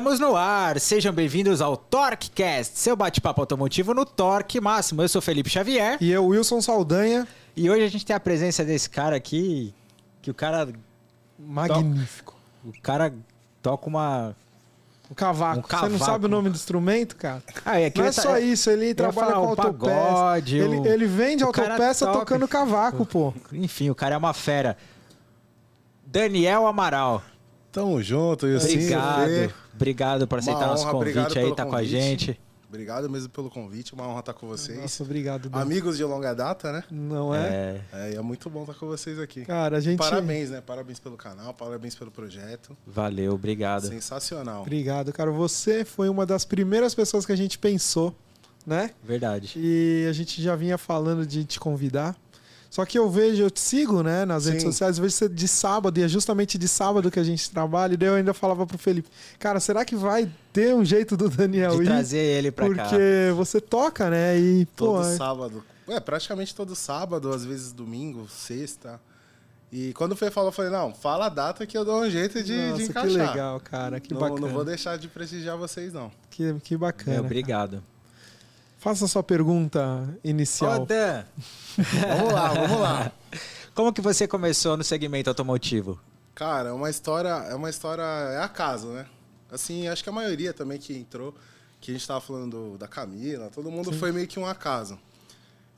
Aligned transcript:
Estamos 0.00 0.18
no 0.18 0.34
ar, 0.34 0.80
sejam 0.80 1.12
bem-vindos 1.12 1.60
ao 1.60 1.76
TorqueCast, 1.76 2.78
seu 2.78 2.96
bate-papo 2.96 3.42
automotivo 3.42 3.92
no 3.92 4.06
Torque 4.06 4.58
Máximo. 4.58 5.02
Eu 5.02 5.08
sou 5.10 5.20
Felipe 5.20 5.50
Xavier. 5.50 5.98
E 6.00 6.10
eu, 6.10 6.24
Wilson 6.24 6.62
Saldanha. 6.62 7.28
E 7.54 7.68
hoje 7.68 7.84
a 7.84 7.88
gente 7.88 8.06
tem 8.06 8.16
a 8.16 8.18
presença 8.18 8.64
desse 8.64 8.88
cara 8.88 9.14
aqui, 9.16 9.74
que 10.22 10.30
o 10.30 10.34
cara... 10.34 10.70
Magnífico. 11.38 12.34
O 12.64 12.72
cara 12.80 13.12
toca 13.60 13.88
uma... 13.88 14.34
Um 15.10 15.14
cavaco. 15.14 15.58
Um 15.58 15.62
cavaco. 15.64 15.92
Você 15.92 15.98
não 15.98 16.06
sabe 16.06 16.24
o 16.24 16.28
nome 16.30 16.48
do 16.48 16.56
instrumento, 16.56 17.14
cara? 17.16 17.42
Ah, 17.62 17.78
é 17.78 17.92
não 17.94 18.04
é 18.06 18.10
ta- 18.10 18.22
só 18.22 18.38
isso, 18.38 18.70
ele 18.70 18.94
trabalha 18.94 19.32
falar 19.32 19.40
com 19.42 19.48
autopeça. 19.48 20.56
Ele, 20.56 20.88
ele 20.88 21.04
vende 21.04 21.44
autopeça 21.44 22.06
toca. 22.06 22.20
tocando 22.20 22.48
cavaco, 22.48 23.04
pô. 23.04 23.34
Enfim, 23.52 23.90
o 23.90 23.94
cara 23.94 24.14
é 24.14 24.18
uma 24.18 24.32
fera. 24.32 24.78
Daniel 26.06 26.66
Amaral. 26.66 27.22
Tamo 27.72 28.02
junto, 28.02 28.46
e 28.48 28.56
assim, 28.56 28.74
Obrigado. 28.74 29.54
Obrigado 29.74 30.26
por 30.28 30.38
aceitar 30.38 30.66
nosso 30.66 30.82
honra, 30.84 30.92
convite 30.92 31.38
aí, 31.38 31.54
tá 31.54 31.64
com 31.64 31.70
a 31.74 31.78
convite. 31.78 31.90
gente. 31.90 32.40
Obrigado 32.68 33.10
mesmo 33.10 33.28
pelo 33.30 33.50
convite, 33.50 33.94
uma 33.94 34.06
honra 34.06 34.20
estar 34.20 34.32
com 34.32 34.46
vocês. 34.46 34.78
Nossa, 34.78 35.02
obrigado. 35.02 35.48
Dan. 35.48 35.58
Amigos 35.58 35.96
de 35.96 36.04
longa 36.04 36.32
data, 36.32 36.70
né? 36.70 36.84
Não 36.88 37.34
é? 37.34 37.40
É, 37.92 38.12
É, 38.12 38.14
é 38.14 38.20
muito 38.22 38.48
bom 38.48 38.60
estar 38.62 38.74
com 38.74 38.86
vocês 38.86 39.18
aqui. 39.18 39.44
Cara, 39.44 39.78
a 39.78 39.80
gente... 39.80 39.98
Parabéns, 39.98 40.50
né? 40.50 40.60
Parabéns 40.60 41.00
pelo 41.00 41.16
canal, 41.16 41.52
parabéns 41.52 41.96
pelo 41.96 42.12
projeto. 42.12 42.76
valeu, 42.86 43.32
obrigado. 43.34 43.88
Sensacional. 43.88 44.62
Obrigado, 44.62 45.12
cara. 45.12 45.32
Você 45.32 45.84
foi 45.84 46.08
uma 46.08 46.24
das 46.24 46.44
primeiras 46.44 46.94
pessoas 46.94 47.26
que 47.26 47.32
a 47.32 47.36
gente 47.36 47.58
pensou, 47.58 48.14
né? 48.64 48.90
Verdade. 49.02 49.52
E 49.56 50.06
a 50.08 50.12
gente 50.12 50.40
já 50.40 50.54
vinha 50.54 50.78
falando 50.78 51.26
de 51.26 51.44
te 51.44 51.58
convidar. 51.58 52.16
Só 52.70 52.84
que 52.86 52.96
eu 52.96 53.10
vejo, 53.10 53.42
eu 53.42 53.50
te 53.50 53.58
sigo, 53.58 54.00
né, 54.00 54.24
nas 54.24 54.46
redes 54.46 54.62
Sim. 54.62 54.68
sociais, 54.70 54.96
eu 54.96 55.02
vejo 55.02 55.14
você 55.16 55.28
de 55.28 55.48
sábado, 55.48 55.98
e 55.98 56.04
é 56.04 56.08
justamente 56.08 56.56
de 56.56 56.68
sábado 56.68 57.10
que 57.10 57.18
a 57.18 57.24
gente 57.24 57.50
trabalha, 57.50 57.94
e 57.94 57.96
daí 57.96 58.08
eu 58.08 58.14
ainda 58.14 58.32
falava 58.32 58.64
pro 58.64 58.78
Felipe, 58.78 59.08
cara, 59.40 59.58
será 59.58 59.84
que 59.84 59.96
vai 59.96 60.30
ter 60.52 60.72
um 60.72 60.84
jeito 60.84 61.16
do 61.16 61.28
Daniel 61.28 61.76
De 61.76 61.82
ir? 61.82 61.86
trazer 61.86 62.18
ele 62.18 62.52
pra 62.52 62.72
cá. 62.72 62.84
Porque 62.84 63.32
você 63.34 63.60
toca, 63.60 64.08
né? 64.08 64.38
E, 64.38 64.66
pô, 64.76 64.86
Todo 64.86 65.04
é- 65.08 65.16
sábado. 65.16 65.64
É, 65.88 65.98
praticamente 65.98 66.54
todo 66.54 66.76
sábado, 66.76 67.32
às 67.32 67.44
vezes 67.44 67.72
domingo, 67.72 68.28
sexta. 68.28 69.00
E 69.72 69.92
quando 69.94 70.12
o 70.12 70.16
Fê 70.16 70.30
falou, 70.30 70.48
eu 70.50 70.52
falei, 70.52 70.70
não, 70.70 70.94
fala 70.94 71.26
a 71.26 71.28
data 71.28 71.66
que 71.66 71.76
eu 71.76 71.84
dou 71.84 72.02
um 72.02 72.08
jeito 72.10 72.40
de, 72.44 72.56
Nossa, 72.56 72.76
de 72.76 72.82
que 72.84 72.90
encaixar. 72.90 73.30
legal, 73.30 73.60
cara, 73.60 73.98
que 73.98 74.12
não, 74.14 74.20
bacana. 74.20 74.40
não 74.40 74.48
vou 74.48 74.64
deixar 74.64 74.96
de 74.96 75.08
prestigiar 75.08 75.56
vocês, 75.56 75.92
não. 75.92 76.12
Que, 76.30 76.54
que 76.62 76.76
bacana. 76.76 77.16
Meu, 77.16 77.24
obrigado. 77.24 77.82
Faça 78.80 79.04
a 79.04 79.08
sua 79.08 79.22
pergunta 79.22 80.08
inicial. 80.24 80.84
Dan, 80.86 81.24
Vamos 81.76 82.32
lá, 82.32 82.48
vamos 82.48 82.80
lá. 82.80 83.12
como 83.74 83.92
que 83.92 84.00
você 84.00 84.26
começou 84.26 84.76
no 84.76 84.82
segmento 84.82 85.28
automotivo? 85.30 86.00
Cara, 86.34 86.70
é 86.70 86.72
uma 86.72 86.88
história, 86.90 87.28
é 87.28 87.54
uma 87.54 87.68
história, 87.70 88.02
é 88.02 88.42
acaso, 88.42 88.88
né? 88.88 89.06
Assim, 89.52 89.86
acho 89.86 90.02
que 90.02 90.08
a 90.08 90.12
maioria 90.12 90.52
também 90.54 90.78
que 90.78 90.96
entrou, 90.96 91.34
que 91.80 91.90
a 91.90 91.94
gente 91.94 92.06
tava 92.06 92.20
falando 92.20 92.70
do- 92.72 92.78
da 92.78 92.88
Camila, 92.88 93.50
todo 93.50 93.70
mundo 93.70 93.92
foi 93.92 94.10
meio 94.12 94.26
que 94.26 94.38
um 94.40 94.46
acaso. 94.46 94.98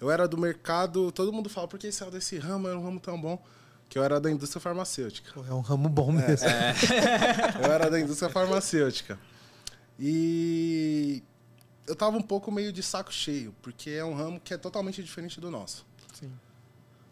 Eu 0.01 0.11
era 0.11 0.27
do 0.29 0.39
mercado, 0.39 1.11
todo 1.13 1.33
mundo 1.33 1.49
fala, 1.51 1.67
por 1.69 1.79
que 1.79 1.91
saiu 1.93 2.11
desse 2.11 2.39
ramo? 2.39 2.69
Era 2.69 2.79
um 2.79 2.83
ramo 2.85 3.01
tão 3.01 3.21
bom. 3.21 3.43
Que 3.89 3.99
eu 3.99 4.03
era 4.05 4.19
da 4.21 4.31
indústria 4.31 4.61
farmacêutica. 4.61 5.33
É 5.49 5.53
um 5.53 5.61
ramo 5.61 5.87
bom 5.89 6.11
mesmo. 6.11 6.49
Eu 7.63 7.71
era 7.71 7.91
da 7.91 8.01
indústria 8.01 8.31
farmacêutica. 8.31 9.19
E 9.99 11.23
eu 11.87 11.97
tava 11.97 12.17
um 12.17 12.23
pouco 12.23 12.51
meio 12.51 12.73
de 12.73 12.83
saco 12.83 13.13
cheio, 13.13 13.55
porque 13.63 13.91
é 13.91 14.05
um 14.05 14.15
ramo 14.15 14.41
que 14.41 14.55
é 14.55 14.59
totalmente 14.59 15.03
diferente 15.03 15.41
do 15.41 15.51
nosso. 15.51 15.85
Sim, 16.15 16.31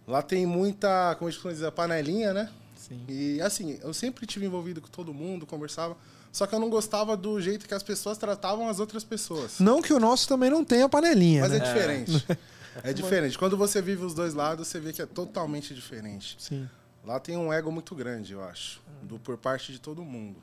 Lá 0.07 0.23
tem 0.23 0.45
muita, 0.47 1.15
como 1.17 1.29
a 1.29 1.31
gente 1.31 1.43
dizer, 1.49 1.71
panelinha, 1.73 2.33
né? 2.33 2.51
sim. 2.75 3.05
E 3.09 3.41
assim, 3.41 3.79
eu 3.83 3.93
sempre 3.95 4.27
tive 4.27 4.47
envolvido 4.47 4.81
com 4.81 4.89
todo 4.89 5.15
mundo, 5.15 5.47
conversava, 5.47 5.97
só 6.33 6.47
que 6.47 6.55
eu 6.55 6.61
não 6.61 6.71
gostava 6.71 7.17
do 7.17 7.41
jeito 7.41 7.67
que 7.67 7.75
as 7.75 7.83
pessoas 7.83 8.17
tratavam 8.19 8.69
as 8.69 8.81
outras 8.81 9.05
pessoas. 9.05 9.59
Não 9.61 9.81
que 9.83 9.93
o 9.93 10.01
nosso 10.01 10.27
também 10.29 10.51
não 10.51 10.65
tenha 10.65 10.89
panelinha, 10.89 11.43
Mas 11.43 11.53
né? 11.53 11.59
é 11.59 11.61
diferente. 11.61 12.27
É 12.85 12.93
diferente. 12.93 13.37
Quando 13.37 13.57
você 13.57 13.83
vive 13.83 14.05
os 14.05 14.15
dois 14.15 14.33
lados, 14.33 14.69
você 14.69 14.79
vê 14.79 14.93
que 14.93 15.03
é 15.03 15.07
totalmente 15.07 15.75
diferente. 15.75 16.37
Sim. 16.39 16.69
Lá 17.05 17.19
tem 17.19 17.37
um 17.37 17.53
ego 17.53 17.71
muito 17.73 17.97
grande, 17.97 18.33
eu 18.33 18.45
acho, 18.45 18.81
do 19.03 19.19
por 19.19 19.37
parte 19.37 19.73
de 19.73 19.81
todo 19.81 20.05
mundo. 20.05 20.37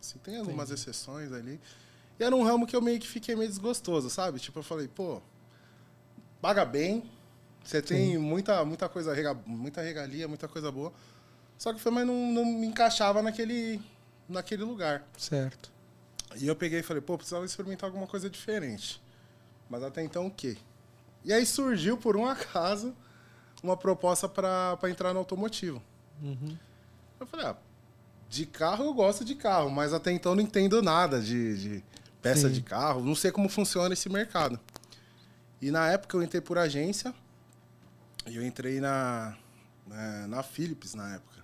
Assim, 0.00 0.18
tem 0.18 0.36
algumas 0.38 0.70
exceções 0.72 1.32
ali. 1.32 1.60
E 2.20 2.22
era 2.22 2.36
um 2.36 2.42
ramo 2.44 2.66
que 2.66 2.76
eu 2.76 2.82
meio 2.82 3.00
que 3.00 3.08
fiquei 3.08 3.34
meio 3.34 3.48
desgostoso, 3.48 4.10
sabe? 4.10 4.38
Tipo, 4.38 4.58
eu 4.58 4.62
falei, 4.62 4.86
pô, 4.86 5.22
paga 6.38 6.66
bem, 6.66 7.02
você 7.64 7.80
tem 7.80 8.18
muita, 8.18 8.62
muita 8.62 8.90
coisa, 8.90 9.14
rega- 9.14 9.38
muita 9.46 9.80
regalia, 9.80 10.28
muita 10.28 10.46
coisa 10.46 10.70
boa. 10.70 10.92
Só 11.56 11.72
que 11.72 11.80
foi, 11.80 11.90
mas 11.90 12.06
não, 12.06 12.30
não 12.30 12.44
me 12.44 12.66
encaixava 12.66 13.22
naquele, 13.22 13.80
naquele 14.28 14.62
lugar. 14.64 15.02
Certo. 15.16 15.72
E 16.36 16.46
eu 16.46 16.54
peguei 16.54 16.80
e 16.80 16.82
falei, 16.82 17.00
pô, 17.00 17.16
precisava 17.16 17.46
experimentar 17.46 17.88
alguma 17.88 18.06
coisa 18.06 18.28
diferente. 18.28 19.00
Mas 19.70 19.82
até 19.82 20.02
então 20.02 20.26
o 20.26 20.30
quê? 20.30 20.58
E 21.24 21.32
aí 21.32 21.46
surgiu, 21.46 21.96
por 21.96 22.18
um 22.18 22.26
acaso, 22.26 22.94
uma 23.62 23.78
proposta 23.78 24.28
para 24.28 24.78
entrar 24.90 25.14
no 25.14 25.20
automotivo. 25.20 25.82
Uhum. 26.22 26.54
Eu 27.18 27.26
falei, 27.26 27.46
ah, 27.46 27.56
de 28.28 28.44
carro 28.44 28.84
eu 28.84 28.92
gosto 28.92 29.24
de 29.24 29.34
carro, 29.34 29.70
mas 29.70 29.94
até 29.94 30.12
então 30.12 30.34
não 30.34 30.42
entendo 30.42 30.82
nada 30.82 31.18
de, 31.20 31.58
de 31.58 31.84
peça 32.22 32.48
Sim. 32.48 32.54
de 32.54 32.62
carro, 32.62 33.02
não 33.04 33.14
sei 33.14 33.30
como 33.30 33.48
funciona 33.48 33.92
esse 33.94 34.08
mercado. 34.08 34.58
E 35.60 35.70
na 35.70 35.88
época 35.90 36.16
eu 36.16 36.22
entrei 36.22 36.40
por 36.40 36.58
agência, 36.58 37.14
e 38.26 38.36
eu 38.36 38.44
entrei 38.44 38.80
na, 38.80 39.36
na, 39.86 40.26
na 40.28 40.42
Philips 40.42 40.94
na 40.94 41.14
época. 41.14 41.40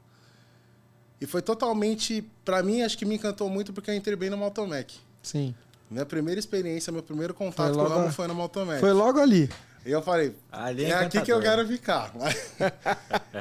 E 1.20 1.26
foi 1.26 1.40
totalmente, 1.42 2.22
pra 2.44 2.62
mim, 2.62 2.82
acho 2.82 2.96
que 2.98 3.04
me 3.04 3.14
encantou 3.14 3.48
muito 3.48 3.72
porque 3.72 3.90
eu 3.90 3.94
entrei 3.94 4.16
bem 4.16 4.28
no 4.30 4.42
Automec. 4.42 4.98
Sim. 5.22 5.54
Minha 5.90 6.04
primeira 6.04 6.38
experiência, 6.38 6.92
meu 6.92 7.02
primeiro 7.02 7.32
contato 7.32 7.74
Foi 7.74 7.88
com 7.88 8.06
o 8.06 8.12
foi 8.12 8.26
no 8.26 8.40
Automec. 8.40 8.80
Foi 8.80 8.92
logo 8.92 9.18
ali. 9.20 9.48
E 9.84 9.90
eu 9.92 10.02
falei, 10.02 10.34
Ali 10.50 10.84
é 10.84 10.88
é 10.90 10.94
aqui 10.94 11.20
que 11.22 11.32
eu 11.32 11.40
quero 11.40 11.66
ficar. 11.66 12.12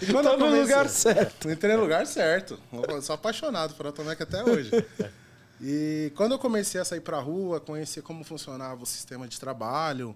e 0.02 0.06
quando 0.12 0.28
eu 0.28 0.34
no 0.38 0.46
comecei- 0.46 0.62
lugar 0.62 0.88
certo. 0.90 1.50
Entrei 1.50 1.75
no 1.75 1.81
lugar 1.81 2.06
certo. 2.06 2.59
Eu 2.88 3.02
sou 3.02 3.16
apaixonado 3.16 3.73
por 3.73 3.88
Automec 3.88 4.22
até 4.22 4.44
hoje. 4.44 4.69
E 5.62 6.12
quando 6.16 6.34
eu 6.34 6.40
comecei 6.40 6.80
a 6.82 6.86
sair 6.86 7.02
pra 7.02 7.20
rua, 7.20 7.60
conhecer 7.60 8.02
como 8.02 8.24
funcionava 8.24 8.84
o 8.84 8.86
sistema 8.86 9.28
de 9.28 9.40
trabalho, 9.40 10.16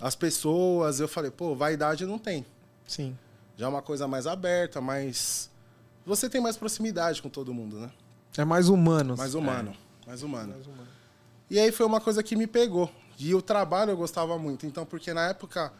as 0.00 0.14
pessoas, 0.14 1.00
eu 1.00 1.08
falei, 1.08 1.30
pô, 1.30 1.54
vaidade 1.54 2.06
não 2.06 2.18
tem. 2.18 2.46
Sim. 2.86 3.16
Já 3.56 3.66
é 3.66 3.68
uma 3.68 3.82
coisa 3.82 4.06
mais 4.06 4.26
aberta, 4.26 4.80
mais. 4.80 5.50
Você 6.06 6.30
tem 6.30 6.40
mais 6.40 6.56
proximidade 6.56 7.20
com 7.20 7.28
todo 7.28 7.52
mundo, 7.52 7.78
né? 7.78 7.90
É 8.36 8.44
mais 8.44 8.68
humano. 8.68 9.16
Mais 9.16 9.34
humano. 9.34 9.74
Mais 10.06 10.22
humano. 10.22 10.52
Mais 10.54 10.66
humano. 10.66 10.88
E 11.50 11.58
aí 11.58 11.72
foi 11.72 11.84
uma 11.84 12.00
coisa 12.00 12.22
que 12.22 12.36
me 12.36 12.46
pegou. 12.46 12.90
E 13.18 13.34
o 13.34 13.42
trabalho 13.42 13.90
eu 13.90 13.96
gostava 13.96 14.38
muito. 14.38 14.64
Então, 14.64 14.86
porque 14.86 15.12
na 15.12 15.28
época. 15.28 15.72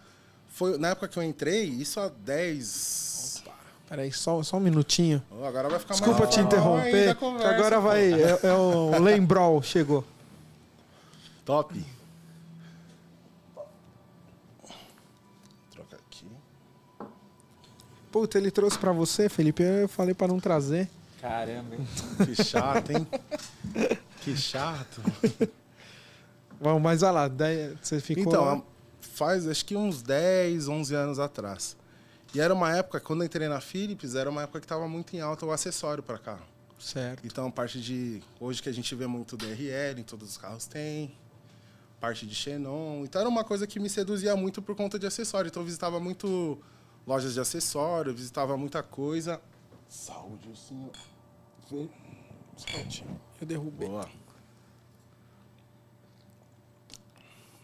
Foi, 0.48 0.76
na 0.78 0.88
época 0.88 1.08
que 1.08 1.18
eu 1.18 1.22
entrei, 1.22 1.64
isso 1.64 2.00
há 2.00 2.08
10. 2.08 3.17
Peraí, 3.88 4.12
só, 4.12 4.42
só 4.42 4.58
um 4.58 4.60
minutinho. 4.60 5.22
Oh, 5.30 5.44
agora 5.44 5.68
vai 5.68 5.78
ficar 5.78 5.94
Desculpa 5.94 6.24
mais 6.24 6.34
te 6.34 6.40
interromper. 6.40 7.14
conversa, 7.14 7.48
agora 7.54 7.76
pô. 7.76 7.82
vai. 7.82 8.12
É, 8.12 8.38
é 8.42 8.52
o 8.52 8.98
Lembrol 9.00 9.62
chegou. 9.62 10.04
Top. 11.44 11.82
Troca 15.70 15.96
aqui. 15.96 16.26
Puta, 18.12 18.36
ele 18.38 18.50
trouxe 18.50 18.78
pra 18.78 18.92
você, 18.92 19.28
Felipe. 19.28 19.62
Eu 19.62 19.88
falei 19.88 20.14
pra 20.14 20.28
não 20.28 20.38
trazer. 20.38 20.88
Caramba. 21.20 21.74
hein? 21.74 21.88
Que 22.26 22.44
chato, 22.44 22.90
hein? 22.92 23.06
que 24.20 24.36
chato. 24.36 25.02
Vamos, 26.60 26.82
mas 26.82 27.02
olha 27.02 27.12
lá. 27.12 27.30
Você 27.80 28.00
ficou. 28.00 28.24
Então, 28.24 28.64
faz 29.00 29.48
acho 29.48 29.64
que 29.64 29.74
uns 29.74 30.02
10, 30.02 30.68
11 30.68 30.94
anos 30.94 31.18
atrás. 31.18 31.76
E 32.34 32.40
era 32.40 32.52
uma 32.52 32.74
época, 32.76 33.00
quando 33.00 33.22
eu 33.22 33.26
entrei 33.26 33.48
na 33.48 33.60
Philips, 33.60 34.14
era 34.14 34.28
uma 34.28 34.42
época 34.42 34.60
que 34.60 34.66
estava 34.66 34.86
muito 34.86 35.16
em 35.16 35.20
alta 35.20 35.46
o 35.46 35.50
acessório 35.50 36.02
para 36.02 36.18
carro. 36.18 36.46
Certo. 36.78 37.26
Então, 37.26 37.50
parte 37.50 37.80
de. 37.80 38.22
Hoje 38.38 38.62
que 38.62 38.68
a 38.68 38.72
gente 38.72 38.94
vê 38.94 39.06
muito 39.06 39.36
DRL, 39.36 40.00
em 40.00 40.04
todos 40.04 40.28
os 40.30 40.36
carros 40.36 40.66
tem. 40.66 41.16
Parte 42.00 42.26
de 42.26 42.34
Xenon. 42.34 43.04
Então, 43.04 43.20
era 43.20 43.28
uma 43.28 43.42
coisa 43.42 43.66
que 43.66 43.80
me 43.80 43.90
seduzia 43.90 44.36
muito 44.36 44.62
por 44.62 44.76
conta 44.76 44.98
de 44.98 45.06
acessório. 45.06 45.48
Então, 45.48 45.62
eu 45.62 45.66
visitava 45.66 45.98
muito 45.98 46.58
lojas 47.06 47.34
de 47.34 47.40
acessório, 47.40 48.14
visitava 48.14 48.56
muita 48.56 48.82
coisa. 48.82 49.40
Saúde, 49.88 50.56
senhor. 50.56 50.92
Vê. 51.70 51.88
Eu 53.40 53.46
derrubei. 53.46 53.88
Boa. 53.88 54.08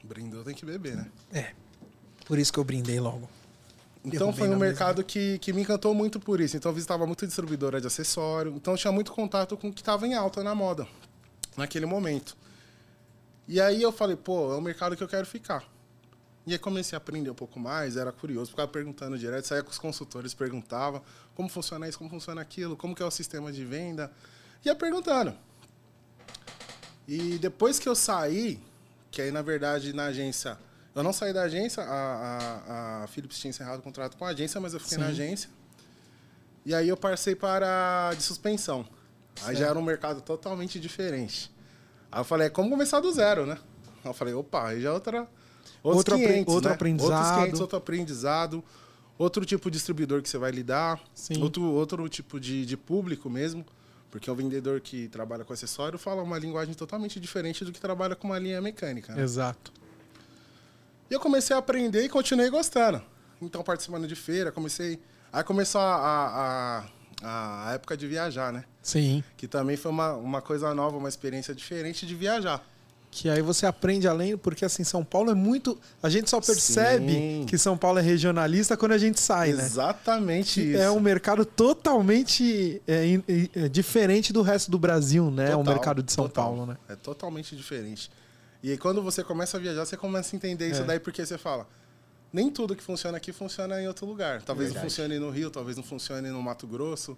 Brindou 0.03 0.45
tem 0.45 0.55
que 0.55 0.67
beber, 0.67 0.97
né? 0.97 1.11
É. 1.33 1.55
Por 2.27 2.39
isso 2.39 2.53
que 2.53 2.59
eu 2.59 2.65
brindei 2.65 2.99
logo. 2.99 3.29
Então 4.05 4.33
foi 4.33 4.49
um 4.49 4.57
mercado 4.57 5.03
que, 5.03 5.39
que 5.39 5.53
me 5.53 5.63
encantou 5.63 5.95
muito 5.95 6.21
por 6.21 6.41
isso. 6.41 6.57
Então 6.57 6.71
eu 6.71 6.75
visitava 6.75 7.07
muito 7.07 7.27
distribuidora 7.27 7.81
de 7.81 7.87
acessório. 7.87 8.53
Então 8.55 8.77
tinha 8.77 8.93
muito 8.93 9.13
contato 9.13 9.57
com 9.57 9.69
o 9.69 9.73
que 9.73 9.81
estava 9.81 10.07
em 10.07 10.15
alta 10.15 10.43
na 10.43 10.55
moda, 10.55 10.87
naquele 11.57 11.87
momento. 11.87 12.37
E 13.49 13.61
aí 13.61 13.81
eu 13.83 13.91
falei, 13.91 14.17
pô, 14.17 14.53
é 14.53 14.57
um 14.57 14.61
mercado 14.61 14.97
que 14.97 15.03
eu 15.03 15.09
quero 15.09 15.27
ficar. 15.27 15.65
E 16.47 16.53
aí 16.53 16.59
comecei 16.59 16.95
a 16.95 16.99
aprender 16.99 17.31
um 17.31 17.35
pouco 17.35 17.59
mais, 17.59 17.97
era 17.97 18.13
curioso, 18.13 18.51
ficava 18.51 18.69
perguntando 18.69 19.19
direto, 19.19 19.47
saía 19.47 19.63
com 19.63 19.71
os 19.71 19.79
consultores, 19.79 20.35
perguntava 20.35 21.03
como 21.35 21.49
funciona 21.49 21.89
isso, 21.89 21.97
como 21.97 22.11
funciona 22.11 22.43
aquilo, 22.43 22.77
como 22.77 22.95
que 22.95 23.03
é 23.03 23.07
o 23.07 23.11
sistema 23.11 23.51
de 23.51 23.65
venda. 23.65 24.13
Ia 24.63 24.75
perguntando. 24.75 25.35
E 27.09 27.39
depois 27.39 27.79
que 27.79 27.89
eu 27.89 27.95
saí, 27.95 28.61
que 29.11 29.23
aí 29.23 29.31
na 29.31 29.41
verdade 29.41 29.95
na 29.95 30.07
agência. 30.07 30.59
Eu 30.95 31.03
não 31.03 31.13
saí 31.13 31.33
da 31.33 31.43
agência, 31.43 31.83
a, 31.83 31.89
a, 31.89 33.05
a 33.05 33.07
Philips 33.09 33.39
tinha 33.39 33.51
encerrado 33.51 33.81
o 33.81 33.83
contrato 33.83 34.17
com 34.17 34.25
a 34.25 34.29
agência, 34.29 34.61
mas 34.61 34.75
eu 34.75 34.81
fiquei 34.81 34.97
na 34.99 35.07
Sim. 35.07 35.11
agência. 35.13 35.51
E 36.65 36.75
aí 36.75 36.89
eu 36.89 36.97
passei 36.97 37.35
para 37.35 38.13
de 38.17 38.23
suspensão. 38.23 38.87
Aí 39.43 39.57
já 39.57 39.67
era 39.67 39.79
um 39.79 39.83
mercado 39.83 40.21
totalmente 40.21 40.79
diferente. 40.79 41.53
Aí 42.11 42.21
eu 42.21 42.25
falei, 42.25 42.47
é 42.47 42.51
como 42.51 42.71
começar 42.71 43.01
do 43.01 43.13
zero, 43.13 43.45
né? 43.45 43.59
Aí 44.05 44.11
eu 44.11 44.15
falei, 44.15 44.33
opa, 44.35 44.69
aí 44.69 44.81
já 44.81 44.91
é 44.91 44.93
outra. 44.93 45.29
Outro 45.83 46.15
apre- 46.15 46.27
500, 46.29 46.55
outro 46.55 46.69
né? 46.71 46.75
aprendizado. 46.75 47.13
Outros 47.19 47.37
500, 47.43 47.61
outro 47.61 47.77
aprendizado. 47.77 48.65
Outro 49.19 49.45
tipo 49.45 49.71
de 49.71 49.77
distribuidor 49.77 50.23
que 50.23 50.29
você 50.29 50.39
vai 50.39 50.51
lidar. 50.53 51.01
Sim. 51.15 51.43
Outro, 51.43 51.63
outro 51.65 52.09
tipo 52.09 52.39
de, 52.39 52.65
de 52.65 52.77
público 52.77 53.29
mesmo. 53.29 53.67
Porque 54.11 54.31
o 54.31 54.35
vendedor 54.35 54.81
que 54.81 55.09
trabalha 55.09 55.45
com 55.45 55.53
acessório 55.53 55.99
fala 55.99 56.23
uma 56.23 56.39
linguagem 56.39 56.73
totalmente 56.73 57.19
diferente 57.19 57.65
do 57.65 57.73
que 57.73 57.81
trabalha 57.81 58.15
com 58.15 58.29
uma 58.29 58.39
linha 58.39 58.61
mecânica. 58.63 59.13
né? 59.13 59.23
Exato. 59.23 59.73
E 61.11 61.15
eu 61.15 61.21
comecei 61.21 61.55
a 61.55 61.59
aprender 61.59 62.05
e 62.05 62.09
continuei 62.09 62.51
gostando. 62.51 63.03
Então, 63.41 63.63
participando 63.63 64.07
de 64.07 64.15
feira, 64.15 64.51
comecei. 64.51 64.99
Aí 65.33 65.43
começou 65.43 65.81
a, 65.81 66.85
a, 67.23 67.67
a, 67.69 67.73
época 67.75 67.97
de 67.97 68.07
viajar, 68.07 68.53
né? 68.53 68.65
Sim. 68.83 69.23
Que 69.37 69.47
também 69.49 69.77
foi 69.77 69.91
uma, 69.91 70.15
uma 70.15 70.41
coisa 70.41 70.73
nova, 70.75 70.97
uma 70.97 71.09
experiência 71.09 71.55
diferente 71.55 72.07
de 72.07 72.15
viajar. 72.15 72.65
Que 73.11 73.29
aí 73.29 73.41
você 73.41 73.65
aprende 73.65 74.09
além, 74.09 74.37
porque 74.37 74.65
assim, 74.65 74.83
São 74.83 75.05
Paulo 75.05 75.31
é 75.31 75.35
muito. 75.35 75.79
A 76.03 76.09
gente 76.09 76.29
só 76.29 76.41
percebe 76.41 77.13
Sim. 77.13 77.47
que 77.49 77.57
São 77.57 77.77
Paulo 77.79 78.01
é 78.01 78.03
regionalista 78.03 78.77
quando 78.77 78.91
a 78.91 78.99
gente 78.99 79.21
sai, 79.21 79.53
né? 79.53 79.63
Exatamente 79.63 80.71
isso. 80.73 80.83
É 80.83 80.91
um 80.91 80.99
mercado 80.99 81.45
totalmente 81.45 82.83
é, 82.89 83.07
in- 83.07 83.23
é, 83.55 83.69
diferente 83.69 84.33
do 84.33 84.43
resto 84.43 84.69
do 84.69 84.81
Brasil, 84.81 85.31
né? 85.31 85.55
o 85.55 85.59
Total, 85.59 85.75
mercado 85.75 86.03
de 86.03 86.13
São 86.13 86.25
total. 86.25 86.45
Paulo, 86.45 86.67
né? 86.67 86.77
É 86.89 86.97
totalmente 86.97 87.55
diferente. 87.55 88.11
E 88.65 88.71
aí, 88.71 88.79
quando 88.79 89.03
você 89.03 89.23
começa 89.23 89.59
a 89.59 89.61
viajar, 89.61 89.85
você 89.85 89.95
começa 89.95 90.35
a 90.35 90.37
entender 90.39 90.71
isso 90.71 90.81
É. 90.81 90.85
daí, 90.85 90.99
porque 90.99 91.25
você 91.25 91.37
fala. 91.37 91.69
Nem 92.33 92.51
tudo 92.51 92.75
que 92.75 92.83
funciona 92.83 93.19
aqui 93.19 93.31
funciona 93.31 93.79
em 93.79 93.87
outro 93.87 94.07
lugar. 94.07 94.41
Talvez 94.41 94.73
não 94.73 94.81
funcione 94.81 95.19
no 95.19 95.29
Rio, 95.29 95.51
talvez 95.51 95.77
não 95.77 95.85
funcione 95.85 96.31
no 96.31 96.43
Mato 96.43 96.67
Grosso. 96.67 97.15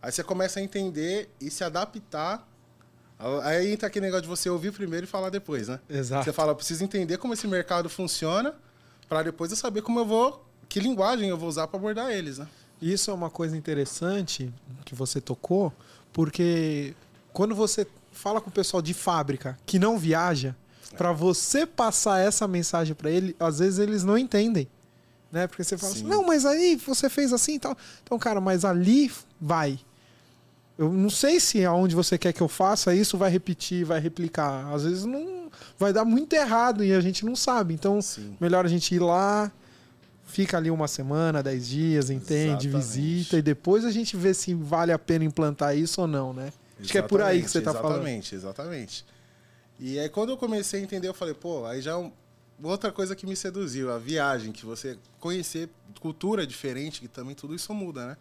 Aí 0.00 0.10
você 0.10 0.24
começa 0.24 0.60
a 0.60 0.62
entender 0.62 1.28
e 1.38 1.50
se 1.50 1.62
adaptar. 1.62 2.48
Aí 3.42 3.70
entra 3.70 3.86
aquele 3.86 4.06
negócio 4.06 4.22
de 4.22 4.28
você 4.28 4.48
ouvir 4.48 4.72
primeiro 4.72 5.04
e 5.04 5.06
falar 5.06 5.28
depois, 5.28 5.68
né? 5.68 5.78
Exato. 5.90 6.24
Você 6.24 6.32
fala, 6.32 6.52
eu 6.52 6.56
preciso 6.56 6.82
entender 6.82 7.18
como 7.18 7.34
esse 7.34 7.46
mercado 7.46 7.90
funciona 7.90 8.54
para 9.10 9.22
depois 9.22 9.50
eu 9.50 9.58
saber 9.58 9.82
como 9.82 9.98
eu 10.00 10.06
vou, 10.06 10.42
que 10.70 10.80
linguagem 10.80 11.28
eu 11.28 11.36
vou 11.36 11.50
usar 11.50 11.66
para 11.66 11.78
abordar 11.78 12.10
eles, 12.10 12.38
né? 12.38 12.48
Isso 12.80 13.10
é 13.10 13.14
uma 13.14 13.28
coisa 13.28 13.54
interessante 13.54 14.50
que 14.86 14.94
você 14.94 15.20
tocou, 15.20 15.70
porque 16.14 16.94
quando 17.30 17.54
você 17.54 17.86
fala 18.10 18.40
com 18.40 18.48
o 18.48 18.52
pessoal 18.52 18.80
de 18.80 18.94
fábrica 18.94 19.58
que 19.66 19.78
não 19.78 19.98
viaja, 19.98 20.56
para 20.96 21.12
você 21.12 21.66
passar 21.66 22.20
essa 22.20 22.48
mensagem 22.48 22.94
para 22.94 23.10
ele, 23.10 23.36
às 23.38 23.58
vezes 23.58 23.78
eles 23.78 24.04
não 24.04 24.16
entendem. 24.16 24.68
Né? 25.30 25.46
Porque 25.46 25.62
você 25.62 25.76
fala 25.76 25.92
Sim. 25.92 25.98
assim, 26.00 26.08
não, 26.08 26.26
mas 26.26 26.46
aí 26.46 26.76
você 26.76 27.08
fez 27.08 27.32
assim 27.32 27.54
e 27.54 27.58
tal. 27.58 27.76
Então, 28.02 28.18
cara, 28.18 28.40
mas 28.40 28.64
ali 28.64 29.12
vai. 29.40 29.78
Eu 30.78 30.92
não 30.92 31.10
sei 31.10 31.40
se 31.40 31.64
aonde 31.64 31.94
você 31.94 32.16
quer 32.16 32.32
que 32.32 32.40
eu 32.40 32.48
faça 32.48 32.94
isso 32.94 33.18
vai 33.18 33.30
repetir, 33.30 33.84
vai 33.84 34.00
replicar. 34.00 34.72
Às 34.72 34.84
vezes 34.84 35.04
não 35.04 35.50
vai 35.78 35.92
dar 35.92 36.04
muito 36.04 36.32
errado 36.32 36.84
e 36.84 36.92
a 36.92 37.00
gente 37.00 37.26
não 37.26 37.36
sabe. 37.36 37.74
Então, 37.74 38.00
Sim. 38.00 38.36
melhor 38.40 38.64
a 38.64 38.68
gente 38.68 38.94
ir 38.94 39.00
lá, 39.00 39.50
fica 40.24 40.56
ali 40.56 40.70
uma 40.70 40.86
semana, 40.86 41.42
dez 41.42 41.66
dias, 41.68 42.10
entende, 42.10 42.68
Exatamente. 42.68 42.68
visita 42.68 43.36
e 43.38 43.42
depois 43.42 43.84
a 43.84 43.90
gente 43.90 44.16
vê 44.16 44.32
se 44.32 44.54
vale 44.54 44.92
a 44.92 44.98
pena 44.98 45.24
implantar 45.24 45.76
isso 45.76 46.00
ou 46.00 46.06
não, 46.06 46.32
né? 46.32 46.52
Acho 46.80 46.92
que 46.92 46.98
é 46.98 47.02
por 47.02 47.20
aí 47.20 47.42
que 47.42 47.50
você 47.50 47.60
tá 47.60 47.72
falando. 47.72 47.96
Exatamente, 47.96 48.34
exatamente. 48.34 49.04
E 49.78 49.98
aí 49.98 50.08
quando 50.08 50.30
eu 50.30 50.36
comecei 50.36 50.80
a 50.80 50.82
entender, 50.82 51.08
eu 51.08 51.14
falei, 51.14 51.34
pô, 51.34 51.64
aí 51.66 51.80
já 51.80 51.92
é 51.92 51.96
um- 51.96 52.12
outra 52.62 52.90
coisa 52.90 53.14
que 53.14 53.26
me 53.26 53.36
seduziu, 53.36 53.92
a 53.92 53.98
viagem, 53.98 54.52
que 54.52 54.66
você 54.66 54.98
conhecer 55.20 55.68
cultura 56.00 56.46
diferente, 56.46 57.00
que 57.00 57.08
também 57.08 57.34
tudo 57.34 57.54
isso 57.54 57.72
muda, 57.72 58.06
né? 58.08 58.16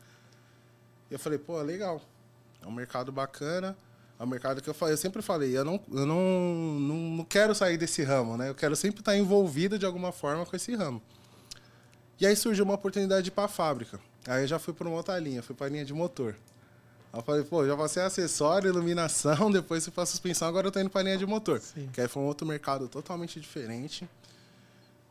Eu 1.09 1.18
falei, 1.18 1.39
pô, 1.39 1.59
legal. 1.62 2.01
É 2.62 2.68
um 2.68 2.71
mercado 2.71 3.12
bacana. 3.12 3.75
É 4.19 4.24
um 4.24 4.27
mercado 4.27 4.62
que 4.62 4.69
eu 4.69 4.75
eu 4.81 4.98
sempre 4.98 5.21
falei, 5.21 5.56
eu 5.56 5.63
não, 5.63 5.80
eu 5.92 6.06
não, 6.06 6.80
não, 6.80 6.95
não 7.18 7.24
quero 7.24 7.54
sair 7.54 7.77
desse 7.77 8.01
ramo, 8.04 8.36
né? 8.36 8.50
Eu 8.50 8.56
quero 8.56 8.75
sempre 8.75 9.01
estar 9.01 9.15
envolvido 9.15 9.77
de 9.77 9.86
alguma 9.86 10.12
forma 10.12 10.45
com 10.45 10.56
esse 10.56 10.75
ramo. 10.75 11.01
E 12.19 12.25
aí 12.25 12.36
surgiu 12.36 12.65
uma 12.65 12.74
oportunidade 12.74 13.30
para 13.30 13.44
a 13.44 13.48
fábrica. 13.48 14.00
Aí 14.27 14.44
eu 14.44 14.48
já 14.48 14.57
fui 14.57 14.74
para 14.74 14.88
uma 14.88 14.98
outra 14.98 15.19
linha, 15.19 15.44
fui 15.44 15.56
para 15.56 15.68
a 15.68 15.69
linha 15.69 15.86
de 15.86 15.94
motor. 15.94 16.36
Aí 17.12 17.19
eu 17.19 17.24
falei, 17.24 17.44
pô, 17.44 17.65
já 17.65 17.75
passei 17.75 18.04
acessório, 18.04 18.69
iluminação, 18.69 19.50
depois 19.51 19.83
fui 19.83 19.94
para 19.94 20.06
suspensão, 20.06 20.48
agora 20.48 20.68
eu 20.68 20.71
tô 20.71 20.80
indo 20.80 20.89
para 20.89 21.01
a 21.01 21.04
linha 21.04 21.18
de 21.18 21.25
motor. 21.25 21.59
Sim. 21.59 21.89
Que 21.92 22.01
aí 22.01 22.07
foi 22.07 22.21
um 22.21 22.25
outro 22.25 22.45
mercado 22.45 22.88
totalmente 22.88 23.39
diferente. 23.39 24.07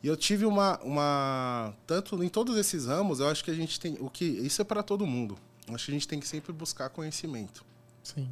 E 0.03 0.09
eu 0.09 0.17
tive 0.17 0.45
uma, 0.45 0.79
uma. 0.83 1.75
Tanto 1.87 2.23
em 2.23 2.29
todos 2.29 2.57
esses 2.57 2.87
ramos, 2.87 3.19
eu 3.21 3.29
acho 3.29 3.43
que 3.43 3.51
a 3.51 3.55
gente 3.55 3.81
tem. 3.81 3.97
o 3.99 4.11
que 4.11 4.25
Isso 4.25 4.61
é 4.63 4.65
para 4.65 4.83
todo 4.83 5.07
mundo. 5.07 5.37
Eu 5.67 5.75
acho 5.75 5.87
que 5.87 5.91
a 5.91 5.95
gente 5.95 6.07
tem 6.07 6.21
que 6.21 6.29
sempre 6.29 6.53
buscar 6.53 6.89
conhecimento. 6.91 7.65
Sim. 8.03 8.29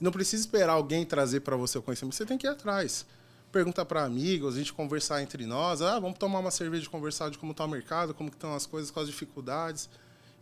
Não 0.00 0.10
precisa 0.10 0.42
esperar 0.42 0.72
alguém 0.72 1.04
trazer 1.04 1.40
para 1.40 1.54
você 1.56 1.78
o 1.78 1.82
conhecimento, 1.82 2.16
você 2.16 2.26
tem 2.26 2.36
que 2.36 2.46
ir 2.46 2.50
atrás. 2.50 3.06
Perguntar 3.52 3.84
para 3.84 4.02
amigos, 4.02 4.56
a 4.56 4.58
gente 4.58 4.72
conversar 4.72 5.22
entre 5.22 5.46
nós. 5.46 5.82
Ah, 5.82 6.00
vamos 6.00 6.18
tomar 6.18 6.40
uma 6.40 6.50
cerveja 6.50 6.86
e 6.86 6.88
conversar 6.88 7.30
de 7.30 7.38
como 7.38 7.52
está 7.52 7.64
o 7.64 7.68
mercado, 7.68 8.12
como 8.12 8.28
que 8.28 8.36
estão 8.36 8.54
as 8.54 8.66
coisas, 8.66 8.90
quais 8.90 9.08
as 9.08 9.14
dificuldades. 9.14 9.88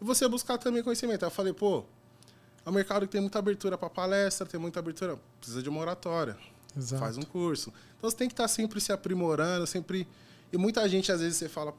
E 0.00 0.04
você 0.04 0.26
buscar 0.26 0.56
também 0.56 0.82
conhecimento. 0.82 1.24
Aí 1.24 1.26
eu 1.26 1.30
falei, 1.30 1.52
pô, 1.52 1.84
é 2.70 2.72
um 2.72 2.74
mercado 2.74 3.06
que 3.06 3.12
tem 3.12 3.20
muita 3.20 3.38
abertura 3.38 3.76
para 3.76 3.90
palestra, 3.90 4.46
tem 4.46 4.58
muita 4.58 4.78
abertura, 4.78 5.18
precisa 5.38 5.62
de 5.62 5.68
uma 5.68 5.80
oratória. 5.80 6.36
Exato. 6.76 7.02
Faz 7.02 7.18
um 7.18 7.22
curso. 7.22 7.72
Então 7.98 8.08
você 8.08 8.16
tem 8.16 8.28
que 8.28 8.32
estar 8.32 8.46
sempre 8.48 8.80
se 8.80 8.92
aprimorando, 8.92 9.66
sempre. 9.66 10.06
E 10.52 10.56
muita 10.56 10.88
gente, 10.88 11.10
às 11.10 11.20
vezes, 11.20 11.36
você 11.36 11.48
fala, 11.48 11.74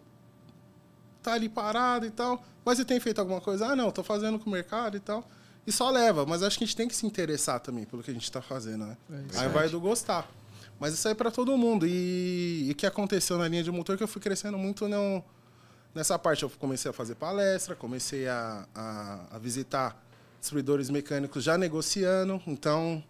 tá 1.24 1.34
ali 1.34 1.48
parado 1.48 2.06
e 2.06 2.12
tal, 2.12 2.44
mas 2.66 2.78
você 2.78 2.86
tem 2.86 3.00
feito 3.00 3.20
alguma 3.20 3.40
coisa? 3.40 3.68
Ah, 3.68 3.76
não, 3.76 3.90
tô 3.90 4.04
fazendo 4.04 4.38
com 4.38 4.50
o 4.50 4.54
mercado 4.54 4.98
e 4.98 5.00
tal. 5.00 5.26
E 5.66 5.72
só 5.72 5.90
leva, 5.90 6.26
mas 6.26 6.44
acho 6.44 6.58
que 6.58 6.64
a 6.64 6.68
gente 6.68 6.76
tem 6.76 6.88
que 6.88 6.96
se 6.96 7.06
interessar 7.06 7.60
também 7.60 7.86
pelo 7.86 8.04
que 8.04 8.12
a 8.12 8.14
gente 8.14 8.24
está 8.24 8.42
fazendo, 8.42 8.86
né? 8.86 8.98
É 9.34 9.40
aí 9.40 9.50
vai 9.50 9.70
do 9.70 9.80
gostar. 9.80 10.30
Mas 10.80 10.94
isso 10.96 11.08
aí 11.08 11.12
é 11.12 11.16
para 11.16 11.30
todo 11.30 11.56
mundo. 11.58 11.86
E, 11.88 12.68
o 12.72 12.76
que 12.76 12.86
aconteceu 12.86 13.38
na 13.38 13.48
linha 13.48 13.64
de 13.64 13.72
motor 13.72 13.94
é 13.94 13.98
que 13.98 14.04
eu 14.04 14.08
fui 14.08 14.22
crescendo 14.22 14.58
muito 14.58 14.88
no, 14.88 15.24
nessa 15.94 16.18
parte. 16.18 16.42
Eu 16.44 16.50
comecei 16.50 16.90
a 16.90 16.94
fazer 16.94 17.16
palestra, 17.16 17.76
comecei 17.76 18.28
a, 18.28 18.68
a, 18.74 19.36
a 19.36 19.38
visitar 19.38 19.96
distribuidores 20.42 20.90
mecânicos 20.90 21.44
já 21.44 21.58
negociando. 21.58 22.42
Então, 22.46 23.02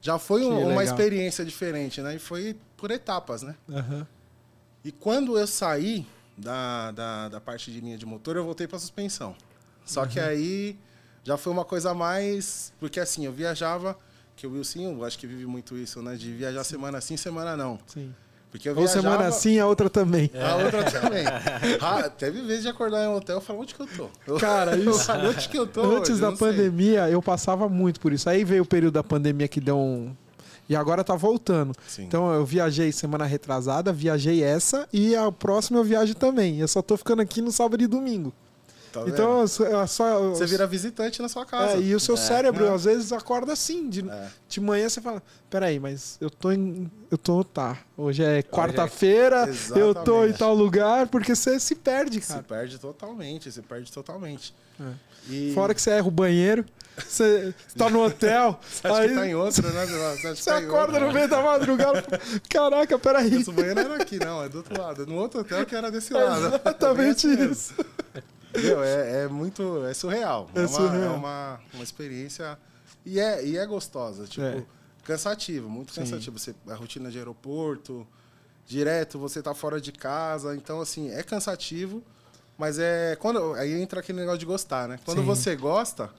já 0.00 0.18
foi 0.18 0.42
Que 0.42 0.46
um- 0.46 0.70
uma 0.72 0.84
experiência 0.84 1.44
diferente, 1.44 2.00
né? 2.00 2.14
E 2.14 2.18
foi 2.18 2.56
por 2.76 2.90
etapas, 2.92 3.42
né? 3.42 3.56
Aham. 3.68 4.06
E 4.84 4.92
quando 4.92 5.36
eu 5.36 5.46
saí 5.46 6.06
da, 6.38 6.92
da, 6.92 7.28
da 7.30 7.40
parte 7.40 7.72
de 7.72 7.80
linha 7.80 7.98
de 7.98 8.06
motor, 8.06 8.36
eu 8.36 8.44
voltei 8.44 8.68
para 8.68 8.78
suspensão. 8.78 9.34
Só 9.84 10.06
que 10.06 10.20
Uhum. 10.20 10.26
aí 10.26 10.78
já 11.24 11.36
foi 11.36 11.52
uma 11.52 11.64
coisa 11.64 11.92
mais. 11.94 12.72
Porque 12.78 13.00
assim, 13.00 13.24
eu 13.26 13.32
viajava, 13.32 13.98
que 14.36 14.46
o 14.46 14.52
Wilson, 14.52 14.80
eu 14.92 15.04
acho 15.04 15.18
que 15.18 15.26
vive 15.26 15.46
muito 15.46 15.76
isso, 15.78 16.02
né? 16.02 16.14
De 16.14 16.30
viajar 16.32 16.62
semana 16.62 17.00
sim, 17.00 17.16
semana 17.16 17.56
não. 17.56 17.78
Sim. 17.86 18.14
Porque 18.50 18.68
eu 18.68 18.72
Ou 18.72 18.78
viajava. 18.78 19.02
semana 19.02 19.32
sim, 19.32 19.58
a 19.58 19.66
outra 19.66 19.90
também. 19.90 20.30
A 20.34 20.56
outra 20.56 20.84
também. 20.84 21.24
Ah, 21.80 22.08
teve 22.08 22.40
vezes 22.42 22.62
de 22.62 22.68
acordar 22.68 23.04
em 23.04 23.08
um 23.08 23.16
hotel 23.16 23.38
e 23.38 23.40
falar, 23.42 23.58
onde 23.58 23.74
que 23.74 23.80
eu 23.82 23.86
tô? 23.86 24.08
Eu- 24.26 24.38
Cara, 24.38 24.76
isso- 24.78 25.12
onde 25.12 25.48
que 25.48 25.58
eu 25.58 25.66
tô? 25.66 25.82
Antes 25.96 26.18
da 26.20 26.30
não 26.30 26.36
sei. 26.36 26.48
pandemia, 26.48 27.08
eu 27.10 27.20
passava 27.20 27.68
muito 27.68 28.00
por 28.00 28.12
isso. 28.12 28.28
Aí 28.30 28.44
veio 28.44 28.62
o 28.62 28.66
período 28.66 28.94
da 28.94 29.04
pandemia 29.04 29.46
que 29.48 29.60
deu 29.60 29.76
um. 29.78 30.14
E 30.68 30.74
agora 30.74 31.04
tá 31.04 31.14
voltando. 31.14 31.72
Sim. 31.86 32.04
Então 32.04 32.32
eu 32.32 32.44
viajei 32.44 32.90
semana 32.92 33.24
retrasada, 33.24 33.92
viajei 33.92 34.42
essa 34.42 34.88
e 34.92 35.14
a 35.14 35.30
próxima 35.30 35.78
eu 35.78 35.84
viajo 35.84 36.14
também. 36.14 36.58
Eu 36.58 36.66
só 36.66 36.82
tô 36.82 36.96
ficando 36.96 37.22
aqui 37.22 37.40
no 37.42 37.52
sábado 37.52 37.82
e 37.82 37.86
domingo. 37.86 38.32
Tá 39.04 39.08
então. 39.10 39.46
Você 39.46 40.46
vira 40.46 40.66
visitante 40.66 41.20
na 41.22 41.28
sua 41.28 41.44
casa. 41.44 41.74
É, 41.76 41.80
e 41.80 41.94
o 41.94 42.00
seu 42.00 42.14
É. 42.14 42.18
cérebro 42.18 42.66
É. 42.66 42.74
às 42.74 42.84
vezes 42.84 43.12
acorda 43.12 43.52
assim. 43.52 43.88
De, 43.88 44.08
É. 44.08 44.28
de 44.48 44.60
manhã 44.60 44.88
você 44.88 45.00
fala: 45.00 45.22
Peraí, 45.50 45.78
mas 45.78 46.16
eu 46.20 46.30
tô 46.30 46.50
em. 46.52 46.90
Eu 47.10 47.18
tô. 47.18 47.42
Tá. 47.44 47.78
Hoje 47.96 48.22
é 48.24 48.42
quarta-feira, 48.42 49.48
eu 49.76 49.94
tô 49.94 50.22
em 50.24 50.28
Exatamente. 50.30 50.38
tal 50.38 50.54
lugar, 50.54 51.06
porque 51.08 51.34
você 51.34 51.58
se 51.60 51.74
perde, 51.74 52.20
Se 52.20 52.28
cara. 52.28 52.42
perde 52.42 52.78
totalmente, 52.78 53.50
se 53.50 53.62
perde 53.62 53.90
totalmente. 53.92 54.54
É. 54.80 54.84
E... 55.30 55.52
Fora 55.54 55.74
que 55.74 55.80
você 55.82 55.90
erra 55.90 56.06
o 56.06 56.10
banheiro, 56.10 56.64
você 56.96 57.52
tá 57.76 57.88
no 57.90 58.04
hotel, 58.04 58.60
Você 58.70 58.86
acha 58.86 58.98
aí 59.00 59.08
que 59.08 59.14
tá 59.14 59.26
em 59.26 59.34
outro, 59.34 59.68
né? 59.72 59.86
Você, 59.86 59.94
acha 59.96 60.16
que 60.34 60.36
você 60.42 60.50
tá 60.50 60.58
acorda 60.58 60.92
outro. 60.94 61.06
no 61.06 61.12
meio 61.12 61.28
da 61.28 61.42
madrugada. 61.42 62.04
Caraca, 62.48 62.98
peraí. 62.98 63.34
Esse 63.34 63.50
banheiro 63.50 63.80
era 63.80 63.96
aqui, 64.02 64.18
não, 64.18 64.42
é 64.44 64.48
do 64.48 64.58
outro 64.58 64.80
lado. 64.80 65.02
É 65.02 65.06
no 65.06 65.14
outro 65.16 65.40
hotel 65.40 65.64
que 65.66 65.74
era 65.74 65.90
desse 65.90 66.12
lado. 66.12 66.46
Exatamente 66.54 67.26
É 67.26 67.34
bem 67.36 67.44
assim 67.44 67.50
isso. 67.50 67.74
Meu, 68.62 68.82
é, 68.82 69.24
é 69.24 69.28
muito. 69.28 69.84
É 69.86 69.94
surreal. 69.94 70.48
É 70.54 70.60
uma, 70.60 70.68
surreal. 70.68 71.02
é 71.02 71.08
uma, 71.16 71.60
uma 71.74 71.82
experiência. 71.82 72.58
E 73.04 73.20
é, 73.20 73.44
e 73.44 73.56
é 73.56 73.64
gostosa. 73.66 74.26
Tipo, 74.26 74.44
É. 74.46 74.64
cansativo, 75.04 75.68
muito 75.68 75.92
Sim. 75.92 76.00
cansativo. 76.00 76.38
Você, 76.38 76.54
a 76.68 76.74
rotina 76.74 77.10
de 77.10 77.18
aeroporto, 77.18 78.06
direto, 78.66 79.18
você 79.18 79.42
tá 79.42 79.54
fora 79.54 79.80
de 79.80 79.92
casa. 79.92 80.54
Então, 80.56 80.80
assim, 80.80 81.10
é 81.10 81.22
cansativo. 81.22 82.02
Mas 82.58 82.78
é. 82.78 83.16
Quando, 83.20 83.54
aí 83.54 83.80
entra 83.80 84.00
aquele 84.00 84.18
negócio 84.18 84.38
de 84.38 84.46
gostar, 84.46 84.88
né? 84.88 84.98
Quando 85.04 85.18
Sim. 85.20 85.24
você 85.26 85.54
gosta, 85.54 86.10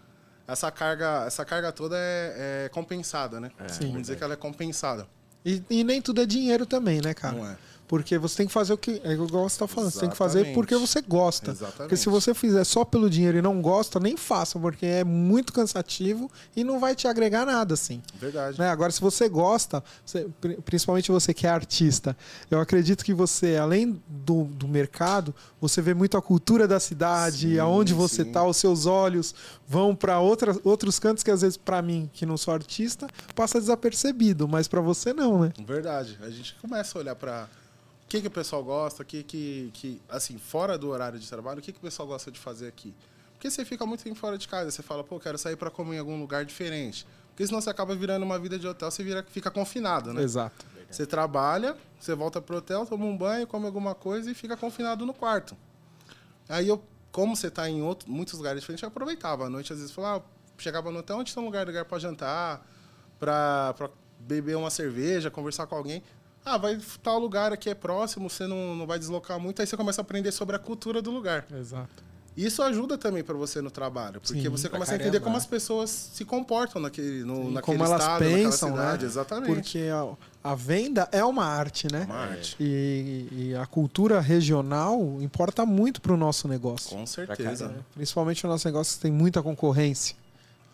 essa 0.47 0.71
carga, 0.71 1.25
essa 1.25 1.43
carga 1.43 1.71
toda 1.71 1.95
é, 1.97 2.65
é 2.65 2.69
compensada, 2.69 3.39
né? 3.39 3.51
Sim. 3.67 3.87
Vamos 3.87 4.01
dizer 4.03 4.17
que 4.17 4.23
ela 4.23 4.33
é 4.33 4.37
compensada. 4.37 5.07
E, 5.43 5.63
e 5.69 5.83
nem 5.83 6.01
tudo 6.01 6.21
é 6.21 6.25
dinheiro 6.25 6.65
também, 6.65 7.01
né, 7.01 7.13
cara? 7.13 7.35
Não 7.35 7.47
é. 7.47 7.57
Porque 7.87 8.17
você 8.17 8.35
tem 8.37 8.47
que 8.47 8.51
fazer 8.51 8.73
o 8.73 8.77
que. 8.77 9.01
É 9.03 9.13
igual 9.13 9.47
você 9.49 9.59
tá 9.59 9.65
falando, 9.67 9.91
você 9.91 10.01
tem 10.01 10.09
que 10.09 10.17
fazer 10.17 10.39
Exatamente. 10.39 10.55
porque 10.55 10.75
você 10.75 11.01
gosta. 11.01 11.51
Exatamente. 11.51 11.77
Porque 11.77 11.95
se 11.95 12.09
você 12.09 12.33
fizer 12.33 12.63
só 12.65 12.83
pelo 12.83 13.09
dinheiro 13.09 13.37
e 13.37 13.41
não 13.41 13.61
gosta, 13.61 13.97
nem 13.97 14.17
faça, 14.17 14.59
porque 14.59 14.85
é 14.85 15.05
muito 15.05 15.53
cansativo 15.53 16.29
e 16.53 16.65
não 16.65 16.81
vai 16.81 16.93
te 16.95 17.07
agregar 17.07 17.45
nada, 17.45 17.75
assim. 17.75 18.01
Verdade. 18.19 18.59
Né? 18.59 18.67
Agora, 18.69 18.91
se 18.91 18.99
você 18.99 19.29
gosta, 19.29 19.81
você- 20.05 20.27
pri- 20.41 20.57
principalmente 20.65 21.09
você 21.13 21.33
que 21.33 21.47
é 21.47 21.49
artista, 21.49 22.17
eu 22.51 22.59
acredito 22.59 23.05
que 23.05 23.13
você, 23.13 23.55
além 23.55 24.01
do, 24.07 24.43
do 24.43 24.67
mercado, 24.67 25.33
você 25.61 25.81
vê 25.81 25.93
muito 25.93 26.17
a 26.17 26.21
cultura 26.21 26.67
da 26.67 26.81
cidade, 26.81 27.51
Sim, 27.53 27.59
aonde 27.59 27.93
você 27.93 28.25
sim. 28.25 28.31
tá, 28.33 28.43
os 28.45 28.57
seus 28.57 28.85
olhos 28.85 29.33
vão 29.65 29.95
para 29.95 30.19
outros 30.19 30.99
cantos 30.99 31.23
que 31.23 31.31
às 31.31 31.39
vezes 31.41 31.55
para 31.55 31.81
mim, 31.81 32.09
que 32.11 32.25
não 32.25 32.35
sou 32.35 32.53
artista, 32.53 33.07
passa 33.33 33.59
desapercebido, 33.61 34.45
mas 34.45 34.67
para 34.67 34.81
você 34.81 35.13
não, 35.13 35.39
né? 35.39 35.53
Verdade. 35.65 36.17
A 36.21 36.29
gente 36.29 36.53
começa 36.61 36.97
a 36.97 37.01
olhar 37.01 37.15
para 37.15 37.47
o 38.07 38.09
que, 38.09 38.21
que 38.21 38.27
o 38.27 38.31
pessoal 38.31 38.63
gosta, 38.63 39.03
o 39.03 39.05
que, 39.05 39.21
que, 39.21 39.69
que, 39.73 40.01
assim, 40.07 40.37
fora 40.37 40.77
do 40.77 40.87
horário 40.87 41.19
de 41.19 41.27
trabalho, 41.27 41.59
o 41.59 41.61
que, 41.61 41.73
que 41.73 41.77
o 41.77 41.81
pessoal 41.81 42.07
gosta 42.07 42.31
de 42.31 42.39
fazer 42.39 42.69
aqui. 42.69 42.93
Porque 43.33 43.51
você 43.51 43.65
fica 43.65 43.85
muito 43.85 44.01
tempo 44.01 44.15
fora 44.15 44.37
de 44.37 44.47
casa, 44.47 44.71
você 44.71 44.81
fala, 44.81 45.03
pô, 45.03 45.19
quero 45.19 45.37
sair 45.37 45.57
para 45.57 45.69
comer 45.69 45.97
em 45.97 45.99
algum 45.99 46.17
lugar 46.17 46.45
diferente. 46.45 47.05
Porque 47.31 47.45
senão 47.45 47.59
você 47.59 47.69
acaba 47.69 47.93
virando 47.93 48.23
uma 48.23 48.39
vida 48.39 48.57
de 48.57 48.65
hotel, 48.65 48.89
você 48.89 49.03
vira, 49.03 49.25
fica 49.29 49.51
confinado, 49.51 50.13
né? 50.13 50.23
Exato. 50.23 50.65
Você 50.89 51.05
trabalha, 51.05 51.75
você 51.99 52.15
volta 52.15 52.39
pro 52.39 52.55
hotel, 52.55 52.85
toma 52.85 53.03
um 53.03 53.17
banho, 53.17 53.45
come 53.45 53.65
alguma 53.65 53.93
coisa 53.93 54.31
e 54.31 54.33
fica 54.33 54.55
confinado 54.55 55.05
no 55.05 55.13
quarto. 55.13 55.57
Aí 56.47 56.65
eu, 56.65 56.81
como 57.11 57.35
você 57.35 57.51
tá 57.51 57.69
em 57.69 57.81
outro, 57.81 58.09
muitos 58.09 58.35
lugares 58.35 58.61
diferentes, 58.61 58.83
eu 58.83 58.87
aproveitava. 58.87 59.47
À 59.47 59.49
noite, 59.49 59.73
às 59.73 59.79
vezes, 59.79 59.93
falava, 59.93 60.23
ah, 60.25 60.51
chegava 60.57 60.89
no 60.91 60.99
hotel, 60.99 61.17
onde 61.17 61.33
tem 61.33 61.43
um 61.43 61.45
lugar, 61.45 61.67
lugar 61.67 61.83
para 61.83 61.99
jantar, 61.99 62.65
para 63.19 63.75
beber 64.17 64.55
uma 64.55 64.69
cerveja, 64.69 65.29
conversar 65.29 65.67
com 65.67 65.75
alguém. 65.75 66.01
Ah, 66.47 66.57
vai 66.57 66.79
tal 67.03 67.19
lugar 67.19 67.51
aqui 67.51 67.69
é 67.69 67.75
próximo, 67.75 68.29
você 68.29 68.47
não, 68.47 68.73
não 68.73 68.87
vai 68.87 68.97
deslocar 68.97 69.37
muito, 69.37 69.61
aí 69.61 69.67
você 69.67 69.75
começa 69.75 69.99
a 69.99 70.03
aprender 70.03 70.31
sobre 70.31 70.55
a 70.55 70.59
cultura 70.59 71.01
do 71.01 71.11
lugar. 71.11 71.45
Exato. 71.53 72.07
Isso 72.37 72.61
ajuda 72.61 72.99
também 72.99 73.23
para 73.23 73.33
você 73.35 73.61
no 73.61 73.71
trabalho, 73.71 74.21
porque 74.21 74.39
Sim, 74.39 74.49
você 74.49 74.69
começa 74.69 74.91
a 74.91 74.95
entender 74.95 75.19
como 75.19 75.35
as 75.35 75.45
pessoas 75.47 75.89
se 75.89 76.23
comportam 76.23 76.79
naquele, 76.79 77.23
no, 77.23 77.49
E 77.49 77.53
naquele 77.53 77.61
como 77.61 77.83
elas 77.83 77.99
estado, 77.99 78.19
pensam, 78.19 78.69
naquela 78.69 78.85
cidade. 78.85 79.03
né? 79.03 79.09
Exatamente. 79.09 79.53
Porque 79.53 79.79
a, 79.91 80.51
a 80.51 80.55
venda 80.55 81.09
é 81.11 81.25
uma 81.25 81.43
arte, 81.45 81.91
né? 81.91 82.05
Uma 82.05 82.15
arte. 82.15 82.55
E, 82.59 83.27
e 83.31 83.55
a 83.55 83.65
cultura 83.65 84.19
regional 84.19 85.17
importa 85.19 85.65
muito 85.65 85.99
para 85.99 86.13
o 86.13 86.17
nosso 86.17 86.47
negócio. 86.47 86.95
Com 86.95 87.07
certeza. 87.07 87.73
Principalmente 87.95 88.45
o 88.45 88.49
nosso 88.49 88.67
negócio 88.67 88.95
que 88.95 89.01
tem 89.01 89.11
muita 89.11 89.41
concorrência. 89.41 90.15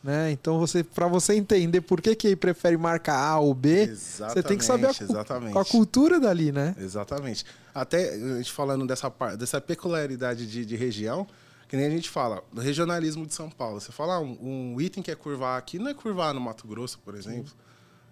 Né? 0.03 0.31
Então, 0.31 0.59
você, 0.59 0.83
para 0.83 1.07
você 1.07 1.33
entender 1.33 1.79
por 1.79 2.01
que, 2.01 2.13
que 2.13 2.35
prefere 2.35 2.75
marca 2.75 3.13
A 3.13 3.39
ou 3.39 3.53
B, 3.53 3.87
você 3.87 4.43
tem 4.43 4.57
que 4.57 4.65
saber 4.65 4.87
a, 4.87 4.89
exatamente. 4.89 5.57
a 5.57 5.63
cultura 5.63 6.19
dali, 6.19 6.51
né? 6.51 6.75
Exatamente. 6.77 7.45
Até 7.73 8.13
a 8.13 8.37
gente 8.37 8.51
falando 8.51 8.85
dessa, 8.85 9.09
dessa 9.37 9.61
peculiaridade 9.61 10.45
de, 10.45 10.65
de 10.65 10.75
região, 10.75 11.25
que 11.69 11.77
nem 11.77 11.85
a 11.85 11.89
gente 11.89 12.09
fala, 12.09 12.43
do 12.51 12.59
regionalismo 12.59 13.25
de 13.25 13.33
São 13.33 13.49
Paulo. 13.49 13.79
Você 13.79 13.93
fala, 13.93 14.15
ah, 14.15 14.19
um, 14.19 14.73
um 14.75 14.81
item 14.81 15.01
que 15.01 15.09
é 15.09 15.15
curvar 15.15 15.57
aqui 15.57 15.79
não 15.79 15.87
é 15.87 15.93
curvar 15.93 16.33
no 16.33 16.41
Mato 16.41 16.67
Grosso, 16.67 16.99
por 16.99 17.15
exemplo. 17.15 17.53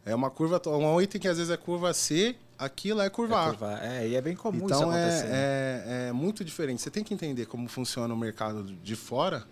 É 0.05 0.15
uma 0.15 0.29
curva, 0.31 0.61
um 0.67 0.99
item 1.01 1.19
que 1.19 1.27
às 1.27 1.37
vezes 1.37 1.51
é 1.51 1.57
curva 1.57 1.93
C, 1.93 2.35
aqui 2.57 2.93
lá 2.93 3.03
é 3.03 3.09
curva 3.09 3.37
A. 3.37 3.43
É, 3.43 3.49
curva- 3.49 3.79
é, 3.83 4.07
e 4.07 4.15
é 4.15 4.21
bem 4.21 4.35
comum 4.35 4.65
isso 4.65 4.65
Então 4.67 4.89
acontecer. 4.89 5.25
né? 5.25 5.29
é, 5.33 5.83
é, 5.85 6.07
é 6.07 6.11
muito 6.13 6.43
diferente. 6.45 6.81
Você 6.81 6.89
tem 6.89 7.03
que 7.03 7.13
entender 7.13 7.45
como 7.47 7.67
funciona 7.67 8.11
o 8.13 8.17
mercado 8.17 8.63
de 8.63 8.95
fora 8.95 9.43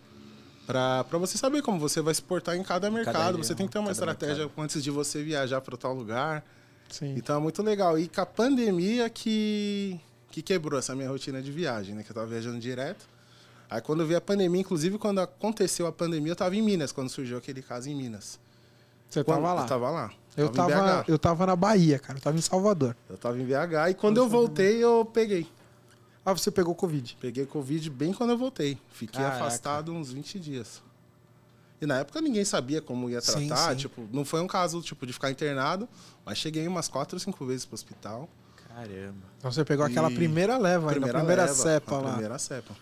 para 0.74 1.18
você 1.18 1.38
saber 1.38 1.62
como 1.64 1.80
você 1.80 2.00
vai 2.02 2.14
se 2.14 2.22
portar 2.22 2.56
em 2.56 2.62
cada 2.64 2.92
mercado. 2.92 3.18
região, 3.18 3.44
você 3.44 3.56
tem 3.56 3.66
que 3.66 3.72
ter 3.74 3.80
uma 3.80 3.88
cada 3.88 3.94
estratégia 4.00 4.44
mercado. 4.46 4.64
antes 4.64 4.84
de 4.84 4.92
você 4.92 5.24
viajar 5.24 5.62
para 5.62 5.76
tal 5.76 5.94
lugar. 5.94 6.44
Sim. 6.90 7.16
Então 7.18 7.38
é 7.38 7.40
muito 7.40 7.62
legal. 7.64 7.98
E 7.98 8.08
com 8.08 8.22
a 8.22 8.26
pandemia 8.26 9.10
que, 9.10 10.00
que 10.32 10.42
quebrou 10.42 10.78
essa 10.80 10.96
minha 10.96 11.10
rotina 11.10 11.42
de 11.42 11.52
viagem, 11.52 11.96
né? 11.96 12.04
Que 12.04 12.12
eu 12.12 12.16
tava 12.16 12.28
viajando 12.28 12.60
direto. 12.60 13.06
Aí 13.70 13.82
quando 13.82 14.02
eu 14.02 14.08
vi 14.08 14.16
a 14.16 14.22
pandemia, 14.22 14.62
inclusive 14.62 14.98
quando 14.98 15.20
aconteceu 15.20 15.86
a 15.88 15.92
pandemia, 15.92 16.32
eu 16.32 16.36
tava 16.36 16.56
em 16.56 16.62
Minas, 16.62 16.92
quando 16.92 17.10
surgiu 17.10 17.38
aquele 17.38 17.62
caso 17.62 17.90
em 17.90 17.96
Minas. 17.96 18.40
Você 19.10 19.24
Quando- 19.24 19.42
tava 19.42 19.54
lá. 19.54 19.62
Eu 19.62 19.68
tava 19.68 19.90
lá. 19.90 20.12
Eu 20.38 20.50
Tava 20.50 20.70
tava, 20.72 21.06
eu 21.08 21.20
tava 21.20 21.46
na 21.48 21.56
Bahia, 21.56 22.00
cara. 22.00 22.18
Eu 22.18 22.22
tava 22.24 22.38
em 22.38 22.42
Salvador. 22.42 22.96
Eu 23.10 23.18
tava 23.18 23.38
em 23.40 23.44
BH 23.46 23.90
e 23.90 23.94
quando 23.96 24.18
eu 24.18 24.30
voltei, 24.30 24.82
eu 24.84 25.04
peguei. 25.04 25.48
Ah, 26.26 26.34
você 26.34 26.52
pegou 26.52 26.76
Covid. 26.76 27.18
Peguei 27.20 27.46
Covid 27.46 27.90
bem 27.90 28.14
quando 28.14 28.32
eu 28.32 28.38
voltei. 28.38 28.78
Fiquei 28.92 29.22
Caraca. 29.22 29.38
afastado 29.46 29.92
uns 29.94 30.12
20 30.12 30.40
dias. 30.40 30.82
E 31.82 31.86
na 31.86 32.00
época 32.00 32.20
ninguém 32.22 32.44
sabia 32.44 32.82
como 32.82 33.10
ia 33.10 33.22
Sim, 33.22 33.48
tratar. 33.48 33.72
sim. 33.72 33.78
Tipo, 33.78 34.08
não 34.12 34.26
foi 34.26 34.42
um 34.42 34.48
caso 34.48 34.82
tipo, 34.82 35.06
de 35.08 35.14
ficar 35.14 35.32
internado, 35.32 35.88
mas 36.26 36.38
cheguei 36.38 36.68
umas 36.68 36.88
quatro 36.90 37.16
ou 37.16 37.20
cinco 37.20 37.46
vezes 37.46 37.66
pro 37.66 37.74
hospital. 37.76 38.28
Caramba. 38.68 39.26
Então 39.38 39.52
você 39.52 39.64
pegou 39.64 39.86
aquela 39.86 40.12
E- 40.12 40.16
primeira 40.16 40.58
leva, 40.58 40.92
aí, 40.92 41.00
na 41.00 41.08
primeira 41.08 41.44
leva, 41.44 41.54
cepa 41.56 41.96
a 41.96 42.00
lá. 42.02 42.10
Primeira 42.12 42.38
cepa. 42.38 42.76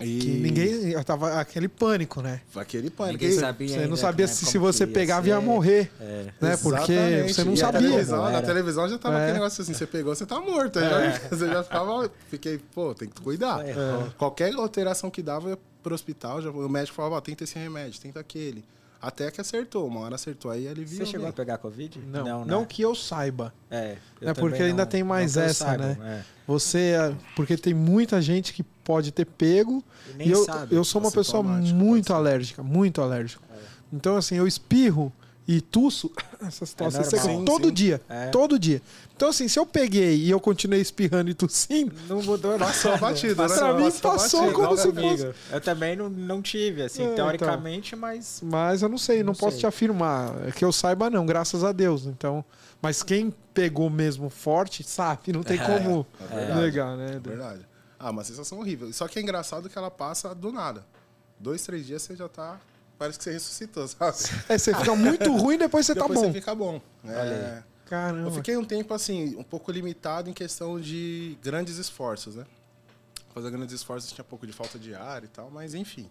E 0.00 0.18
Que 0.18 0.28
ninguém. 0.30 0.90
eu 0.92 1.04
Tava 1.04 1.40
aquele 1.40 1.68
pânico, 1.68 2.22
né? 2.22 2.40
Aquele 2.56 2.88
pânico. 2.90 3.22
Ninguém 3.22 3.38
sabia 3.38 3.68
Você 3.68 3.74
ainda 3.74 3.88
não 3.88 3.96
sabia 3.96 4.26
como 4.26 4.32
é- 4.32 4.36
se, 4.36 4.40
como 4.44 4.50
se 4.52 4.58
você 4.58 4.84
ia 4.84 4.92
pegava 4.92 5.28
ia 5.28 5.40
morrer. 5.40 5.90
É. 6.00 6.24
Né? 6.40 6.56
Porque 6.56 6.92
Exatamente. 6.92 7.34
você 7.34 7.44
não 7.44 7.54
E 7.54 7.56
sabia. 7.56 7.80
Televisão, 7.80 8.30
na 8.32 8.42
televisão 8.42 8.88
já 8.88 8.98
tava 8.98 9.18
É. 9.18 9.22
aquele 9.22 9.32
negócio 9.38 9.62
assim, 9.62 9.74
você 9.74 9.86
pegou, 9.86 10.14
você 10.14 10.24
tá 10.26 10.40
morto. 10.40 10.78
Já, 10.80 10.88
você 11.30 11.46
já 11.48 11.62
ficava. 11.62 12.10
Fiquei, 12.30 12.58
pô, 12.74 12.94
tem 12.94 13.08
que 13.08 13.20
cuidar. 13.20 13.66
É. 13.66 13.74
Qualquer 14.16 14.52
alteração 14.54 15.10
que 15.10 15.22
dava, 15.22 15.46
eu 15.46 15.50
ia 15.50 15.58
pro 15.82 15.94
hospital, 15.94 16.40
já, 16.42 16.50
o 16.50 16.68
médico 16.68 16.94
falava, 16.96 17.16
ó, 17.16 17.20
tenta 17.20 17.44
esse 17.44 17.58
remédio, 17.58 18.00
tenta 18.00 18.20
aquele. 18.20 18.64
Até 19.02 19.30
que 19.30 19.40
acertou, 19.40 19.86
uma 19.86 20.00
hora 20.00 20.14
acertou, 20.16 20.50
aí 20.50 20.68
aliviou. 20.68 20.98
Você 21.04 21.10
chegou 21.10 21.24
né? 21.24 21.30
a 21.30 21.32
pegar 21.32 21.56
Covid? 21.58 21.98
Não, 22.06 22.44
não, 22.44 22.60
né? 22.60 22.66
que 22.68 22.82
eu 22.82 22.94
saiba. 22.94 23.52
É, 23.70 23.96
eu 24.20 24.28
É, 24.28 24.34
porque 24.34 24.56
também 24.56 24.70
ainda 24.72 24.82
não- 24.82 24.90
tem 24.90 25.02
mais 25.02 25.36
não 25.36 25.42
essa, 25.42 25.64
saiba, 25.64 25.86
né? 25.94 25.96
é. 26.20 26.24
Você. 26.46 26.78
é, 26.98 27.14
Porque 27.34 27.56
tem 27.56 27.72
muita 27.72 28.20
gente 28.20 28.52
que 28.52 28.62
pode 28.62 29.10
ter 29.12 29.24
pego. 29.24 29.82
E 30.12 30.16
nem 30.18 30.28
E 30.28 30.30
eu, 30.32 30.44
sabe. 30.44 30.74
eu 30.74 30.84
sou 30.84 31.00
uma 31.00 31.10
pessoa 31.10 31.42
muito 31.42 32.12
alérgica, 32.12 32.62
muito 32.62 33.00
alérgica. 33.00 33.42
Então, 33.92 34.16
assim, 34.16 34.36
eu 34.36 34.46
espirro 34.46 35.10
e 35.52 35.60
tuço. 35.60 36.12
Essa 36.40 36.64
situação 36.64 37.00
normal. 37.02 37.10
seca 37.10 37.22
Sim, 37.38 37.44
todo 37.44 37.68
sim. 37.68 37.74
dia. 37.74 38.00
É. 38.08 38.28
Todo 38.28 38.56
dia. 38.58 38.80
Então, 39.16 39.30
assim, 39.30 39.48
se 39.48 39.58
eu 39.58 39.66
peguei 39.66 40.16
e 40.16 40.30
eu 40.30 40.38
continuei 40.38 40.80
espirrando 40.80 41.28
e 41.28 41.34
tossindo, 41.34 41.92
Não 42.08 42.22
mudou 42.22 42.52
nada. 42.52 42.66
Passou 42.66 42.96
batido, 42.96 43.42
né? 43.42 43.48
Pra 43.48 43.74
mim 43.74 43.90
passou 43.90 44.40
batido. 44.42 44.52
como 44.54 44.72
Igual 44.72 44.76
se 44.76 44.92
comigo. 44.92 45.34
Eu 45.50 45.60
também 45.60 45.96
não, 45.96 46.08
não 46.08 46.40
tive, 46.40 46.82
assim, 46.82 47.04
É, 47.04 47.14
teoricamente, 47.14 47.96
mas... 47.96 48.40
mas 48.44 48.80
eu 48.80 48.88
não 48.88 48.96
sei, 48.96 49.18
não, 49.18 49.32
Não 49.32 49.34
posso 49.34 49.52
sei. 49.52 49.60
te 49.60 49.66
afirmar. 49.66 50.34
É 50.46 50.52
Que 50.52 50.64
eu 50.64 50.70
saiba, 50.70 51.10
não, 51.10 51.26
graças 51.26 51.64
a 51.64 51.72
Deus. 51.72 52.06
Então, 52.06 52.44
mas 52.80 53.02
quem 53.02 53.34
pegou 53.52 53.90
mesmo 53.90 54.30
forte, 54.30 54.84
sabe, 54.84 55.32
não 55.32 55.42
tem 55.42 55.58
É, 55.60 55.64
como 55.64 56.06
é 56.30 56.54
negar, 56.54 56.96
né? 56.96 57.16
É 57.16 57.18
verdade. 57.18 57.66
Ah, 57.98 58.10
uma 58.10 58.22
sensação 58.24 58.60
horrível. 58.60 58.90
Só 58.92 59.08
que 59.08 59.18
é 59.18 59.22
engraçado 59.22 59.68
que 59.68 59.76
ela 59.76 59.90
passa 59.90 60.32
do 60.32 60.52
nada. 60.52 60.86
Dois, 61.38 61.62
três 61.62 61.84
dias 61.86 62.02
você 62.02 62.14
já 62.14 62.28
tá. 62.28 62.58
Parece 63.00 63.16
que 63.16 63.24
você 63.24 63.32
ressuscitou, 63.32 63.88
sabe? 63.88 64.18
É, 64.46 64.58
você 64.58 64.74
fica 64.74 64.94
muito 64.94 65.34
ruim 65.34 65.56
depois 65.56 65.86
você 65.86 65.94
Depois 65.94 66.20
tá 66.20 66.26
bom. 66.26 66.32
você 66.32 66.38
fica 66.38 66.54
bom. 66.54 66.82
É, 67.06 67.62
Caramba. 67.86 68.28
Eu 68.28 68.30
fiquei 68.34 68.58
um 68.58 68.64
tempo 68.64 68.92
assim, 68.92 69.34
um 69.36 69.42
pouco 69.42 69.72
limitado 69.72 70.28
em 70.28 70.34
questão 70.34 70.78
de 70.78 71.38
grandes 71.42 71.78
esforços, 71.78 72.36
né? 72.36 72.44
Fazer 73.32 73.50
grandes 73.50 73.74
esforços 73.74 74.12
tinha 74.12 74.22
pouco 74.22 74.46
de 74.46 74.52
falta 74.52 74.78
de 74.78 74.94
ar 74.94 75.24
e 75.24 75.28
tal, 75.28 75.50
mas 75.50 75.72
enfim. 75.72 76.10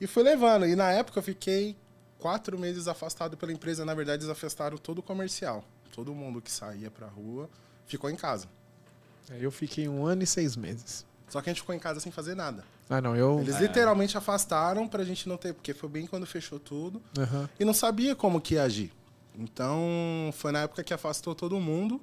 E 0.00 0.06
fui 0.06 0.22
levando. 0.22 0.66
E 0.66 0.74
na 0.74 0.90
época 0.90 1.18
eu 1.18 1.22
fiquei 1.22 1.76
quatro 2.18 2.58
meses 2.58 2.88
afastado 2.88 3.36
pela 3.36 3.52
empresa. 3.52 3.84
Na 3.84 3.92
verdade, 3.92 4.24
eles 4.24 4.32
afastaram 4.32 4.78
todo 4.78 5.00
o 5.00 5.02
comercial. 5.02 5.62
Todo 5.94 6.14
mundo 6.14 6.40
que 6.40 6.50
saía 6.50 6.90
pra 6.90 7.06
rua 7.06 7.50
ficou 7.86 8.08
em 8.08 8.16
casa. 8.16 8.48
Eu 9.28 9.50
fiquei 9.50 9.86
um 9.90 10.06
ano 10.06 10.22
e 10.22 10.26
seis 10.26 10.56
meses. 10.56 11.04
Só 11.28 11.42
que 11.42 11.50
a 11.50 11.52
gente 11.52 11.60
ficou 11.60 11.74
em 11.74 11.78
casa 11.78 12.00
sem 12.00 12.10
fazer 12.10 12.34
nada. 12.34 12.64
Ah, 12.92 13.00
não, 13.00 13.16
eu. 13.16 13.40
Eles 13.40 13.58
literalmente 13.58 14.16
afastaram 14.18 14.86
pra 14.86 15.02
gente 15.04 15.28
não 15.28 15.36
ter, 15.36 15.54
porque 15.54 15.72
foi 15.72 15.88
bem 15.88 16.06
quando 16.06 16.26
fechou 16.26 16.58
tudo. 16.60 17.00
Aham. 17.18 17.48
E 17.58 17.64
não 17.64 17.72
sabia 17.74 18.14
como 18.14 18.40
que 18.40 18.54
ia 18.54 18.62
agir. 18.64 18.92
Então, 19.38 20.30
foi 20.34 20.52
na 20.52 20.60
época 20.60 20.82
que 20.84 20.92
afastou 20.92 21.34
todo 21.34 21.58
mundo. 21.58 22.00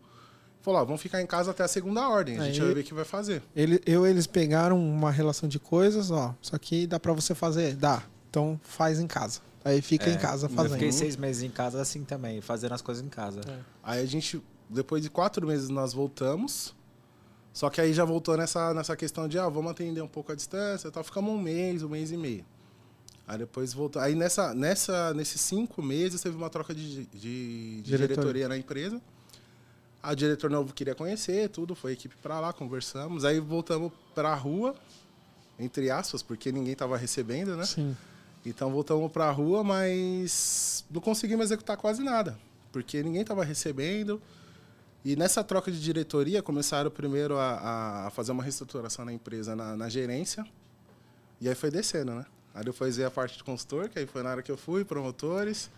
Falou, 0.61 0.81
ó, 0.81 0.85
vamos 0.85 1.01
ficar 1.01 1.21
em 1.21 1.25
casa 1.27 1.51
até 1.51 1.63
a 1.63 1.67
segunda 1.67 2.07
ordem. 2.09 2.37
A 2.37 2.43
gente 2.45 2.59
Aí- 2.59 2.65
vai 2.65 2.73
ver 2.75 2.81
o 2.81 2.83
que 2.83 2.93
vai 2.93 3.05
fazer. 3.05 3.41
Ele, 3.55 3.81
eu 3.85 4.05
eles 4.05 4.27
pegaram 4.27 4.77
uma 4.79 5.09
relação 5.11 5.47
de 5.47 5.57
coisas, 5.59 6.11
ó. 6.11 6.35
Isso 6.41 6.55
aqui 6.55 6.85
dá 6.85 6.99
pra 6.99 7.13
você 7.13 7.33
fazer? 7.33 7.75
Dá. 7.75 8.03
Então 8.29 8.59
faz 8.63 8.99
em 8.99 9.07
casa. 9.07 9.39
Aí 9.63 9.81
fica 9.81 10.09
É, 10.09 10.13
em 10.13 10.17
casa 10.17 10.47
Eu 10.47 10.49
fazendo. 10.49 10.73
fiquei 10.73 10.91
seis 10.91 11.15
meses 11.15 11.43
em 11.43 11.49
casa 11.49 11.81
assim 11.81 12.03
também, 12.03 12.41
fazendo 12.41 12.73
as 12.73 12.81
coisas 12.81 13.03
em 13.03 13.09
casa. 13.09 13.41
É. 13.47 13.57
Aí 13.83 14.01
a 14.01 14.05
gente, 14.05 14.41
depois 14.69 15.01
de 15.03 15.09
quatro 15.09 15.45
meses, 15.47 15.69
nós 15.69 15.93
voltamos. 15.93 16.73
Só 17.53 17.69
que 17.69 17.81
aí 17.81 17.93
já 17.93 18.05
voltou 18.05 18.37
nessa, 18.37 18.73
nessa 18.73 18.95
questão 18.95 19.27
de, 19.27 19.37
ah, 19.37 19.49
vamos 19.49 19.71
atender 19.71 20.01
um 20.01 20.07
pouco 20.07 20.31
a 20.31 20.35
distância 20.35 20.87
e 20.87 20.91
tal. 20.91 21.03
Ficamos 21.03 21.33
um 21.33 21.37
mês, 21.37 21.83
um 21.83 21.89
mês 21.89 22.11
e 22.11 22.17
meio. 22.17 22.45
Aí 23.27 23.37
depois 23.37 23.73
voltou. 23.73 24.01
Aí 24.01 24.15
nessa, 24.15 24.53
nessa, 24.53 25.13
nesses 25.13 25.39
cinco 25.41 25.81
meses 25.81 26.21
teve 26.21 26.35
uma 26.35 26.49
troca 26.49 26.73
de, 26.73 27.05
de, 27.05 27.81
de 27.81 27.83
Diretoria. 27.83 28.47
na 28.47 28.57
empresa. 28.57 29.01
A 30.01 30.13
diretor 30.13 30.49
novo 30.49 30.73
queria 30.73 30.95
conhecer, 30.95 31.49
tudo, 31.49 31.75
foi 31.75 31.91
a 31.91 31.93
equipe 31.93 32.15
pra 32.23 32.39
lá, 32.39 32.53
conversamos. 32.53 33.25
Aí 33.25 33.39
voltamos 33.39 33.91
pra 34.15 34.33
rua, 34.33 34.73
entre 35.59 35.91
aspas, 35.91 36.23
porque 36.23 36.51
ninguém 36.51 36.73
tava 36.73 36.95
recebendo, 36.97 37.55
né? 37.57 37.65
Sim. 37.65 37.95
Então 38.45 38.71
voltamos 38.71 39.11
pra 39.11 39.29
rua, 39.29 39.63
mas 39.63 40.85
não 40.89 41.01
conseguimos 41.01 41.45
executar 41.45 41.75
quase 41.75 42.01
nada, 42.01 42.39
porque 42.71 43.03
ninguém 43.03 43.21
estava 43.21 43.43
recebendo. 43.43 44.21
E 45.03 45.15
nessa 45.15 45.43
troca 45.43 45.71
de 45.71 45.79
diretoria, 45.79 46.41
começaram 46.41 46.91
primeiro 46.91 47.37
a, 47.37 48.07
a 48.07 48.09
fazer 48.09 48.31
uma 48.31 48.43
reestruturação 48.43 49.05
na 49.05 49.13
empresa, 49.13 49.55
na, 49.55 49.75
na, 49.75 49.87
gerência. 49.87 50.45
E 51.39 51.47
aí 51.47 51.55
foi 51.55 51.71
descendo, 51.71 52.13
né? 52.13 52.25
Aí 52.53 52.65
depois 52.65 52.97
veio 52.97 53.07
a 53.07 53.11
parte 53.11 53.37
de 53.37 53.43
consultor, 53.43 53.87
que 53.87 53.99
aí 53.99 54.05
foi 54.05 54.23
na 54.23 54.31
área 54.31 54.43
que 54.43 54.51
eu 54.51 54.57
fui, 54.57 54.83
promotores. 54.83 55.69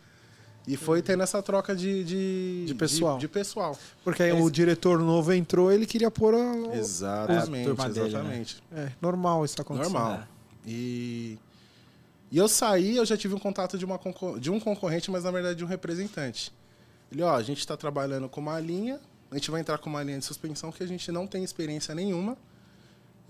E 0.67 0.77
foi 0.77 1.01
tendo 1.01 1.23
essa 1.23 1.41
troca 1.41 1.75
de, 1.75 2.03
de, 2.03 2.65
de 2.65 2.75
pessoal. 2.75 3.15
De, 3.15 3.21
de, 3.21 3.27
pessoal. 3.27 3.77
Porque 4.03 4.21
aí 4.21 4.31
o 4.31 4.49
diretor 4.49 4.99
novo 4.99 5.33
entrou, 5.33 5.71
ele 5.71 5.85
queria 5.85 6.11
pôr 6.11 6.35
a. 6.35 6.75
Exatamente, 6.75 7.69
a 7.69 7.87
exatamente. 7.87 8.63
Dele, 8.69 8.81
né? 8.83 8.87
É, 8.87 8.91
normal 9.01 9.43
isso 9.43 9.59
acontecer. 9.59 9.91
Normal. 9.91 10.13
É. 10.13 10.27
E, 10.65 11.39
e 12.31 12.37
eu 12.37 12.47
saí, 12.47 12.95
eu 12.95 13.05
já 13.05 13.17
tive 13.17 13.33
um 13.33 13.39
contato 13.39 13.77
de, 13.77 13.85
uma, 13.85 13.99
de 14.39 14.51
um 14.51 14.59
concorrente, 14.59 15.09
mas 15.09 15.23
na 15.23 15.31
verdade 15.31 15.55
de 15.55 15.63
um 15.63 15.67
representante. 15.67 16.53
Ele, 17.11 17.23
ó, 17.23 17.35
a 17.35 17.41
gente 17.41 17.59
está 17.59 17.75
trabalhando 17.75 18.29
com 18.29 18.39
uma 18.39 18.59
linha, 18.59 18.99
a 19.31 19.35
gente 19.35 19.49
vai 19.49 19.61
entrar 19.61 19.77
com 19.77 19.89
uma 19.89 20.03
linha 20.03 20.19
de 20.19 20.25
suspensão 20.25 20.71
que 20.71 20.83
a 20.83 20.87
gente 20.87 21.09
não 21.11 21.25
tem 21.25 21.43
experiência 21.43 21.95
nenhuma. 21.95 22.37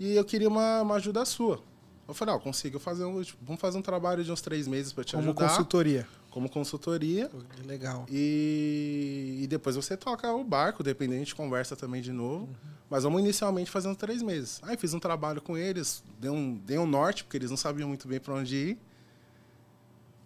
E 0.00 0.16
eu 0.16 0.24
queria 0.24 0.48
uma, 0.48 0.82
uma 0.82 0.96
ajuda 0.96 1.24
sua. 1.24 1.62
Eu 2.08 2.12
falei, 2.12 2.34
ó, 2.34 2.38
consigo 2.38 2.80
fazer 2.80 3.04
um. 3.04 3.22
Vamos 3.40 3.60
fazer 3.60 3.78
um 3.78 3.82
trabalho 3.82 4.24
de 4.24 4.32
uns 4.32 4.42
três 4.42 4.66
meses 4.66 4.92
para 4.92 5.04
te 5.04 5.12
como 5.12 5.22
ajudar. 5.22 5.34
Como 5.34 5.48
consultoria. 5.48 6.08
Como 6.30 6.48
consultoria. 6.48 7.30
Legal. 7.64 8.04
E, 8.10 9.38
e 9.42 9.46
depois 9.46 9.76
você 9.76 9.96
toca 9.96 10.32
o 10.32 10.42
barco, 10.42 10.82
dependendo, 10.82 11.16
a 11.16 11.24
gente 11.24 11.34
conversa 11.36 11.76
também 11.76 12.02
de 12.02 12.10
novo. 12.10 12.46
Uhum. 12.46 12.72
Mas 12.90 13.04
vamos 13.04 13.20
inicialmente 13.20 13.70
fazer 13.70 13.88
uns 13.88 13.96
três 13.96 14.22
meses. 14.22 14.60
Aí 14.62 14.76
fiz 14.76 14.92
um 14.92 14.98
trabalho 14.98 15.40
com 15.40 15.56
eles, 15.56 16.02
dei 16.18 16.30
um, 16.30 16.56
dei 16.56 16.78
um 16.78 16.86
norte, 16.86 17.22
porque 17.22 17.36
eles 17.36 17.48
não 17.48 17.56
sabiam 17.56 17.88
muito 17.88 18.08
bem 18.08 18.18
para 18.18 18.34
onde 18.34 18.56
ir. 18.56 18.78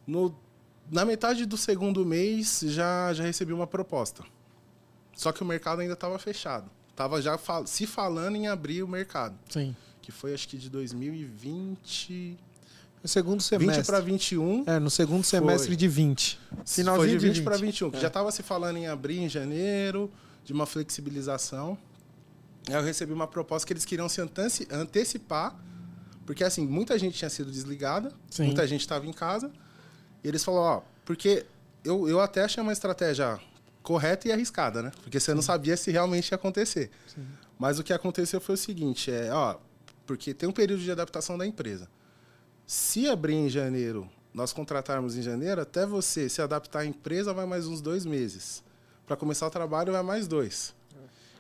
No, 0.07 0.35
na 0.91 1.05
metade 1.05 1.45
do 1.45 1.57
segundo 1.57 2.05
mês 2.05 2.63
já, 2.65 3.13
já 3.13 3.23
recebi 3.23 3.53
uma 3.53 3.67
proposta. 3.67 4.25
Só 5.17 5.33
que 5.33 5.43
o 5.43 5.47
mercado 5.47 5.81
ainda 5.81 5.95
estava 5.95 6.19
fechado. 6.19 6.71
Tava 6.95 7.21
já 7.21 7.39
fal 7.39 7.67
se 7.67 7.87
falando 7.87 8.37
em 8.37 8.47
abrir 8.47 8.83
o 8.83 8.89
mercado. 8.89 9.37
Sim. 9.49 9.75
Que 10.03 10.13
foi 10.13 10.35
acho 10.35 10.47
que 10.47 10.59
de 10.59 10.69
2020. 10.69 12.39
No 13.03 13.09
segundo 13.09 13.43
semestre. 13.43 13.79
20 13.79 13.87
para 13.87 14.01
21. 14.01 14.65
É, 14.67 14.79
no 14.79 14.91
segundo 14.91 15.25
semestre 15.25 15.69
foi. 15.69 15.77
de 15.77 15.89
20. 15.89 16.39
Finalzinho 16.67 17.09
foi 17.09 17.19
de 17.19 17.27
20, 17.27 17.35
20. 17.37 17.45
para 17.45 17.57
21, 17.57 17.91
que 17.91 17.97
é. 17.97 18.01
já 18.01 18.09
estava 18.09 18.31
se 18.31 18.43
falando 18.43 18.77
em 18.77 18.87
abrir 18.87 19.19
em 19.19 19.29
janeiro, 19.29 20.11
de 20.45 20.53
uma 20.53 20.67
flexibilização. 20.67 21.79
Aí 22.69 22.75
eu 22.75 22.83
recebi 22.83 23.13
uma 23.13 23.27
proposta 23.27 23.67
que 23.67 23.73
eles 23.73 23.85
queriam 23.85 24.09
se 24.09 24.21
antecipar, 24.71 25.57
porque 26.27 26.45
assim, 26.45 26.67
muita 26.67 26.99
gente 26.99 27.17
tinha 27.17 27.31
sido 27.31 27.51
desligada, 27.51 28.13
Sim. 28.29 28.47
muita 28.47 28.67
gente 28.67 28.81
estava 28.81 29.07
em 29.07 29.13
casa. 29.13 29.51
E 30.23 30.29
eles 30.29 30.43
falaram, 30.45 30.79
ó, 30.79 30.83
porque 31.05 31.47
eu, 31.85 32.09
eu 32.09 32.21
até 32.21 32.43
achei 32.43 32.63
uma 32.63 32.73
estratégia 32.73 33.39
correta 33.87 34.27
e 34.27 34.33
arriscada, 34.33 34.83
né? 34.83 34.91
Porque 35.01 35.21
você 35.21 35.33
não 35.33 35.41
sabia 35.41 35.77
se 35.77 35.93
realmente 35.93 36.33
ia 36.33 36.35
acontecer. 36.35 36.91
Sim. 37.07 37.25
Mas 37.57 37.79
o 37.79 37.85
que 37.85 37.93
aconteceu 37.93 38.41
foi 38.41 38.57
o 38.57 38.59
seguinte, 38.59 39.13
é, 39.13 39.33
ó, 39.33 39.59
porque 40.05 40.35
tem 40.35 40.49
um 40.49 40.53
período 40.53 40.83
de 40.83 40.91
adaptação 40.91 41.39
da 41.39 41.47
empresa. 41.47 41.89
Se 42.67 43.09
abrir 43.09 43.35
em 43.35 43.49
janeiro, 43.49 44.11
nós 44.35 44.53
contratarmos 44.53 45.17
em 45.17 45.23
janeiro, 45.23 45.61
até 45.61 45.87
você 45.87 46.29
se 46.29 46.43
adaptar 46.43 46.81
à 46.81 46.85
empresa 46.85 47.33
vai 47.33 47.47
mais 47.47 47.69
uns 47.69 47.81
dois 47.81 48.05
meses. 48.05 48.61
Para 49.07 49.15
começar 49.17 49.47
o 49.47 49.51
trabalho 49.51 49.93
vai 49.93 50.03
mais 50.03 50.27
dois. 50.27 50.75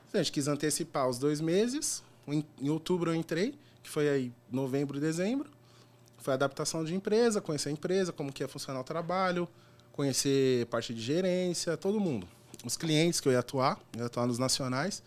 Então 0.08 0.20
a 0.20 0.22
gente 0.22 0.30
quis 0.30 0.46
antecipar 0.46 1.08
os 1.08 1.18
dois 1.18 1.40
meses. 1.40 2.00
Em, 2.28 2.46
em 2.62 2.68
outubro 2.68 3.10
eu 3.10 3.16
entrei, 3.16 3.58
que 3.82 3.90
foi 3.90 4.08
aí 4.08 4.32
novembro 4.52 4.98
e 4.98 5.00
dezembro. 5.00 5.50
Foi 6.18 6.32
adaptação 6.32 6.84
de 6.84 6.94
empresa, 6.94 7.40
conhecer 7.40 7.70
a 7.70 7.72
empresa, 7.72 8.12
como 8.12 8.32
que 8.32 8.44
ia 8.44 8.48
funcionar 8.48 8.80
o 8.80 8.84
trabalho, 8.84 9.48
conhecer 9.90 10.66
parte 10.66 10.94
de 10.94 11.00
gerência, 11.00 11.76
todo 11.76 11.98
mundo. 11.98 12.35
Os 12.66 12.76
clientes 12.76 13.20
que 13.20 13.28
eu 13.28 13.32
ia 13.32 13.38
atuar, 13.38 13.78
eu 13.94 14.00
ia 14.00 14.06
atuar 14.06 14.26
nos 14.26 14.38
nacionais. 14.38 15.02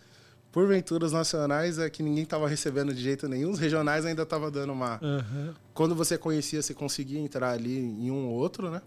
Porventura, 0.51 1.05
os 1.05 1.11
nacionais 1.11 1.77
é 1.77 1.89
que 1.89 2.01
ninguém 2.01 2.23
estava 2.23 2.47
recebendo 2.47 2.93
de 2.93 3.01
jeito 3.01 3.27
nenhum. 3.27 3.51
Os 3.51 3.59
regionais 3.59 4.05
ainda 4.05 4.23
estava 4.23 4.49
dando 4.49 4.71
uma... 4.71 4.99
Uhum. 5.03 5.53
Quando 5.73 5.93
você 5.93 6.17
conhecia, 6.17 6.61
você 6.61 6.73
conseguia 6.73 7.19
entrar 7.19 7.51
ali 7.51 7.77
em 7.77 8.09
um 8.09 8.27
ou 8.27 8.33
outro, 8.33 8.71
né? 8.71 8.81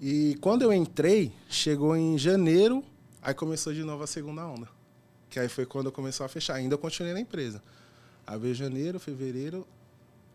E 0.00 0.36
quando 0.40 0.62
eu 0.62 0.72
entrei, 0.72 1.32
chegou 1.48 1.96
em 1.96 2.16
janeiro, 2.16 2.84
aí 3.20 3.34
começou 3.34 3.74
de 3.74 3.82
novo 3.82 4.02
a 4.04 4.06
segunda 4.06 4.46
onda. 4.46 4.68
Que 5.28 5.40
aí 5.40 5.48
foi 5.48 5.66
quando 5.66 5.90
começou 5.92 6.24
a 6.24 6.28
fechar. 6.28 6.54
Ainda 6.54 6.74
eu 6.74 6.78
continuei 6.78 7.12
na 7.12 7.20
empresa. 7.20 7.62
Aí 8.26 8.38
veio 8.38 8.54
janeiro, 8.54 8.98
fevereiro, 9.00 9.66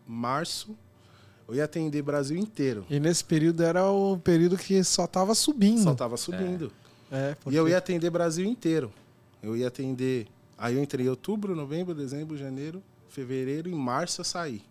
março, 0.06 0.77
eu 1.48 1.56
ia 1.56 1.64
atender 1.64 2.02
Brasil 2.02 2.38
inteiro. 2.38 2.86
E 2.90 3.00
nesse 3.00 3.24
período 3.24 3.64
era 3.64 3.90
o 3.90 4.18
período 4.18 4.58
que 4.58 4.84
só 4.84 5.06
estava 5.06 5.34
subindo. 5.34 5.84
Só 5.84 5.94
estava 5.94 6.18
subindo. 6.18 6.72
É. 7.12 7.32
É, 7.32 7.36
porque... 7.36 7.56
E 7.56 7.58
eu 7.58 7.68
ia 7.68 7.78
atender 7.78 8.10
Brasil 8.10 8.46
inteiro. 8.46 8.92
Eu 9.42 9.56
ia 9.56 9.68
atender. 9.68 10.28
Aí 10.58 10.76
eu 10.76 10.84
entrei 10.84 11.06
em 11.06 11.10
outubro, 11.10 11.56
novembro, 11.56 11.94
dezembro, 11.94 12.36
janeiro, 12.36 12.84
fevereiro 13.08 13.70
e 13.70 13.74
março 13.74 14.22
eu 14.22 14.26
saí. 14.26 14.62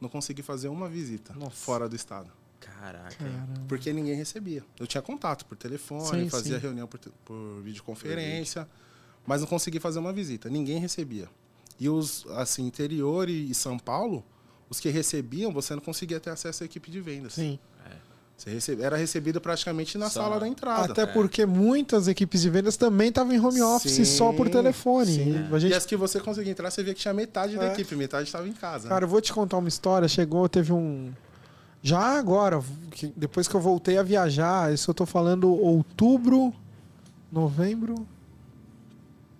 Não 0.00 0.08
consegui 0.08 0.42
fazer 0.42 0.68
uma 0.68 0.88
visita 0.88 1.34
Nossa. 1.34 1.50
fora 1.50 1.88
do 1.88 1.96
estado. 1.96 2.30
Caraca. 2.60 3.14
Caramba. 3.16 3.64
Porque 3.68 3.92
ninguém 3.92 4.14
recebia. 4.14 4.64
Eu 4.78 4.86
tinha 4.86 5.02
contato 5.02 5.44
por 5.44 5.56
telefone, 5.56 6.24
sim, 6.24 6.30
fazia 6.30 6.56
sim. 6.56 6.62
reunião 6.62 6.86
por, 6.86 7.00
por 7.24 7.60
videoconferência, 7.62 8.68
mas 9.26 9.40
não 9.40 9.48
consegui 9.48 9.80
fazer 9.80 9.98
uma 9.98 10.12
visita. 10.12 10.48
Ninguém 10.48 10.78
recebia. 10.78 11.28
E 11.78 11.88
os, 11.88 12.26
assim, 12.30 12.66
interior 12.66 13.28
e, 13.28 13.50
e 13.50 13.54
São 13.54 13.78
Paulo, 13.78 14.24
os 14.70 14.80
que 14.80 14.88
recebiam, 14.88 15.52
você 15.52 15.74
não 15.74 15.82
conseguia 15.82 16.20
ter 16.20 16.30
acesso 16.30 16.62
à 16.62 16.66
equipe 16.66 16.90
de 16.90 17.00
vendas. 17.00 17.34
Sim. 17.34 17.58
Você 18.38 18.50
recebe, 18.50 18.82
era 18.84 18.96
recebido 18.96 19.40
praticamente 19.40 19.98
na 19.98 20.08
só. 20.08 20.22
sala 20.22 20.38
da 20.38 20.46
entrada. 20.46 20.92
Até 20.92 21.02
é. 21.02 21.06
porque 21.06 21.44
muitas 21.44 22.06
equipes 22.06 22.40
de 22.40 22.48
vendas 22.48 22.76
também 22.76 23.08
estavam 23.08 23.32
em 23.32 23.40
home 23.40 23.60
office 23.60 23.90
sim, 23.90 24.04
só 24.04 24.32
por 24.32 24.48
telefone. 24.48 25.12
Sim. 25.12 25.48
E, 25.52 25.58
gente... 25.58 25.72
e 25.72 25.74
as 25.74 25.84
que 25.84 25.96
você 25.96 26.20
conseguia 26.20 26.52
entrar, 26.52 26.70
você 26.70 26.84
via 26.84 26.94
que 26.94 27.00
tinha 27.00 27.12
metade 27.12 27.56
é. 27.56 27.58
da 27.58 27.66
equipe, 27.72 27.96
metade 27.96 28.28
estava 28.28 28.46
em 28.46 28.52
casa. 28.52 28.88
Cara, 28.88 29.04
eu 29.04 29.08
vou 29.08 29.20
te 29.20 29.32
contar 29.32 29.56
uma 29.56 29.68
história. 29.68 30.06
Chegou, 30.06 30.48
teve 30.48 30.72
um. 30.72 31.12
Já 31.82 32.16
agora, 32.16 32.62
que 32.92 33.12
depois 33.16 33.48
que 33.48 33.56
eu 33.56 33.60
voltei 33.60 33.98
a 33.98 34.04
viajar, 34.04 34.72
isso 34.72 34.88
eu 34.88 34.94
tô 34.94 35.04
falando 35.04 35.50
outubro, 35.50 36.54
novembro. 37.32 38.06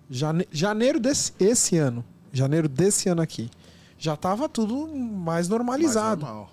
Jane... 0.09 0.45
Janeiro 0.51 0.99
desse 0.99 1.31
esse 1.39 1.77
ano. 1.77 2.03
Janeiro 2.33 2.67
desse 2.67 3.07
ano 3.07 3.21
aqui. 3.21 3.49
Já 3.99 4.15
tava 4.15 4.47
tudo 4.47 4.87
mais 4.87 5.49
normalizado. 5.49 6.21
Mais 6.21 6.33
normal. 6.33 6.51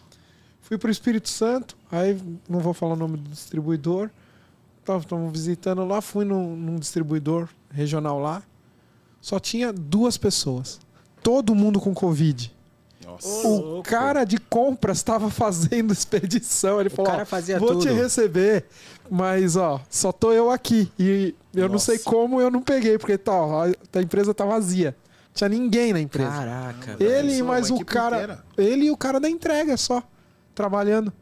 Fui 0.61 0.77
para 0.77 0.89
o 0.89 0.91
Espírito 0.91 1.29
Santo, 1.29 1.77
aí 1.91 2.21
não 2.49 2.59
vou 2.59 2.75
falar 2.75 2.95
o 2.95 2.97
nome 2.97 3.17
do 3.17 3.31
distribuidor. 3.31 4.11
Estamos 5.01 5.33
visitando 5.33 5.85
lá, 5.85 6.01
fui 6.01 6.25
num, 6.25 6.57
num 6.57 6.77
distribuidor 6.77 7.49
regional 7.71 8.19
lá. 8.19 8.43
Só 9.21 9.39
tinha 9.39 9.73
duas 9.73 10.17
pessoas. 10.17 10.81
Todo 11.23 11.55
mundo 11.55 11.81
com 11.81 11.95
Covid. 11.95 12.53
Nossa. 13.05 13.49
O 13.49 13.83
cara 13.83 14.25
de 14.25 14.39
compras 14.39 14.99
estava 14.99 15.31
fazendo 15.31 15.93
expedição. 15.95 16.81
Ele 16.81 16.89
o 16.89 16.93
falou: 16.93 17.13
Vou 17.61 17.69
tudo. 17.69 17.83
te 17.83 17.89
receber, 17.91 18.65
mas 19.09 19.57
ó, 19.57 19.81
só 19.89 20.11
tô 20.11 20.33
eu 20.33 20.51
aqui. 20.51 20.91
E 20.99 21.33
eu 21.55 21.63
Nossa. 21.63 21.73
não 21.73 21.79
sei 21.79 21.99
como 22.01 22.41
eu 22.41 22.51
não 22.51 22.61
peguei, 22.61 22.99
porque 22.99 23.17
tá, 23.17 23.33
ó, 23.33 23.65
a 23.65 24.03
empresa 24.03 24.35
tá 24.35 24.45
vazia. 24.45 24.97
Tinha 25.37 25.51
ninguém 25.51 25.93
na 25.93 26.01
empresa. 26.01 26.31
Caraca. 26.31 26.97
Ele 26.99 27.37
e 27.37 27.43
mais 27.43 27.71
o 27.71 27.85
cara. 27.85 28.17
Inteira. 28.17 28.45
Ele 28.57 28.87
e 28.87 28.91
o 28.91 28.97
cara 28.97 29.21
da 29.21 29.29
entrega 29.29 29.77
só 29.77 30.03
trabalhando. 30.55 31.13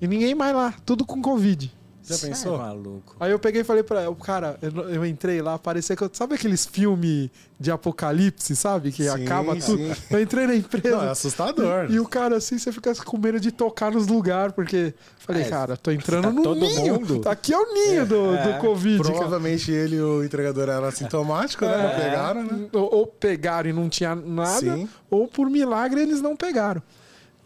E 0.00 0.08
ninguém 0.08 0.34
mais 0.34 0.56
lá, 0.56 0.74
tudo 0.86 1.04
com 1.04 1.20
Covid. 1.20 1.70
Já 2.10 2.16
Cê 2.16 2.28
pensou? 2.28 2.56
É 2.56 2.58
maluco. 2.58 3.16
Aí 3.20 3.30
eu 3.30 3.38
peguei 3.38 3.60
e 3.60 3.64
falei 3.64 3.84
pra 3.84 4.10
o 4.10 4.16
cara, 4.16 4.58
eu, 4.60 4.90
eu, 4.90 5.06
entrei 5.06 5.40
lá, 5.40 5.56
parecia 5.56 5.94
que 5.94 6.02
eu. 6.02 6.10
Sabe 6.12 6.34
aqueles 6.34 6.66
filmes 6.66 7.30
de 7.58 7.70
apocalipse, 7.70 8.56
sabe? 8.56 8.90
Que 8.90 9.04
sim, 9.04 9.08
acaba 9.08 9.54
tudo. 9.54 9.94
Sim. 9.94 10.02
Eu 10.10 10.20
entrei 10.20 10.46
na 10.48 10.56
empresa. 10.56 10.96
Não, 10.96 11.04
é 11.04 11.10
assustador. 11.10 11.86
E, 11.88 11.94
e, 11.94 12.00
o 12.00 12.08
cara, 12.08 12.36
assim, 12.36 12.58
você 12.58 12.72
fica 12.72 12.92
com 12.96 13.16
medo 13.16 13.38
de 13.38 13.52
tocar 13.52 13.92
nos 13.92 14.08
lugares, 14.08 14.52
porque. 14.52 14.92
Falei, 15.18 15.42
é, 15.42 15.48
cara, 15.48 15.76
tô 15.76 15.92
entrando 15.92 16.24
tá 16.24 16.32
no 16.32 16.42
todo 16.42 16.58
ninho. 16.58 16.94
Mundo. 16.94 17.20
Tá 17.20 17.30
aqui 17.30 17.52
é 17.52 17.58
o 17.58 17.72
ninho 17.72 18.02
é, 18.02 18.04
do, 18.04 18.34
é, 18.34 18.52
do 18.52 18.58
Covid. 18.58 18.98
Provavelmente 18.98 19.66
cara. 19.66 19.78
ele 19.78 19.96
e 19.96 20.00
o 20.00 20.24
entregador 20.24 20.68
eram 20.68 20.86
assintomáticos, 20.86 21.68
né? 21.68 21.76
Não 21.76 21.90
é. 21.90 22.00
pegaram, 22.00 22.42
né? 22.42 22.68
Ou, 22.72 22.94
ou, 22.94 23.06
pegaram 23.06 23.70
e 23.70 23.72
não 23.72 23.88
tinha 23.88 24.16
nada, 24.16 24.58
sim. 24.58 24.88
ou 25.08 25.28
por 25.28 25.48
milagre 25.48 26.00
eles 26.00 26.20
não 26.20 26.34
pegaram. 26.34 26.82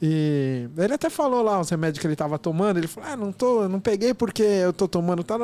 E 0.03 0.69
ele 0.77 0.95
até 0.95 1.09
falou 1.09 1.43
lá 1.43 1.61
os 1.61 1.71
remédios 1.71 2.01
que 2.01 2.07
ele 2.07 2.17
tava 2.17 2.39
tomando. 2.39 2.79
Ele 2.79 2.89
falou: 2.89 3.11
Ah, 3.11 3.17
não, 3.17 3.33
tô, 3.33 3.69
não 3.69 3.81
peguei 3.81 4.13
porque 4.13 4.43
eu 4.43 4.73
tô 4.73 4.89
tomando. 4.89 5.23
Tá, 5.23 5.37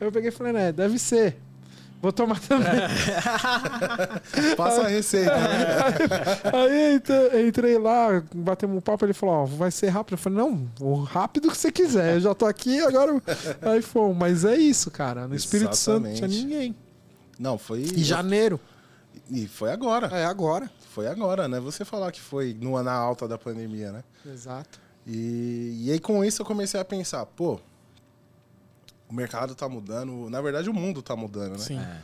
eu 0.00 0.10
peguei 0.10 0.30
e 0.30 0.32
falei: 0.32 0.52
Né, 0.52 0.72
deve 0.72 0.98
ser. 0.98 1.36
Vou 2.02 2.10
tomar 2.10 2.40
também. 2.40 2.66
Passa 4.56 4.82
a 4.82 4.88
receita. 4.88 5.36
Né? 5.36 5.66
Aí, 6.50 7.02
aí, 7.34 7.48
entrei 7.48 7.76
lá, 7.76 8.22
batemos 8.34 8.78
um 8.78 8.80
papo. 8.80 9.04
Ele 9.04 9.12
falou: 9.12 9.34
Ó, 9.42 9.44
vai 9.44 9.70
ser 9.70 9.88
rápido. 9.88 10.14
Eu 10.14 10.18
falei: 10.18 10.38
Não, 10.38 10.66
o 10.80 11.02
rápido 11.02 11.50
que 11.50 11.56
você 11.56 11.70
quiser. 11.70 12.14
Eu 12.14 12.20
já 12.20 12.34
tô 12.34 12.46
aqui, 12.46 12.80
agora. 12.80 13.20
Aí 13.60 13.82
foi. 13.82 14.14
Mas 14.14 14.46
é 14.46 14.56
isso, 14.56 14.90
cara. 14.90 15.28
No 15.28 15.34
Espírito 15.34 15.74
Exatamente. 15.74 16.18
Santo 16.18 16.22
não 16.22 16.28
tinha 16.28 16.42
ninguém. 16.42 16.76
Não, 17.38 17.58
foi. 17.58 17.82
Em 17.82 18.02
janeiro. 18.02 18.58
E 19.30 19.46
foi 19.46 19.70
agora. 19.70 20.06
É 20.06 20.24
agora. 20.24 20.70
Foi 20.90 21.06
agora, 21.06 21.46
né? 21.46 21.60
Você 21.60 21.84
falar 21.84 22.10
que 22.10 22.20
foi 22.20 22.52
no, 22.60 22.80
na 22.82 22.92
alta 22.92 23.28
da 23.28 23.38
pandemia, 23.38 23.92
né? 23.92 24.02
Exato. 24.26 24.80
E, 25.06 25.84
e 25.84 25.92
aí 25.92 26.00
com 26.00 26.24
isso 26.24 26.42
eu 26.42 26.46
comecei 26.46 26.78
a 26.80 26.84
pensar, 26.84 27.24
pô, 27.24 27.60
o 29.08 29.14
mercado 29.14 29.54
tá 29.54 29.68
mudando, 29.68 30.28
na 30.28 30.40
verdade 30.40 30.68
o 30.68 30.74
mundo 30.74 31.00
tá 31.00 31.14
mudando, 31.14 31.52
né? 31.52 31.58
Sim. 31.58 31.78
É. 31.78 32.00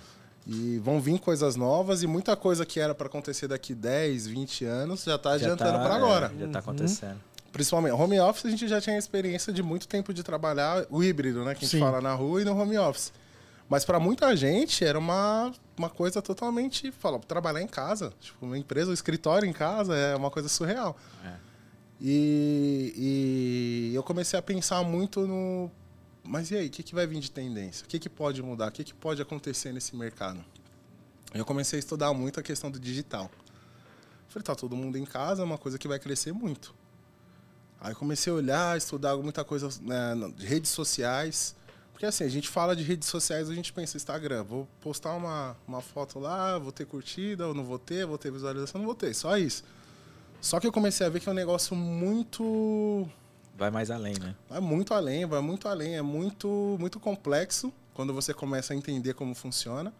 E 0.46 0.78
vão 0.78 1.00
vir 1.00 1.18
coisas 1.18 1.56
novas 1.56 2.04
e 2.04 2.06
muita 2.06 2.36
coisa 2.36 2.64
que 2.64 2.78
era 2.78 2.94
para 2.94 3.08
acontecer 3.08 3.48
daqui 3.48 3.74
10, 3.74 4.28
20 4.28 4.64
anos 4.64 5.02
já 5.02 5.18
tá 5.18 5.30
Já 5.36 5.46
adiantando 5.46 5.78
tá- 5.78 5.84
para 5.84 5.94
é, 5.94 5.96
agora. 5.96 6.32
já 6.38 6.48
tá 6.48 6.58
acontecendo. 6.60 7.20
Principalmente, 7.52 7.92
home 7.94 8.20
office 8.20 8.46
a 8.46 8.50
gente 8.50 8.68
já 8.68 8.80
tinha 8.80 8.96
experiência 8.96 9.52
de 9.52 9.62
muito 9.64 9.88
tempo 9.88 10.14
de 10.14 10.22
trabalhar 10.22 10.86
o 10.88 11.02
híbrido, 11.02 11.44
né? 11.44 11.54
Que 11.54 11.64
a 11.64 11.68
gente 11.68 11.70
Sim. 11.78 11.80
fala 11.80 12.00
na 12.00 12.14
rua 12.14 12.42
e 12.42 12.44
no 12.44 12.56
home 12.56 12.78
office. 12.78 13.12
Mas 13.68 13.84
para 13.84 13.98
muita 13.98 14.34
gente 14.36 14.84
era 14.84 14.98
uma, 14.98 15.52
uma 15.76 15.90
coisa 15.90 16.22
totalmente. 16.22 16.92
Fala, 16.92 17.18
trabalhar 17.18 17.60
em 17.60 17.66
casa. 17.66 18.12
Tipo, 18.20 18.46
uma 18.46 18.56
empresa, 18.56 18.90
um 18.90 18.94
escritório 18.94 19.48
em 19.48 19.52
casa 19.52 19.96
é 19.96 20.14
uma 20.14 20.30
coisa 20.30 20.48
surreal. 20.48 20.96
É. 21.24 21.34
E, 22.00 22.92
e 23.90 23.94
eu 23.94 24.02
comecei 24.02 24.38
a 24.38 24.42
pensar 24.42 24.82
muito 24.84 25.26
no. 25.26 25.70
Mas 26.22 26.50
e 26.50 26.56
aí, 26.56 26.66
o 26.66 26.70
que, 26.70 26.82
que 26.82 26.94
vai 26.94 27.06
vir 27.06 27.20
de 27.20 27.30
tendência? 27.30 27.84
O 27.84 27.88
que, 27.88 27.98
que 27.98 28.08
pode 28.08 28.42
mudar? 28.42 28.68
O 28.68 28.72
que, 28.72 28.84
que 28.84 28.94
pode 28.94 29.22
acontecer 29.22 29.72
nesse 29.72 29.96
mercado? 29.96 30.44
Eu 31.32 31.44
comecei 31.44 31.78
a 31.78 31.80
estudar 31.80 32.12
muito 32.12 32.38
a 32.38 32.42
questão 32.42 32.70
do 32.70 32.78
digital. 32.78 33.30
Falei, 34.28 34.44
tá 34.44 34.54
todo 34.54 34.76
mundo 34.76 34.96
em 34.96 35.04
casa, 35.04 35.42
é 35.42 35.44
uma 35.44 35.58
coisa 35.58 35.78
que 35.78 35.88
vai 35.88 35.98
crescer 35.98 36.32
muito. 36.32 36.74
Aí 37.80 37.94
comecei 37.94 38.32
a 38.32 38.36
olhar, 38.36 38.76
estudar 38.76 39.16
muita 39.16 39.44
coisa 39.44 39.68
né, 39.82 40.14
de 40.36 40.46
redes 40.46 40.70
sociais. 40.70 41.54
Porque 41.96 42.04
assim, 42.04 42.24
a 42.24 42.28
gente 42.28 42.46
fala 42.46 42.76
de 42.76 42.82
redes 42.82 43.08
sociais, 43.08 43.48
a 43.48 43.54
gente 43.54 43.72
pensa 43.72 43.96
Instagram, 43.96 44.42
vou 44.42 44.68
postar 44.82 45.14
uma, 45.14 45.56
uma 45.66 45.80
foto 45.80 46.18
lá, 46.18 46.58
vou 46.58 46.70
ter 46.70 46.84
curtida, 46.84 47.48
ou 47.48 47.54
não 47.54 47.64
vou 47.64 47.78
ter, 47.78 48.04
vou 48.04 48.18
ter 48.18 48.30
visualização, 48.30 48.78
não 48.78 48.84
vou 48.84 48.94
ter, 48.94 49.14
só 49.14 49.38
isso. 49.38 49.64
Só 50.38 50.60
que 50.60 50.66
eu 50.66 50.72
comecei 50.72 51.06
a 51.06 51.08
ver 51.08 51.20
que 51.20 51.28
é 51.30 51.32
um 51.32 51.34
negócio 51.34 51.74
muito 51.74 53.08
Vai 53.56 53.70
mais 53.70 53.90
além, 53.90 54.12
né? 54.20 54.36
vai 54.46 54.60
muito 54.60 54.92
além, 54.92 55.24
vai 55.24 55.40
muito 55.40 55.68
além, 55.68 55.96
é 55.96 56.02
muito 56.02 56.76
muito 56.78 57.00
complexo 57.00 57.72
quando 57.94 58.12
você 58.12 58.34
começa 58.34 58.74
a 58.74 58.76
entender 58.76 59.14
como 59.14 59.34
funciona 59.34 59.90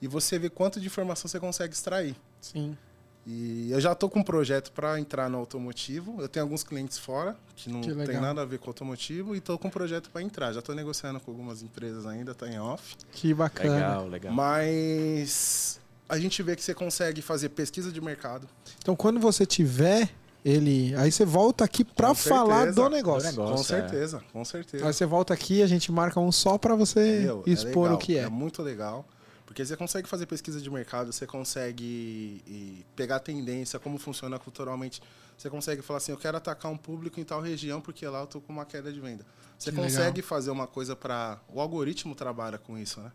e 0.00 0.06
você 0.06 0.38
vê 0.38 0.48
quanto 0.48 0.78
de 0.78 0.86
informação 0.86 1.28
você 1.28 1.40
consegue 1.40 1.74
extrair. 1.74 2.14
Sim. 2.40 2.78
E 3.26 3.72
eu 3.72 3.80
já 3.80 3.90
estou 3.90 4.08
com 4.08 4.20
um 4.20 4.22
projeto 4.22 4.70
para 4.70 5.00
entrar 5.00 5.28
no 5.28 5.36
automotivo. 5.38 6.20
Eu 6.20 6.28
tenho 6.28 6.44
alguns 6.44 6.62
clientes 6.62 6.96
fora 6.96 7.36
que 7.56 7.68
não 7.68 7.80
Que 7.80 7.92
tem 7.92 8.20
nada 8.20 8.42
a 8.42 8.44
ver 8.44 8.60
com 8.60 8.70
automotivo 8.70 9.34
e 9.34 9.38
estou 9.38 9.58
com 9.58 9.66
um 9.66 9.70
projeto 9.70 10.08
para 10.10 10.22
entrar. 10.22 10.52
Já 10.52 10.60
estou 10.60 10.74
negociando 10.74 11.18
com 11.18 11.32
algumas 11.32 11.60
empresas 11.60 12.06
ainda, 12.06 12.30
está 12.30 12.46
em 12.48 12.60
off. 12.60 12.96
Que 13.10 13.34
bacana. 13.34 13.74
Legal, 13.74 14.08
legal. 14.08 14.32
Mas 14.32 15.80
a 16.08 16.18
gente 16.18 16.40
vê 16.40 16.54
que 16.54 16.62
você 16.62 16.72
consegue 16.72 17.20
fazer 17.20 17.48
pesquisa 17.48 17.90
de 17.90 18.00
mercado. 18.00 18.48
Então, 18.78 18.94
quando 18.94 19.18
você 19.18 19.44
tiver 19.44 20.08
ele, 20.44 20.94
aí 20.94 21.10
você 21.10 21.24
volta 21.24 21.64
aqui 21.64 21.82
pra 21.82 22.10
Com 22.10 22.14
falar 22.14 22.72
do 22.72 22.88
negócio. 22.88 23.32
Do 23.32 23.36
negócio. 23.36 23.54
com 23.56 23.60
é. 23.60 23.80
certeza, 23.80 24.22
com 24.32 24.44
certeza. 24.44 24.86
Aí 24.86 24.92
você 24.92 25.04
volta 25.04 25.34
aqui, 25.34 25.62
a 25.62 25.66
gente 25.66 25.90
marca 25.90 26.20
um 26.20 26.30
só 26.30 26.56
pra 26.56 26.76
você 26.76 27.22
Meu, 27.22 27.42
é 27.44 27.50
expor 27.50 27.82
legal, 27.82 27.94
o 27.96 27.98
que 27.98 28.16
é. 28.16 28.22
É 28.22 28.28
muito 28.28 28.62
legal. 28.62 29.04
Porque 29.46 29.64
você 29.64 29.76
consegue 29.76 30.08
fazer 30.08 30.26
pesquisa 30.26 30.60
de 30.60 30.68
mercado, 30.68 31.12
você 31.12 31.24
consegue 31.26 32.42
e, 32.46 32.84
pegar 32.96 33.20
tendência, 33.20 33.78
como 33.78 33.96
funciona 33.96 34.38
culturalmente. 34.38 35.00
Você 35.38 35.48
consegue 35.48 35.80
falar 35.82 35.98
assim, 35.98 36.12
eu 36.12 36.18
quero 36.18 36.36
atacar 36.36 36.70
um 36.70 36.76
público 36.76 37.20
em 37.20 37.24
tal 37.24 37.40
região 37.40 37.80
porque 37.80 38.06
lá 38.06 38.20
eu 38.20 38.26
tô 38.26 38.40
com 38.40 38.52
uma 38.52 38.64
queda 38.66 38.92
de 38.92 39.00
venda. 39.00 39.24
Você 39.58 39.70
Que 39.70 39.76
consegue 39.76 40.16
legal. 40.18 40.28
fazer 40.28 40.50
uma 40.50 40.66
coisa 40.66 40.94
para 40.96 41.38
O 41.48 41.60
algoritmo 41.60 42.14
trabalha 42.14 42.58
com 42.58 42.76
isso, 42.76 43.00
né? 43.00 43.12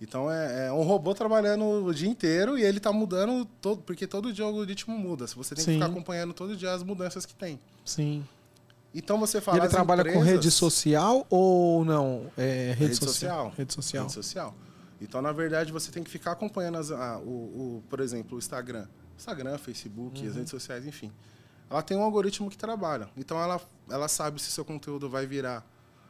Então 0.00 0.30
é, 0.30 0.66
é 0.68 0.72
um 0.72 0.82
robô 0.82 1.14
trabalhando 1.14 1.64
o 1.84 1.94
dia 1.94 2.08
inteiro 2.08 2.58
e 2.58 2.62
ele 2.62 2.80
tá 2.80 2.90
mudando, 2.92 3.44
todo, 3.60 3.82
porque 3.82 4.06
todo 4.06 4.32
dia 4.32 4.44
o 4.44 4.48
algoritmo 4.48 4.98
muda. 4.98 5.26
Se 5.26 5.36
Você 5.36 5.54
tem 5.54 5.62
Sim. 5.64 5.72
que 5.72 5.76
ficar 5.78 5.90
acompanhando 5.92 6.32
todo 6.34 6.56
dia 6.56 6.72
as 6.72 6.82
mudanças 6.82 7.24
que 7.26 7.34
tem. 7.34 7.60
Sim. 7.84 8.26
Então 8.94 9.20
você 9.20 9.38
E 9.38 9.40
fala. 9.40 9.58
ele 9.58 9.66
as 9.66 9.72
trabalha 9.72 10.02
com 10.02 10.08
empresas- 10.08 10.30
rede 10.32 10.50
social 10.50 11.26
ou 11.30 11.84
não? 11.84 12.30
É, 12.36 12.70
rede, 12.70 12.80
Rede 12.84 12.96
social. 12.96 13.10
social. 13.10 13.52
Rede 13.56 13.72
social. 13.74 14.02
Rede 14.04 14.12
social. 14.14 14.54
Então, 15.00 15.22
na 15.22 15.32
verdade, 15.32 15.72
você 15.72 15.90
tem 15.90 16.02
que 16.04 16.10
ficar 16.10 16.32
acompanhando, 16.32 16.78
as, 16.78 16.90
a- 16.90 17.18
o, 17.18 17.22
o- 17.78 17.84
por 17.88 18.00
exemplo, 18.00 18.36
o 18.36 18.38
Instagram. 18.38 18.86
Instagram, 19.16 19.56
Facebook, 19.58 20.20
Uhum. 20.22 20.28
as 20.28 20.34
redes 20.36 20.50
sociais, 20.50 20.86
enfim. 20.86 21.10
Ela 21.70 21.82
tem 21.82 21.96
um 21.96 22.02
algoritmo 22.02 22.50
que 22.50 22.56
trabalha. 22.58 23.08
Então, 23.16 23.40
ela, 23.40 23.60
ela 23.88 24.08
sabe 24.08 24.40
se 24.40 24.50
seu 24.50 24.64
conteúdo 24.64 25.08
vai 25.08 25.26
virar. 25.26 25.64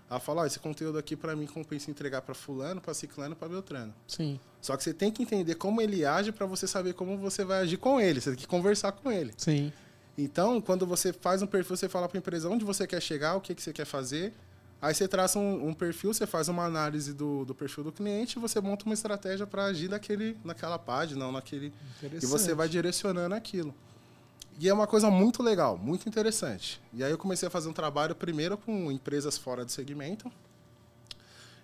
Ela 0.08 0.18
fala, 0.18 0.42
ó, 0.42 0.46
esse 0.46 0.58
conteúdo 0.58 0.98
aqui, 0.98 1.14
para 1.14 1.36
mim, 1.36 1.46
compensa 1.46 1.88
entregar 1.90 2.22
para 2.22 2.34
fulano, 2.34 2.80
para 2.80 2.92
ciclano, 2.94 3.36
para 3.36 3.48
beltrano. 3.48 3.94
Sim, 4.08 4.40
Só 4.60 4.76
que 4.76 4.82
você 4.82 4.92
tem 4.92 5.12
que 5.12 5.22
entender 5.22 5.54
como 5.54 5.80
ele 5.80 6.04
age 6.04 6.32
para 6.32 6.46
você 6.46 6.66
saber 6.66 6.94
como 6.94 7.16
você 7.16 7.44
vai 7.44 7.60
agir 7.60 7.76
com 7.76 8.00
ele. 8.00 8.20
Você 8.20 8.30
tem 8.30 8.38
que 8.40 8.46
conversar 8.46 8.90
com 8.92 9.10
ele. 9.12 9.32
sim. 9.36 9.72
Então, 10.18 10.60
quando 10.60 10.84
você 10.84 11.12
faz 11.14 11.40
um 11.40 11.46
perfil, 11.46 11.76
você 11.76 11.88
fala 11.88 12.06
para 12.08 12.18
a 12.18 12.20
empresa 12.20 12.48
onde 12.48 12.62
você 12.64 12.86
quer 12.86 13.00
chegar, 13.00 13.36
o 13.36 13.40
que, 13.40 13.54
que 13.54 13.62
você 13.62 13.72
quer 13.72 13.86
fazer. 13.86 14.34
Aí 14.82 14.94
você 14.94 15.06
traça 15.06 15.38
um, 15.38 15.68
um 15.68 15.74
perfil, 15.74 16.14
você 16.14 16.26
faz 16.26 16.48
uma 16.48 16.64
análise 16.64 17.12
do, 17.12 17.44
do 17.44 17.54
perfil 17.54 17.84
do 17.84 17.92
cliente 17.92 18.38
e 18.38 18.40
você 18.40 18.60
monta 18.60 18.86
uma 18.86 18.94
estratégia 18.94 19.46
para 19.46 19.64
agir 19.64 19.90
naquele, 19.90 20.38
naquela 20.42 20.78
página 20.78 21.26
ou 21.26 21.32
naquele. 21.32 21.72
E 22.02 22.24
você 22.24 22.54
vai 22.54 22.68
direcionando 22.68 23.34
aquilo. 23.34 23.74
E 24.58 24.68
é 24.68 24.74
uma 24.74 24.86
coisa 24.86 25.10
muito 25.10 25.42
legal, 25.42 25.76
muito 25.76 26.08
interessante. 26.08 26.80
E 26.94 27.04
aí 27.04 27.10
eu 27.10 27.18
comecei 27.18 27.46
a 27.46 27.50
fazer 27.50 27.68
um 27.68 27.72
trabalho 27.72 28.14
primeiro 28.14 28.56
com 28.56 28.90
empresas 28.90 29.36
fora 29.36 29.64
do 29.64 29.70
segmento. 29.70 30.30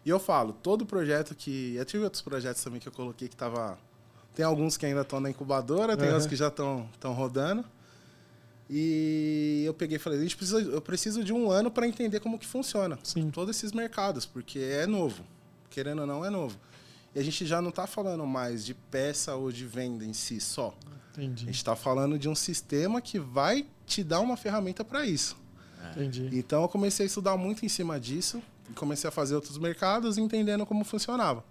E 0.05 0.11
eu 0.11 0.19
falo, 0.19 0.53
todo 0.53 0.87
projeto 0.87 1.35
que. 1.35 1.75
Eu 1.75 1.85
tive 1.85 2.05
outros 2.05 2.23
projetos 2.23 2.63
também 2.63 2.81
que 2.81 2.87
eu 2.87 2.93
coloquei 2.93 3.29
que 3.29 3.37
tava. 3.37 3.79
Tem 4.35 4.45
alguns 4.45 4.77
que 4.77 4.87
ainda 4.87 5.01
estão 5.01 5.21
na 5.21 5.29
incubadora, 5.31 5.97
tem 5.97 6.07
Aham. 6.07 6.15
outros 6.15 6.29
que 6.29 6.37
já 6.37 6.49
estão 6.49 6.89
rodando. 7.03 7.65
E 8.69 9.63
eu 9.65 9.73
peguei 9.73 9.97
e 9.97 9.99
falei, 9.99 10.19
a 10.19 10.23
gente 10.23 10.37
precisa, 10.37 10.61
eu 10.61 10.81
preciso 10.81 11.23
de 11.23 11.33
um 11.33 11.51
ano 11.51 11.71
para 11.71 11.87
entender 11.87 12.19
como 12.19 12.39
que 12.39 12.47
funciona 12.47 12.99
Sim. 13.03 13.31
todos 13.31 13.57
esses 13.57 13.73
mercados, 13.73 14.27
porque 14.27 14.59
é 14.59 14.87
novo. 14.87 15.25
Querendo 15.71 16.01
ou 16.01 16.07
não, 16.07 16.25
é 16.25 16.31
novo. 16.31 16.59
E 17.15 17.19
a 17.19 17.23
gente 17.23 17.47
já 17.47 17.63
não 17.63 17.71
está 17.71 17.87
falando 17.87 18.27
mais 18.27 18.65
de 18.65 18.75
peça 18.75 19.35
ou 19.35 19.53
de 19.53 19.65
venda 19.65 20.05
em 20.05 20.13
si 20.13 20.41
só. 20.41 20.75
A 21.17 21.23
Entendi. 21.23 21.47
gente 21.47 21.57
está 21.57 21.77
falando 21.77 22.19
de 22.19 22.29
um 22.29 22.35
sistema 22.35 23.01
que 23.01 23.19
vai 23.19 23.67
te 23.87 24.03
dar 24.03 24.21
uma 24.21 24.37
ferramenta 24.37 24.85
para 24.85 25.07
isso. 25.07 25.37
Entendi. 25.93 26.29
Então 26.33 26.63
eu 26.63 26.69
comecei 26.69 27.05
a 27.05 27.07
estudar 27.07 27.37
muito 27.37 27.65
em 27.65 27.69
cima 27.69 28.01
disso 28.01 28.43
e 28.69 28.73
comecei 28.75 29.09
a 29.09 29.11
fazer 29.11 29.35
outros 29.35 29.57
mercados 29.59 30.19
entendendo 30.19 30.67
como 30.67 30.85
funcionava. 30.85 31.45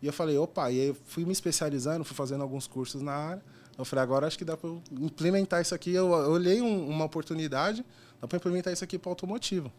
E 0.00 0.06
eu 0.06 0.12
falei, 0.12 0.38
opa, 0.38 0.70
e 0.70 0.80
aí 0.80 0.86
eu 0.88 0.96
fui 1.06 1.24
me 1.24 1.32
especializando, 1.32 2.04
fui 2.04 2.16
fazendo 2.16 2.42
alguns 2.42 2.66
cursos 2.66 3.02
na 3.02 3.12
área. 3.12 3.42
Eu 3.78 3.84
falei, 3.84 4.02
agora 4.02 4.26
acho 4.26 4.36
que 4.36 4.44
dá 4.44 4.56
para 4.56 4.68
implementar 4.92 5.62
isso 5.62 5.74
aqui. 5.74 5.90
Eu, 5.94 6.10
eu 6.12 6.30
olhei 6.32 6.60
um- 6.60 6.88
uma 6.88 7.04
oportunidade, 7.04 7.84
dá 8.20 8.26
para 8.26 8.36
implementar 8.36 8.72
isso 8.72 8.82
aqui 8.82 8.98
para 8.98 9.10
automotivo. 9.10 9.72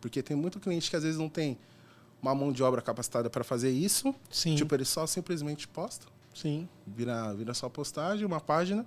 Porque 0.00 0.22
tem 0.22 0.36
muito 0.36 0.60
cliente 0.60 0.90
que 0.90 0.96
às 0.96 1.02
vezes 1.02 1.18
não 1.18 1.28
tem 1.28 1.58
uma 2.22 2.34
mão 2.34 2.52
de 2.52 2.62
obra 2.62 2.82
capacitada 2.82 3.30
para 3.30 3.42
fazer 3.42 3.70
isso. 3.70 4.14
Sim. 4.30 4.54
Tipo, 4.56 4.74
ele 4.74 4.84
só 4.84 5.06
simplesmente 5.06 5.66
posta 5.66 6.06
Sim. 6.34 6.68
vira, 6.86 7.32
vira 7.34 7.54
só 7.54 7.68
postagem, 7.68 8.26
uma 8.26 8.40
página. 8.40 8.84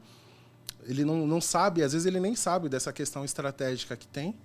Ele 0.86 1.04
não, 1.04 1.26
não 1.26 1.42
sabe, 1.42 1.82
às 1.82 1.94
vezes 1.94 2.06
ele 2.06 2.20
nem 2.20 2.36
sabe 2.36 2.70
dessa 2.70 2.94
questão 2.94 3.26
estratégica 3.26 3.96
que 3.96 4.08
tem 4.08 4.36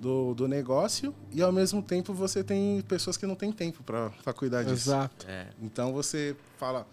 do, 0.00 0.34
do 0.34 0.48
negócio 0.48 1.14
e 1.32 1.40
ao 1.42 1.52
mesmo 1.52 1.82
tempo 1.82 2.12
você 2.12 2.42
tem 2.44 2.82
pessoas 2.82 3.16
que 3.16 3.24
não 3.26 3.34
têm 3.34 3.52
tempo 3.52 3.82
para 3.82 4.10
cuidar 4.34 4.62
disso. 4.64 4.90
Exato. 4.90 5.26
É. 5.28 5.48
Então 5.62 5.92
você 5.92 6.34
fala, 6.58 6.86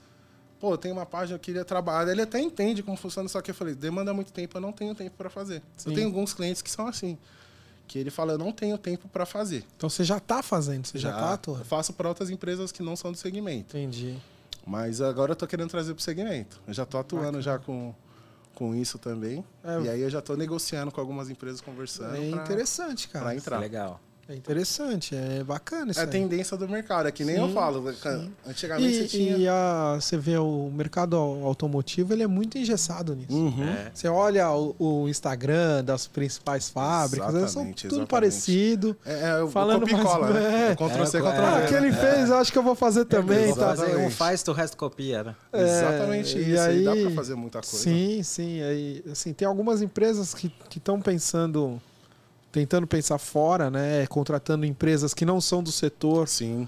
pô, 0.59 0.73
eu 0.73 0.77
tenho 0.77 0.93
uma 0.95 1.05
página, 1.05 1.35
eu 1.35 1.39
queria 1.39 1.63
trabalhar. 1.65 2.11
Ele 2.11 2.21
até 2.21 2.39
entende 2.39 2.81
como 2.83 2.97
funciona, 2.97 3.27
só 3.29 3.41
que 3.41 3.51
eu 3.51 3.55
falei, 3.55 3.75
demanda 3.75 4.13
muito 4.13 4.31
tempo, 4.31 4.57
eu 4.57 4.61
não 4.61 4.71
tenho 4.71 4.93
tempo 4.95 5.15
para 5.17 5.29
fazer. 5.29 5.61
Sim. 5.77 5.89
Eu 5.89 5.95
tenho 5.95 6.07
alguns 6.07 6.33
clientes 6.33 6.61
que 6.61 6.69
são 6.71 6.87
assim, 6.87 7.17
que 7.87 7.97
ele 7.99 8.09
fala, 8.09 8.33
eu 8.33 8.37
não 8.37 8.51
tenho 8.51 8.77
tempo 8.77 9.07
para 9.07 9.25
fazer. 9.25 9.63
Então 9.77 9.89
você 9.89 10.03
já 10.03 10.19
tá 10.19 10.41
fazendo, 10.43 10.85
você 10.87 10.97
já, 10.97 11.13
tá 11.13 11.19
Eu 11.19 11.25
atuando. 11.33 11.65
faço 11.65 11.93
para 11.93 12.07
outras 12.09 12.29
empresas 12.29 12.71
que 12.71 12.81
não 12.83 12.95
são 12.95 13.11
do 13.11 13.17
segmento. 13.17 13.77
Entendi. 13.77 14.17
Mas 14.65 14.99
agora 15.01 15.31
eu 15.31 15.35
tô 15.35 15.47
querendo 15.47 15.69
trazer 15.69 15.93
pro 15.93 16.03
segmento. 16.03 16.59
Eu 16.67 16.73
já 16.73 16.85
tô 16.85 16.97
atuando 16.97 17.25
Bacana. 17.37 17.41
já 17.41 17.57
com, 17.57 17.95
com 18.53 18.75
isso 18.75 18.97
também. 18.99 19.41
É. 19.63 19.81
E 19.83 19.89
aí 19.89 20.01
eu 20.01 20.09
já 20.09 20.21
tô 20.21 20.35
negociando 20.35 20.91
com 20.91 20.99
algumas 20.99 21.29
empresas, 21.29 21.61
conversando. 21.61 22.15
É 22.17 22.29
pra- 22.31 22.43
interessante, 22.43 23.07
cara. 23.07 23.25
pra 23.25 23.35
entrar. 23.35 23.59
Legal. 23.59 24.01
É 24.29 24.35
interessante, 24.35 25.15
é 25.15 25.41
bacana 25.43 25.91
isso 25.91 25.99
É 26.01 26.03
a 26.03 26.05
aí. 26.05 26.11
tendência 26.11 26.57
do 26.57 26.67
mercado, 26.67 27.07
é 27.07 27.11
que 27.13 27.23
nem 27.23 27.35
Sim, 27.37 27.41
eu 27.43 27.49
falo. 27.53 27.83
Antigamente 28.45 28.93
você 28.97 29.03
E, 29.03 29.07
tinha. 29.07 29.37
e 29.37 29.47
a, 29.47 29.97
você 29.99 30.17
vê 30.17 30.37
o 30.37 30.69
mercado 30.73 31.15
automotivo, 31.15 32.11
ele 32.13 32.23
é 32.23 32.27
muito 32.27 32.57
engessado 32.57 33.15
nisso. 33.15 33.33
Uhum. 33.33 33.63
É. 33.63 33.91
Você 33.93 34.07
olha 34.09 34.51
o, 34.51 34.75
o 34.77 35.07
Instagram 35.09 35.83
das 35.83 36.07
principais 36.07 36.69
fábricas, 36.69 37.29
eles 37.33 37.51
são 37.51 37.61
Exatamente, 37.61 37.83
tudo 37.87 38.01
exatamente. 38.01 38.09
parecido. 38.09 38.97
É, 39.05 39.29
é 39.29 39.41
o 39.43 39.47
Falando 39.49 39.79
copia 39.81 39.93
e 39.95 39.97
mais- 39.97 40.09
cola, 40.09 40.29
né? 40.31 40.67
é. 40.67 40.71
É 40.71 40.75
Ctrl 40.75 41.05
C, 41.05 41.17
É, 41.17 41.21
Ctrl 41.21 41.27
é. 41.29 41.31
V. 41.31 41.63
Ah, 41.63 41.65
que 41.67 41.73
ele 41.73 41.91
fez, 41.93 42.29
eu 42.29 42.35
acho 42.37 42.51
que 42.51 42.57
eu 42.57 42.63
vou 42.63 42.75
fazer 42.75 43.05
também. 43.05 43.47
Vou 43.47 43.55
Tá? 43.55 43.67
fazer 43.67 43.81
um 43.83 43.85
Exatamente. 43.87 44.15
faz, 44.15 44.43
tu 44.43 44.51
o 44.51 44.53
resto 44.53 44.75
copia, 44.75 45.23
né? 45.23 45.35
É, 45.53 45.61
Exatamente 45.63 46.37
e 46.37 46.51
isso. 46.53 46.61
Aí 46.61 46.83
dá 46.83 46.95
pra 46.95 47.11
fazer 47.11 47.35
muita 47.35 47.61
coisa. 47.61 47.77
Sim, 47.77 48.21
sim. 48.23 48.61
Aí, 48.61 49.03
assim, 49.11 49.31
tem 49.33 49.47
algumas 49.47 49.81
empresas 49.81 50.33
que 50.33 50.51
estão 50.75 50.99
pensando, 50.99 51.81
tentando 52.57 52.87
pensar 52.87 53.19
fora, 53.19 53.69
né? 53.69 54.07
Contratando 54.07 54.65
empresas 54.65 55.13
que 55.13 55.23
não 55.23 55.39
são 55.39 55.61
do 55.61 55.71
setor, 55.71 56.27
Sim. 56.27 56.67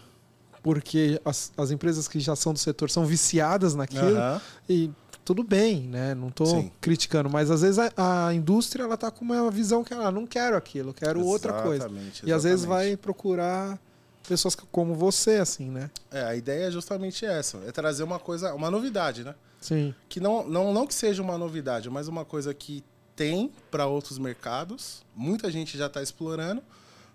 porque 0.61 1.19
as, 1.25 1.51
as 1.57 1.71
empresas 1.71 2.07
que 2.07 2.19
já 2.19 2.35
são 2.35 2.53
do 2.53 2.59
setor 2.59 2.91
são 2.91 3.07
viciadas 3.07 3.73
naquilo 3.73 4.17
Aham. 4.17 4.41
e 4.69 4.91
tudo 5.25 5.43
bem, 5.43 5.81
né? 5.81 6.13
Não 6.13 6.31
Sim. 6.45 6.71
criticando, 6.79 7.27
mas 7.27 7.49
às 7.49 7.61
vezes 7.61 7.79
a, 7.79 8.27
a 8.27 8.33
indústria 8.35 8.83
ela 8.83 8.95
tá 8.95 9.09
com 9.09 9.25
uma 9.25 9.49
visão 9.49 9.83
que 9.83 9.91
ela 9.91 10.11
não 10.11 10.27
quero 10.27 10.55
aquilo, 10.55 10.93
quero 10.93 11.25
outra 11.25 11.53
coisa. 11.53 11.85
Exatamente, 11.85 12.23
E 12.23 12.31
às 12.31 12.43
vezes 12.43 12.65
exatamente. 12.65 12.87
vai 12.89 12.97
procurar 12.97 13.79
pessoas 14.27 14.55
como 14.71 14.93
você, 14.93 15.37
assim, 15.37 15.71
né? 15.71 15.89
É, 16.11 16.21
a 16.23 16.35
ideia 16.35 16.67
é 16.67 16.71
justamente 16.71 17.25
essa, 17.25 17.57
é 17.65 17.71
trazer 17.71 18.03
uma 18.03 18.19
coisa, 18.19 18.53
uma 18.53 18.69
novidade, 18.69 19.23
né? 19.23 19.33
Sim. 19.59 19.93
Que 20.07 20.19
não, 20.19 20.47
não, 20.47 20.71
não 20.71 20.85
que 20.85 20.93
seja 20.93 21.23
uma 21.23 21.35
novidade, 21.37 21.89
mas 21.89 22.07
uma 22.07 22.23
coisa 22.23 22.53
que 22.53 22.83
tem 23.19 23.51
para 23.69 23.85
outros 23.85 24.17
mercados, 24.17 25.03
muita 25.13 25.51
gente 25.51 25.77
já 25.77 25.87
está 25.87 26.01
explorando, 26.01 26.63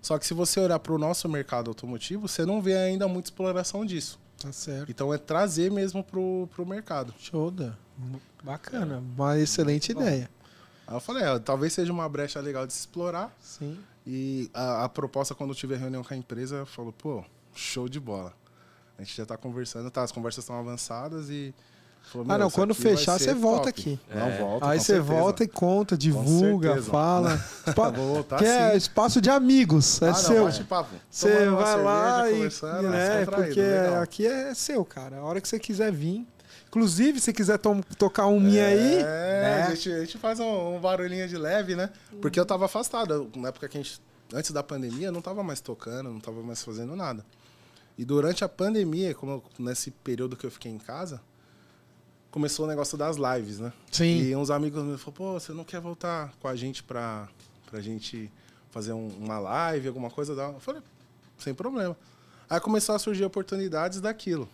só 0.03 0.19
que 0.19 0.27
se 0.27 0.35
você 0.35 0.61
olhar 0.61 0.79
para 0.79 0.93
o 0.93 0.99
nosso 0.99 1.27
mercado 1.31 1.71
automotivo, 1.71 2.29
você 2.29 2.45
não 2.45 2.61
vê 2.61 2.77
ainda 2.77 3.09
muita 3.09 3.29
exploração 3.29 3.87
disso. 3.87 4.21
Tá 4.37 4.53
certo. 4.53 4.91
Então 4.91 5.15
é 5.15 5.17
trazer 5.17 5.71
mesmo 5.71 6.05
pro, 6.05 6.47
pro 6.55 6.67
mercado. 6.67 7.15
Show 7.19 7.51
da. 7.51 7.75
Bacana. 8.43 9.03
Uma 9.17 9.39
excelente 9.39 9.93
ideia. 9.93 10.29
Aí 10.87 10.95
eu 10.95 11.01
falei, 11.01 11.25
é, 11.25 11.39
talvez 11.39 11.73
seja 11.73 11.91
uma 11.91 12.07
brecha 12.07 12.39
legal 12.39 12.67
de 12.67 12.75
se 12.75 12.81
explorar. 12.81 13.35
Sim. 13.41 13.79
E 14.07 14.51
a, 14.53 14.85
a 14.85 14.89
proposta, 14.91 15.35
quando 15.35 15.51
eu 15.51 15.57
tive 15.57 15.75
a 15.75 15.79
reunião 15.79 16.05
com 16.05 16.13
a 16.13 16.17
empresa, 16.19 16.67
falou, 16.67 16.93
pô, 16.93 17.25
show 17.55 17.89
de 17.89 17.99
bola. 17.99 18.35
A 18.99 19.03
gente 19.03 19.17
já 19.17 19.25
tá 19.25 19.39
conversando, 19.39 19.91
tá, 19.91 20.03
as 20.03 20.13
conversas 20.13 20.45
estão 20.45 20.59
avançadas 20.59 21.31
e. 21.31 21.55
falou, 22.11 22.27
Ah, 22.29 22.31
"Meu, 22.31 22.39
não, 22.39 22.51
quando 22.51 22.75
fechar, 22.75 23.19
você 23.19 23.35
volta 23.35 23.65
top." 23.65 23.69
aqui. 23.71 24.01
Não, 24.15 24.27
É. 24.27 24.39
volta. 24.39 24.69
Aí 24.69 24.81
você 24.81 25.01
volta 25.01 25.45
e 25.45 25.49
conta, 25.49 25.97
divulga, 25.97 26.81
fala. 26.83 27.35
Espa- 27.67 27.91
Vou 27.91 28.15
voltar 28.15 28.39
que 28.39 28.45
é 28.45 28.77
espaço 28.77 29.21
de 29.21 29.31
amigos, 29.31 30.01
é 30.03 30.11
ah, 30.11 30.15
seu. 30.15 30.45
Não. 30.45 30.53
Você 31.11 31.47
vai 31.51 31.83
lá 31.83 32.31
e. 32.31 32.35
Né, 32.41 32.49
descontraído, 32.49 33.31
porque 33.31 33.61
legal. 33.61 34.03
aqui 34.03 34.27
é 34.27 34.55
seu, 34.55 34.85
cara. 34.85 35.17
A 35.19 35.23
hora 35.25 35.41
que 35.41 35.49
você 35.49 35.59
quiser 35.59 35.91
vir. 35.93 36.27
Inclusive, 36.69 37.21
se 37.21 37.33
quiser 37.33 37.57
tom- 37.59 37.83
tocar 37.97 38.27
um 38.27 38.41
minha 38.41 38.67
aí. 38.67 38.97
É, 38.97 39.03
né? 39.03 39.63
a, 39.69 39.75
gente, 39.77 39.93
a 39.93 40.01
gente 40.01 40.19
faz 40.19 40.41
um, 40.41 40.77
um 40.77 40.81
barulhinho 40.81 41.29
de 41.29 41.37
leve, 41.37 41.77
né? 41.77 41.89
Porque 42.21 42.39
eu 42.39 42.45
tava 42.45 42.65
afastado. 42.65 43.31
Na 43.37 43.49
época 43.49 43.69
que 43.69 43.79
a 43.79 43.83
gente. 43.83 44.01
Antes 44.33 44.51
da 44.51 44.61
pandemia, 44.63 45.09
eu 45.09 45.13
não 45.13 45.21
tava 45.23 45.45
mais 45.45 45.61
tocando, 45.61 46.11
não 46.11 46.19
tava 46.19 46.43
mais 46.43 46.65
fazendo 46.65 46.97
nada. 46.97 47.25
E 47.97 48.05
durante 48.05 48.43
a 48.43 48.49
pandemia, 48.49 49.15
como 49.15 49.33
eu- 49.33 49.45
nesse 49.57 49.93
período 49.93 50.35
que 50.37 50.45
eu 50.45 50.51
fiquei 50.51 50.73
em 50.73 50.79
casa, 50.79 51.21
começou 52.35 52.65
o 52.65 52.69
negócio 52.69 52.99
das 52.99 53.17
lives, 53.17 53.61
né? 53.61 53.73
Sim. 53.93 54.19
E 54.25 54.35
uns 54.35 54.51
amigos 54.51 54.83
meus 54.83 55.01
falaram, 55.01 55.13
pô, 55.17 55.33
você 55.41 55.53
não 55.53 55.63
quer 55.63 55.81
voltar 55.81 56.33
com 56.41 56.49
a 56.49 56.57
gente 56.57 56.83
pra, 56.83 57.29
pra 57.71 57.81
gente 57.81 58.29
fazer 58.73 58.93
um- 58.93 59.07
uma 59.21 59.39
live, 59.39 59.87
alguma 59.87 60.11
coisa? 60.11 60.35
da-" 60.35 60.49
Eu 60.49 60.59
falei, 60.59 60.83
sem 61.39 61.55
problema. 61.55 61.97
Aí 62.51 62.59
começou 62.59 62.93
a 62.97 62.99
surgir 62.99 63.25
oportunidades 63.25 64.01
daquilo. 64.01 64.49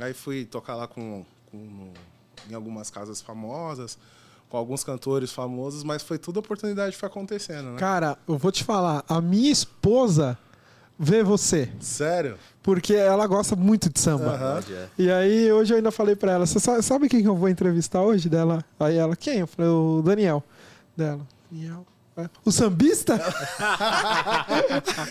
Aí 0.00 0.14
fui 0.14 0.44
tocar 0.44 0.76
lá 0.76 0.86
com, 0.86 1.26
com- 1.50 1.90
em 2.48 2.54
algumas 2.54 2.90
casas 2.90 3.20
famosas, 3.20 3.98
com 4.48 4.56
alguns 4.56 4.84
cantores 4.84 5.32
famosos, 5.32 5.82
mas 5.82 6.04
foi 6.04 6.18
tudo 6.18 6.38
oportunidade 6.38 6.92
que 6.94 7.00
foi 7.00 7.08
acontecendo, 7.08 7.70
né? 7.72 7.78
Cara, 7.78 8.16
eu 8.28 8.38
vou 8.38 8.52
te 8.52 8.62
falar. 8.62 9.04
A 9.08 9.20
minha 9.20 9.50
esposa 9.50 10.38
vê 10.98 11.22
você. 11.22 11.68
Sério? 11.80 12.36
Porque 12.62 12.94
ela 12.94 13.26
gosta 13.26 13.54
muito 13.54 13.88
de 13.92 14.00
samba. 14.00 14.62
É. 14.70 14.86
E 14.98 15.10
aí, 15.10 15.52
hoje 15.52 15.72
eu 15.72 15.76
ainda 15.76 15.90
falei 15.92 16.16
pra 16.16 16.32
ela: 16.32 16.46
Você 16.46 16.58
sa- 16.58 16.82
sabe 16.82 17.08
quem 17.08 17.22
que 17.22 17.28
eu 17.28 17.36
vou 17.36 17.48
entrevistar 17.48 18.02
hoje 18.02 18.28
dela? 18.28 18.64
Aí 18.80 18.96
ela: 18.96 19.14
Quem? 19.14 19.38
Eu 19.40 19.46
falei: 19.46 19.70
O 19.70 20.02
Daniel. 20.04 20.42
Dela. 20.96 21.20
Daniel. 21.50 21.86
É. 22.18 22.28
O 22.46 22.50
sambista? 22.50 23.14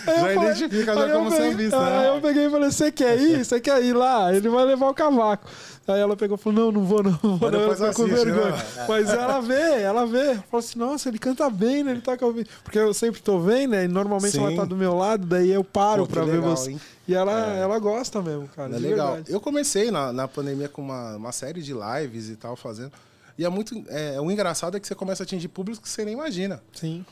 Eu 0.07 0.15
Já 0.19 0.33
identifica 0.33 0.93
já 0.95 1.07
eu 1.07 1.17
como 1.19 1.29
peguei- 1.31 1.51
sambista, 1.51 1.77
Aí 1.85 1.91
né? 1.99 2.09
eu 2.09 2.21
peguei 2.21 2.45
e 2.45 2.49
falei: 2.49 2.71
Você 2.71 2.91
quer 2.91 3.19
ir? 3.19 3.45
Você 3.45 3.59
quer 3.59 3.83
ir 3.83 3.93
lá? 3.93 4.33
Ele 4.33 4.49
vai 4.49 4.65
levar 4.65 4.89
o 4.89 4.93
cavaco. 4.93 5.47
Aí 5.87 5.99
ela 5.99 6.15
pegou 6.15 6.35
e 6.35 6.39
falou: 6.39 6.65
Não, 6.65 6.71
não 6.71 6.83
vou, 6.87 7.03
não. 7.03 7.11
Vou, 7.11 7.51
não. 7.51 7.59
Depois 7.59 7.79
ficou 7.79 7.93
com 7.93 8.15
vergonha. 8.15 8.51
né? 8.51 8.85
Mas 8.87 9.09
ela 9.09 9.39
vê, 9.39 9.81
ela 9.81 10.05
vê. 10.07 10.33
Falou 10.49 10.59
assim: 10.59 10.79
Nossa, 10.79 11.09
ele 11.09 11.19
canta 11.19 11.49
bem, 11.49 11.83
né? 11.83 11.91
Ele 11.91 12.01
toca 12.01 12.31
bem. 12.31 12.45
Porque 12.63 12.79
eu 12.79 12.93
sempre 12.93 13.21
tô 13.21 13.39
vendo, 13.39 13.71
né? 13.71 13.85
E 13.85 13.87
normalmente 13.87 14.31
Sim. 14.33 14.43
ela 14.45 14.55
tá 14.55 14.65
do 14.65 14.75
meu 14.75 14.95
lado, 14.95 15.25
daí 15.27 15.51
eu 15.51 15.63
paro 15.63 16.05
Pô, 16.07 16.13
pra 16.13 16.23
ver 16.23 16.33
legal, 16.39 16.55
você. 16.55 16.71
hein? 16.71 16.81
E 17.07 17.13
ela, 17.13 17.31
ela 17.53 17.77
gosta 17.77 18.19
mesmo, 18.21 18.47
cara. 18.55 18.75
É 18.75 18.79
legal. 18.79 19.07
verdade. 19.13 19.31
Eu 19.31 19.39
comecei 19.39 19.91
na, 19.91 20.11
na 20.11 20.27
pandemia 20.27 20.67
com 20.67 20.81
uma, 20.81 21.17
uma 21.17 21.31
série 21.31 21.61
de 21.61 21.71
lives 21.73 22.29
e 22.29 22.35
tal, 22.35 22.55
fazendo. 22.55 22.91
E 23.37 23.45
é 23.45 23.49
muito. 23.49 23.83
É, 23.87 24.19
o 24.19 24.31
engraçado 24.31 24.77
é 24.77 24.79
que 24.79 24.87
você 24.87 24.95
começa 24.95 25.23
a 25.23 25.25
atingir 25.25 25.47
públicos 25.49 25.79
que 25.81 25.89
você 25.89 26.05
nem 26.05 26.13
imagina. 26.13 26.63
Sim. 26.73 27.05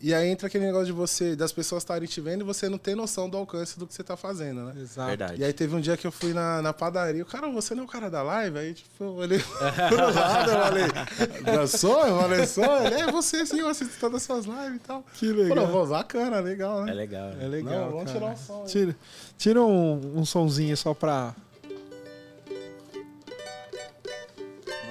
E 0.00 0.14
aí 0.14 0.28
entra 0.28 0.46
aquele 0.46 0.64
negócio 0.64 0.86
de 0.86 0.92
você, 0.92 1.34
das 1.34 1.50
pessoas 1.50 1.82
estarem 1.82 2.06
te 2.06 2.20
vendo 2.20 2.42
e 2.42 2.44
você 2.44 2.68
não 2.68 2.78
ter 2.78 2.94
noção 2.94 3.28
do 3.28 3.36
alcance 3.36 3.76
do 3.76 3.84
que 3.84 3.92
você 3.92 4.04
tá 4.04 4.16
fazendo, 4.16 4.62
né? 4.62 4.74
Exato. 4.80 5.08
Verdade. 5.08 5.40
E 5.40 5.44
aí 5.44 5.52
teve 5.52 5.74
um 5.74 5.80
dia 5.80 5.96
que 5.96 6.06
eu 6.06 6.12
fui 6.12 6.32
na, 6.32 6.62
na 6.62 6.72
padaria, 6.72 7.20
o 7.20 7.26
cara, 7.26 7.48
você 7.50 7.74
não 7.74 7.82
é 7.82 7.86
o 7.86 7.88
cara 7.88 8.08
da 8.08 8.22
live? 8.22 8.58
Aí, 8.60 8.74
tipo, 8.74 8.90
eu 9.02 9.14
olhei 9.16 9.40
pro 9.88 10.14
lado, 10.14 10.50
eu 10.52 10.58
falei, 10.62 11.66
sou? 11.66 12.06
Eu 12.06 12.20
falei, 12.20 12.46
sou? 12.46 12.86
Ele, 12.86 12.94
é 12.94 13.10
você 13.10 13.44
sim, 13.44 13.58
eu 13.58 13.66
assisto 13.68 13.98
todas 13.98 14.18
as 14.18 14.22
suas 14.22 14.44
lives 14.44 14.76
e 14.76 14.86
tal. 14.86 15.04
Que 15.14 15.32
legal. 15.32 15.66
Pô, 15.66 15.84
bacana, 15.84 16.38
legal, 16.38 16.82
É 16.82 16.86
né? 16.86 16.92
legal. 16.92 17.30
É 17.30 17.34
né? 17.34 17.48
legal. 17.48 17.80
Não, 17.86 17.90
vamos 17.90 18.12
cara. 18.12 18.18
tirar 18.20 18.32
um 18.32 18.36
som 18.36 18.60
aí. 18.62 18.68
Tira, 18.68 18.96
tira 19.36 19.62
um, 19.64 20.20
um 20.20 20.24
sonzinho 20.24 20.76
só 20.76 20.94
pra. 20.94 21.34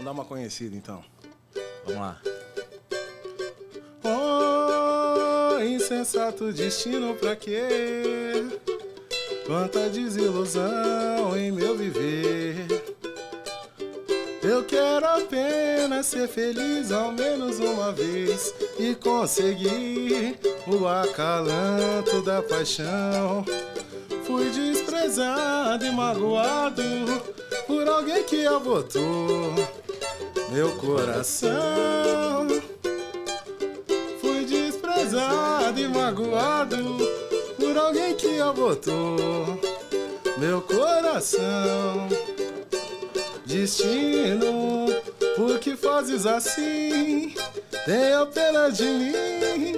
Dar 0.08 0.13
uma 0.13 0.24
conhecida, 0.24 0.74
então. 0.74 1.04
Vamos 1.84 2.00
lá. 2.00 2.22
Oh, 4.06 5.62
insensato 5.62 6.54
destino 6.54 7.13
pra 7.15 7.36
quê? 7.36 7.62
Quanta 9.46 9.89
desilusão 9.89 11.38
em 11.38 11.52
meu 11.52 11.76
viver. 11.76 12.56
Eu 14.41 14.63
quero 14.63 15.06
apenas 15.06 16.06
ser 16.06 16.30
feliz 16.30 16.89
ao 16.89 17.12
menos 17.12 17.60
uma 17.60 17.91
vez 17.91 18.54
e 18.80 18.96
conseguir 18.96 20.39
o 20.67 20.88
acalanto 20.88 22.22
da 22.22 22.41
paixão. 22.41 23.43
Fui 24.26 24.50
desprezado 24.52 25.86
e 25.86 25.91
magoado 25.91 26.82
por 27.65 27.86
alguém 27.89 28.24
que 28.24 28.46
abotou 28.46 29.54
meu 30.49 30.71
coração. 30.77 32.47
Fui 34.21 34.45
desprezado 34.45 35.79
e 35.79 35.88
magoado 35.88 36.97
por 37.57 37.77
alguém 37.77 38.15
que 38.15 38.39
abotou 38.39 39.60
meu 40.38 40.62
coração. 40.62 42.07
Destino, 43.45 44.88
por 45.36 45.60
que 45.60 45.75
fazes 45.75 46.25
assim? 46.25 47.33
Tenha 47.86 48.25
pena 48.25 48.69
de 48.69 48.83
mim. 48.83 49.73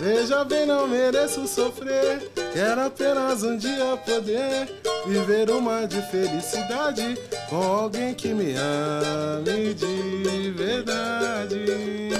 Veja 0.00 0.44
bem, 0.44 0.66
não 0.66 0.86
mereço 0.88 1.46
sofrer. 1.46 2.30
Quero 2.52 2.82
apenas 2.82 3.42
um 3.42 3.56
dia 3.56 3.96
poder 4.04 4.83
viver 5.06 5.50
uma 5.50 5.86
de 5.86 6.00
felicidade 6.10 7.18
com 7.48 7.62
alguém 7.62 8.14
que 8.14 8.28
me 8.28 8.54
ame 8.56 9.74
de 9.74 10.50
verdade. 10.50 12.10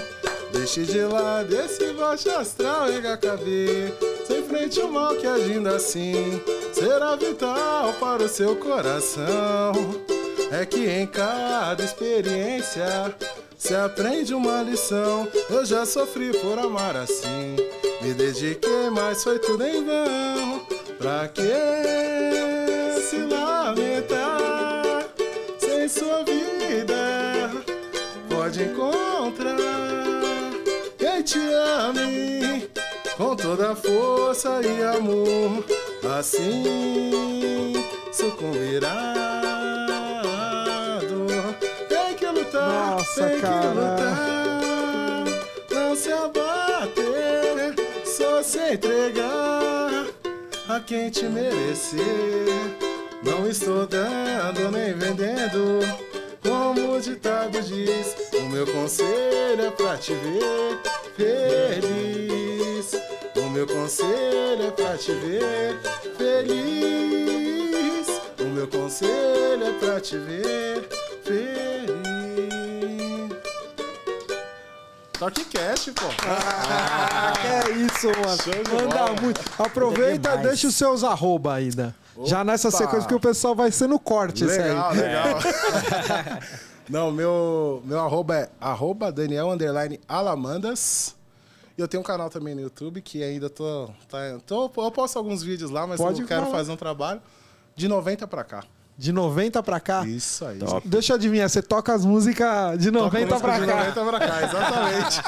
Deixe 0.53 0.85
de 0.85 1.03
lado 1.03 1.55
esse 1.55 1.93
baixo 1.93 2.31
astral 2.31 2.91
e 2.91 3.01
HKB. 3.01 3.93
Sem 4.27 4.43
frente 4.45 4.81
o 4.81 4.91
mal 4.91 5.15
que 5.17 5.27
agindo 5.27 5.69
assim 5.69 6.41
será 6.73 7.17
vital 7.17 7.93
para 7.95 8.23
o 8.23 8.29
seu 8.29 8.57
coração. 8.57 9.73
É 10.51 10.65
que 10.65 10.89
em 10.89 11.07
cada 11.07 11.83
experiência 11.83 13.15
se 13.59 13.75
aprende 13.75 14.35
uma 14.35 14.63
lição. 14.63 15.27
Eu 15.51 15.65
já 15.65 15.85
sofri 15.85 16.31
por 16.39 16.59
amar 16.59 16.97
assim. 16.97 17.57
Me 18.01 18.13
dediquei, 18.13 18.91
mas 18.91 19.25
foi 19.25 19.39
tudo 19.39 19.65
em 19.65 19.85
vão. 19.85 20.67
Pra 20.99 21.29
que 21.29 21.43
te 31.25 31.39
ame 31.39 32.69
com 33.17 33.35
toda 33.35 33.75
força 33.75 34.61
e 34.63 34.83
amor. 34.83 35.65
Assim 36.19 37.73
sucumbirá. 38.13 39.15
Tem 41.89 42.15
que 42.15 42.27
lutar, 42.27 42.91
Nossa, 42.91 43.29
tem 43.29 43.41
cara. 43.41 43.61
que 43.61 43.67
lutar. 43.69 45.25
Não 45.71 45.97
se 45.97 46.13
abater, 46.13 47.75
só 48.05 48.43
se 48.43 48.59
entregar 48.75 50.07
a 50.69 50.81
quem 50.81 51.11
te 51.11 51.25
merecer. 51.25 52.05
Não 53.23 53.49
estou 53.49 53.87
dando 53.87 54.71
nem 54.71 54.93
vendendo. 54.93 55.81
Como 56.43 56.97
o 56.97 57.01
ditado 57.01 57.59
diz, 57.63 58.15
o 58.35 58.43
meu 58.51 58.67
conselho 58.67 59.63
é 59.67 59.71
pra 59.71 59.97
te 59.97 60.13
ver 60.13 60.79
feliz. 61.17 62.93
O 63.37 63.51
meu 63.51 63.67
conselho 63.67 64.67
é 64.69 64.71
pra 64.71 64.97
te 64.97 65.13
ver 65.13 65.79
feliz. 66.17 68.07
O 68.41 68.45
meu 68.45 68.67
conselho 68.69 69.65
é 69.67 69.73
pra 69.79 70.01
te 70.01 70.17
ver 70.19 70.89
feliz. 71.25 71.95
TorqueCast, 75.19 75.93
pô. 75.93 76.07
Ah, 76.27 77.33
que 77.41 77.47
é 77.47 77.71
isso, 77.77 78.09
mano. 78.09 78.37
Show 78.43 78.53
de 78.65 78.71
Manda 78.75 78.97
bola. 79.07 79.21
muito. 79.23 79.41
Aproveita, 79.59 80.31
demais. 80.31 80.49
deixa 80.49 80.67
os 80.69 80.75
seus 80.75 81.05
arroba 81.05 81.55
ainda. 81.55 81.95
Já 82.27 82.45
nessa 82.45 82.69
Opa. 82.69 82.77
sequência 82.79 83.09
que 83.09 83.15
o 83.15 83.21
pessoal 83.21 83.55
vai 83.55 83.71
ser 83.73 83.87
no 83.89 83.99
corte 83.99 84.45
esse 84.45 84.59
Legal, 84.59 84.91
aí. 84.91 84.99
legal. 84.99 85.39
Não, 86.89 87.11
meu, 87.11 87.83
meu 87.85 87.99
arroba 88.01 88.37
é 88.37 88.51
arroba 88.61 89.11
Daniel 89.11 89.51
underline 89.51 89.99
Alamandas. 90.07 91.17
E 91.77 91.81
eu 91.81 91.89
tenho 91.89 92.03
um 92.03 92.05
canal 92.05 92.31
também 92.31 92.55
no 92.55 92.61
YouTube 92.61 93.01
que 93.01 93.23
ainda 93.23 93.51
tô, 93.51 93.91
tá, 94.09 94.19
tô. 94.47 94.71
Eu 94.77 94.91
posto 94.91 95.19
alguns 95.19 95.43
vídeos 95.43 95.71
lá, 95.71 95.87
mas 95.87 96.01
Pode 96.01 96.21
eu 96.21 96.27
quero 96.27 96.43
falar. 96.43 96.57
fazer 96.57 96.73
um 96.73 96.77
trabalho 96.77 97.21
de 97.75 97.89
90 97.89 98.27
pra 98.29 98.45
cá. 98.45 98.65
De 98.97 99.13
90 99.13 99.61
pra 99.63 99.81
cá. 99.81 100.07
Isso 100.07 100.45
aí. 100.45 100.59
Deixa 100.85 101.13
eu 101.13 101.17
adivinhar, 101.17 101.49
você 101.49 101.61
toca 101.61 101.93
as 101.93 102.05
músicas 102.05 102.79
de 102.79 102.93
90 102.93 103.27
Toco 103.27 103.41
pra 103.41 103.55
música 103.55 103.73
cá. 103.73 103.83
De 103.83 103.97
90 103.97 104.05
pra 104.05 104.29
cá, 104.29 104.43
exatamente. 104.45 105.23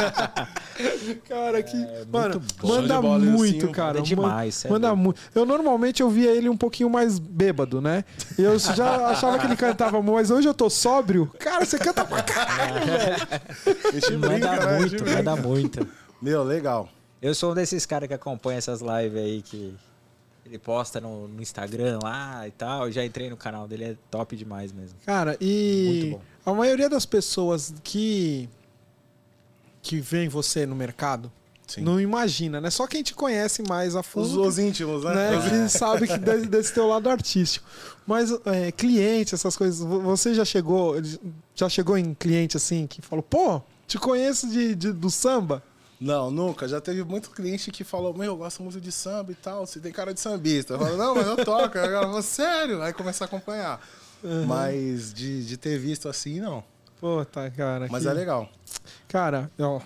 Cara, 1.29 1.63
que. 1.63 1.77
mano, 2.11 2.41
bom. 2.61 2.69
Show 2.69 2.77
manda 2.77 2.95
de 2.95 3.01
bola, 3.01 3.19
muito, 3.19 3.69
cara. 3.71 3.95
Manda 3.95 4.03
demais, 4.03 4.65
é 4.65 4.69
Manda 4.69 4.95
muito. 4.95 5.21
Eu 5.35 5.45
normalmente 5.45 6.01
eu 6.01 6.09
via 6.09 6.31
ele 6.31 6.49
um 6.49 6.57
pouquinho 6.57 6.89
mais 6.89 7.19
bêbado, 7.19 7.81
né? 7.81 8.05
E 8.39 8.43
eu 8.43 8.59
já 8.59 9.09
achava 9.09 9.39
que 9.39 9.47
ele 9.47 9.57
cantava, 9.57 10.01
mas 10.01 10.31
hoje 10.31 10.47
eu 10.49 10.55
tô 10.55 10.71
sóbrio. 10.71 11.31
Cara, 11.39 11.65
você 11.65 11.79
canta 11.79 12.05
pra 12.05 12.23
caralho, 12.23 12.87
velho. 12.87 13.17
A 13.89 13.91
gente 13.93 14.17
brinca, 14.17 14.49
Manda 14.49 14.67
né? 14.67 14.79
Muito, 14.79 15.03
brinca. 15.03 15.17
manda 15.17 15.37
muito. 15.37 15.89
Meu, 16.23 16.45
legal. 16.45 16.89
Eu 17.21 17.35
sou 17.35 17.53
um 17.53 17.55
desses 17.55 17.85
caras 17.87 18.07
que 18.07 18.15
acompanha 18.15 18.59
essas 18.59 18.81
lives 18.81 19.17
aí 19.19 19.43
que 19.43 19.75
ele 20.47 20.59
posta 20.59 21.01
no, 21.01 21.27
no 21.29 21.43
Instagram 21.43 21.99
lá 22.03 22.47
e 22.47 22.51
tal. 22.51 22.87
Eu 22.87 22.93
já 22.93 23.05
entrei 23.05 23.29
no 23.29 23.37
canal 23.37 23.67
dele, 23.67 23.85
é 23.85 23.97
top 24.11 24.37
demais 24.37 24.73
mesmo. 24.73 24.99
Cara, 25.05 25.37
e 25.41 26.09
Muito 26.13 26.23
a 26.45 26.53
maioria 26.55 26.89
das 26.89 27.05
pessoas 27.05 27.75
que 27.83 28.49
que 29.83 30.01
vem 30.01 30.29
você 30.29 30.67
no 30.67 30.75
mercado 30.75 31.31
Sim. 31.67 31.83
não 31.83 32.01
imagina, 32.01 32.61
né? 32.61 32.71
Só 32.71 32.87
quem 32.87 33.03
te 33.03 33.15
conhece 33.15 33.63
mais 33.69 33.95
a 33.97 34.03
fundo. 34.03 34.27
Os, 34.27 34.35
os 34.37 34.59
íntimos, 34.59 35.05
né? 35.05 35.15
né, 35.15 35.49
que 35.49 35.69
sabe 35.77 36.07
que 36.07 36.19
desse, 36.19 36.47
desse 36.47 36.75
teu 36.75 36.87
lado 36.89 37.09
artístico. 37.09 37.67
Mas 38.07 38.31
é, 38.47 38.71
cliente, 38.73 39.35
essas 39.35 39.57
coisas, 39.57 39.81
vo- 39.81 40.01
você 40.01 40.33
já 40.35 40.45
chegou, 40.45 40.97
já 41.55 41.69
chegou 41.69 41.97
em 41.99 42.15
cliente 42.15 42.57
assim 42.57 42.87
que 42.87 43.01
falou, 43.03 43.23
pô, 43.23 43.61
te 43.87 43.99
conheço 43.99 44.49
de, 44.49 44.75
de- 44.75 44.93
do 44.93 45.11
samba? 45.11 45.63
Não, 46.01 46.31
nunca. 46.31 46.69
Já 46.69 46.81
teve 46.81 47.03
muito 47.05 47.31
cliente 47.31 47.71
que 47.71 47.83
falou, 47.85 48.13
meu, 48.13 48.27
eu 48.33 48.37
gosto 48.37 48.63
muito 48.63 48.81
de 48.81 48.93
samba 48.93 49.33
e 49.33 49.35
tal, 49.35 49.67
você 49.67 49.81
tem 49.81 49.91
cara 49.93 50.13
de 50.13 50.21
sambista. 50.21 50.75
Eu 50.75 50.79
falo, 50.79 50.97
não, 50.97 51.15
mas 51.15 51.27
eu 51.27 51.43
toco. 51.45 51.79
Aí 51.79 51.87
eu 51.93 52.01
falo, 52.03 52.23
sério? 52.23 52.83
Aí 52.83 52.93
começa 52.93 53.25
a 53.25 53.27
acompanhar. 53.27 53.81
Mas 54.47 55.13
de, 55.15 55.45
de 55.47 55.57
ter 55.57 55.79
visto 55.79 56.09
assim, 56.09 56.41
não. 56.41 56.63
Pô, 57.01 57.25
tá, 57.25 57.49
cara. 57.51 57.87
Mas 57.91 58.03
que- 58.03 58.09
é 58.09 58.13
legal. 58.13 58.49
Cara, 59.09 59.51
ó. 59.59 59.81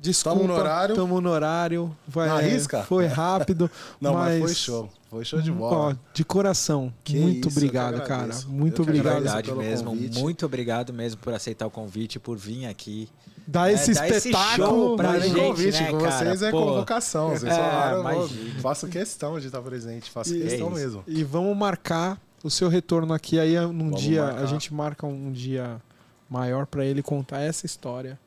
Desculpa, 0.00 0.38
Tamo 0.38 0.48
no 0.48 0.54
horário. 0.60 0.94
Tamo 0.94 1.20
no 1.20 1.30
horário. 1.30 1.96
Vai, 2.06 2.28
Na 2.28 2.38
risca? 2.40 2.84
Foi 2.84 3.06
rápido. 3.06 3.68
Não, 4.00 4.14
mas, 4.14 4.34
mas, 4.34 4.42
foi 4.44 4.54
show. 4.54 4.90
Foi 5.10 5.24
show 5.24 5.40
de 5.40 5.50
Ó, 5.50 5.54
bola. 5.54 5.98
de 6.14 6.24
coração. 6.24 6.94
Que 7.02 7.16
muito 7.18 7.48
isso, 7.48 7.58
obrigado, 7.58 8.00
cara. 8.04 8.32
Muito 8.46 8.80
Eu 8.80 8.84
obrigado. 8.84 9.14
Verdade 9.14 9.52
mesmo. 9.52 9.90
convite. 9.90 10.18
Muito 10.20 10.46
obrigado 10.46 10.92
mesmo 10.92 11.20
por 11.20 11.32
aceitar 11.34 11.66
o 11.66 11.70
convite, 11.70 12.20
por 12.20 12.36
vir 12.36 12.66
aqui. 12.66 13.08
Dá 13.50 13.72
esse 13.72 13.98
É, 13.98 14.08
esse 14.10 14.28
espetáculo. 14.28 14.94
pra 14.94 15.16
é 15.16 15.20
nem 15.20 15.30
gente, 15.30 15.40
convite, 15.40 15.80
né, 15.82 15.90
com 15.90 15.98
cara? 16.00 16.10
vocês 16.18 16.42
é 16.42 16.50
Pô. 16.50 16.66
convocação. 16.66 17.30
Vocês 17.30 17.50
É, 17.50 17.56
falaram, 17.56 18.28
faço 18.60 18.86
questão 18.88 19.40
de 19.40 19.46
estar 19.46 19.62
presente, 19.62 20.10
faço 20.10 20.34
E- 20.34 20.42
questão 20.42 20.68
É 20.68 20.74
mesmo. 20.74 21.02
E 21.06 21.24
vamos 21.24 21.56
marcar 21.56 22.20
o 22.44 22.50
seu 22.50 22.68
retorno 22.68 23.14
aqui. 23.14 23.40
Aí 23.40 23.58
num 23.58 23.68
Vamos 23.90 24.02
dia, 24.02 24.22
marcar. 24.24 24.42
a 24.42 24.46
gente 24.46 24.74
marca 24.74 25.06
um 25.06 25.32
dia 25.32 25.80
maior 26.28 26.66
pra 26.66 26.84
ele 26.84 27.02
contar 27.02 27.40
essa 27.40 27.64
história. 27.64 28.18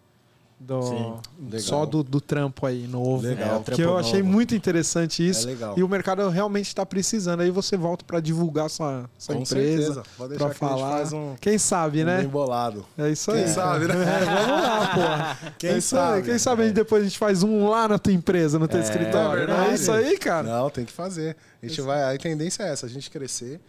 Do, 0.63 0.84
Sim, 0.84 1.60
só 1.60 1.88
do, 1.88 2.04
do 2.04 2.21
trampo 2.21 2.67
aí 2.67 2.86
novo. 2.88 3.24
Legal. 3.26 3.63
É, 3.67 3.71
Que 3.71 3.82
eu 3.82 3.97
achei 3.97 4.21
novo. 4.21 4.32
muito 4.32 4.54
interessante 4.54 5.28
isso. 5.28 5.47
É 5.47 5.52
legal. 5.54 5.74
E 5.76 5.82
o 5.82 5.89
mercado 5.89 6.30
realmente 6.30 6.67
está 6.67 6.86
precisando. 6.86 7.39
Aí 7.41 7.50
você 7.50 7.76
volta 7.76 8.06
pra 8.06 8.19
divulgar 8.19 8.69
sua, 8.69 9.10
sua 9.17 9.34
Com 9.36 9.41
empresa. 9.41 9.78
certeza. 9.82 10.04
Pode 10.15 10.30
deixar 10.30 10.45
Pra 10.45 10.54
que 10.56 10.63
a 10.63 10.67
gente 10.67 10.80
falar. 10.80 10.97
faz 10.97 11.13
um, 11.13 11.36
Quem 11.41 11.58
sabe, 11.58 12.04
um 12.04 12.06
né? 12.06 12.19
bem 12.19 12.28
bolado. 12.28 12.86
É 12.95 13.10
isso 13.10 13.32
Quem 13.32 13.41
aí. 13.43 13.50
sabe, 13.50 13.88
né? 13.88 13.95
É, 14.06 14.26
vamos 14.26 14.63
lá, 14.63 14.88
porra. 14.93 15.54
Quem 15.58 15.69
É 15.71 15.78
isso 15.80 15.95
aí. 15.97 16.02
sabe? 16.04 16.21
Quem 16.30 16.38
sabe 16.38 16.62
a 16.62 16.65
gente 16.67 16.76
depois 16.76 17.02
a 17.02 17.06
gente 17.06 17.17
faz 17.17 17.41
um 17.41 17.67
lá 17.67 17.88
na 17.88 17.97
tua 17.97 18.13
empresa, 18.13 18.60
no 18.60 18.67
teu 18.67 18.80
É, 18.80 18.84
escritório. 18.84 19.47
né? 19.47 19.69
É 19.71 19.74
isso 19.74 19.91
aí, 19.91 20.15
cara. 20.19 20.47
Não, 20.47 20.69
tem 20.69 20.86
que 20.86 20.91
fazer. 20.93 21.36
A 21.62 21.65
gente 21.67 21.82
vai, 21.82 22.15
a 22.15 22.17
tendência 22.19 22.62
é 22.62 22.69
essa, 22.71 22.86
a 22.86 22.89
gente 22.89 23.10
crescer. 23.10 23.60